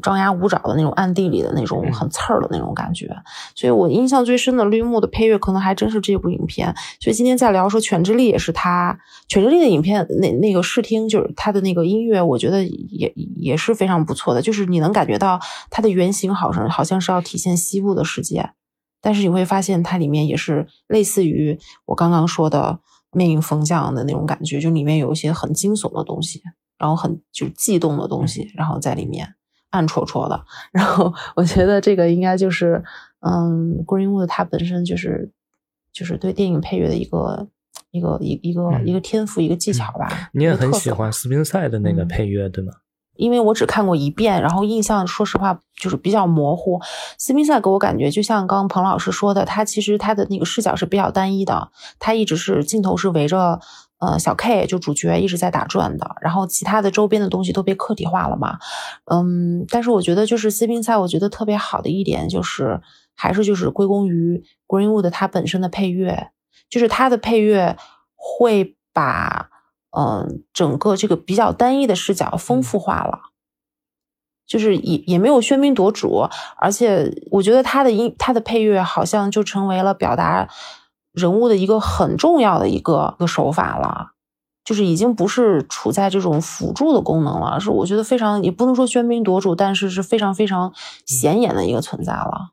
[0.00, 3.08] 张牙舞爪的那种暗地里的那种很刺儿的那种感觉，
[3.56, 6.72] 所以我印象最深的绿幕的配乐可能还真是这部影片。
[7.00, 8.96] 所以今天在聊说《犬之力》也是他，
[9.26, 14.40] 《犬之力》的影片那那个视听就是他的那个音乐，我觉得也也是非常不错的。
[14.40, 15.40] 就是你能感觉到
[15.70, 18.50] 它的原型好像好像是要体现西部的世界，
[19.02, 22.78] 但是你会发现它里面也是类似于我刚刚说的
[23.18, 26.40] 《命运风将》的那种感觉，就里面有一些很惊悚的东西，
[26.78, 29.34] 然后很就是悸动的东西，然后在里面。
[29.70, 32.82] 暗戳戳的，然后我觉得这个应该就是，
[33.20, 35.30] 嗯，Greenwood 他本身就是，
[35.92, 37.46] 就是对电影配乐的一个
[37.90, 40.30] 一个一一个一个天赋一个技巧吧。
[40.32, 42.72] 你也很喜欢斯宾塞的那个配乐，对吗？
[43.16, 46.80] 因为我只看过一遍，然后印象说实话就是比较模糊。
[47.18, 53.60] 斯宾塞给我感觉就像刚刚彭老师说的，他其实他的那个视角是比较单一的，他一直是镜头是围着。
[54.00, 58.58] 呃，小 K 就主角一直在打转的，然后其他的周边的东西都被客体化了嘛。
[59.04, 62.80] 嗯，但是我觉得就是 C 冰赛，我觉得特别好的一点就是，
[63.14, 66.30] 还是就是归功于 Greenwood 它本身的配乐，
[66.70, 67.76] 就是它的配乐
[68.16, 69.50] 会把
[69.94, 73.20] 嗯整个这个比较单一的视角丰富化了，
[74.46, 80.48] 就是也也没有喧宾夺主，而且我觉得他的音他的配乐好像就成为了表达。
[81.20, 84.12] 人物的一个很重要的一个一个手法了，
[84.64, 90.72] 就是已经不是处在这种辅助的功能了，是我觉得非常也不能说喧宾夺主，但是是非常非常
[91.06, 92.52] 显眼的一个存在了。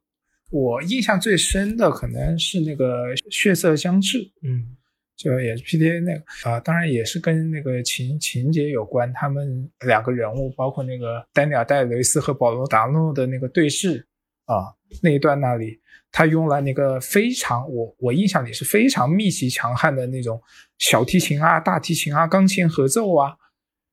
[0.50, 4.78] 我印象最深的可能是那个血色将至，嗯，
[5.16, 14.08] 就也是 PTA 那个啊，当然也是跟那个情情节有关，他们两个人物，包括那个丹尼尔戴雷斯和保罗达诺的那个对视
[14.46, 15.80] 啊那一段那里。
[16.12, 20.42] 他用了那个非常我我印象里是非常密集强悍的那种
[20.80, 23.36] 小提琴啊、大提琴啊、钢琴合奏啊，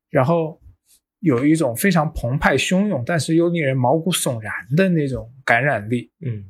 [0.08, 0.58] 然后
[1.20, 6.12] 有一种非常澎湃汹涌，但是又令人毛骨悚然的那种感染力。
[6.24, 6.44] 嗯，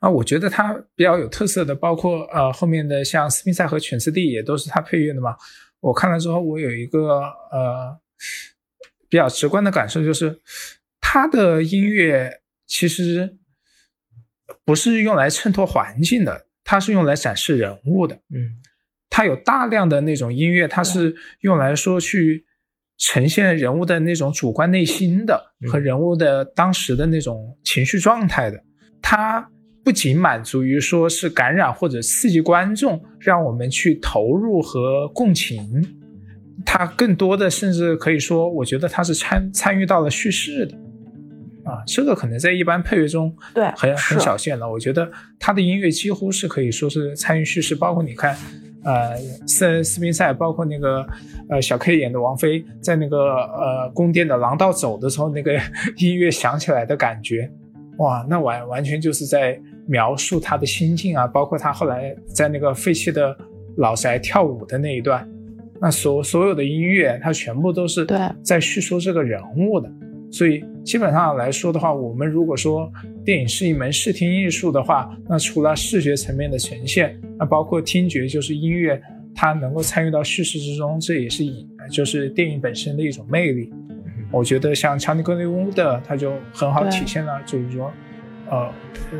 [0.00, 5.36] 啊，我觉得他比较有特色的，包括呃后面的像斯宾塞和犬斯蒂也都是他配乐的嘛。
[5.80, 7.20] 我看了之后，我有一个
[7.52, 7.96] 呃
[9.08, 10.40] 比较直观的感受，就是
[11.00, 13.38] 他的音乐其实。
[14.64, 18.14] 不是用来衬托环境的，它是用来展示人物的。
[18.14, 18.58] 嗯，
[19.10, 22.44] 它有大量的那种音乐，它是用来说去
[22.98, 28.62] 呈现人物的那种主观内心的和人物的当时的那种情绪状态的。
[29.00, 29.50] 它
[29.84, 35.60] 不仅满足于说是感染或者刺激观众，让我们去投入和共情，
[36.64, 40.78] 它更多的甚至可以说，我觉得它是参参与到了叙事的。
[41.64, 44.68] 啊，这个可能在一般配乐中对很很少见了。
[44.68, 48.36] 我觉得他的音乐几乎是可以说是参与叙事，包括你看，
[48.84, 49.16] 呃，
[49.46, 51.06] 斯人斯宾塞，包括那个
[51.48, 55.52] 呃小 K 演的王菲，在那个呃宫殿的廊道走的时候，那个
[55.98, 57.48] 音乐响起来的感觉，
[57.98, 63.36] 哇，那完完全就是在描述他的心境啊，包括他后来在那个废弃的
[63.76, 65.28] 老宅跳舞的那一段，
[65.80, 69.88] 那所所有的音乐，它全部都是对在叙说这个人物的。
[70.30, 72.90] 所以基本上来说的话，我们如果说
[73.24, 79.00] 电影是一门视听艺术的话，那除了视觉层面的呈现，那包括听觉，就是音乐，
[79.34, 83.72] 它能够参与到叙事之中，这也是以就是电影本身的一种魅力。
[84.32, 87.92] 我觉得像强尼格雷乌的，它就很好体现了，就是说，
[88.50, 88.68] 呃，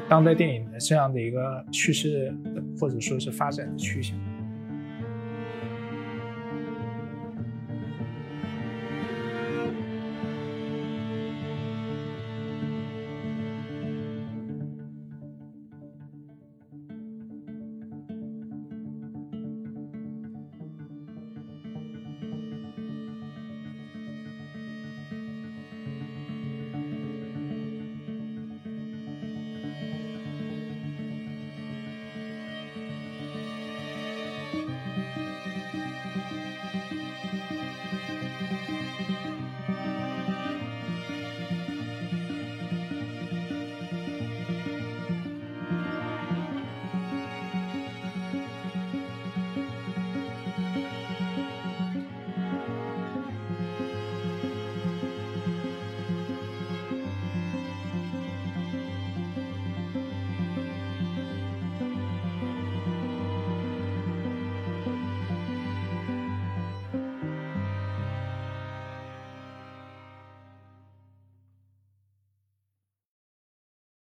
[0.09, 2.35] 当代电影的这样的一个趋势
[2.81, 4.17] 或者说是发展的趋向。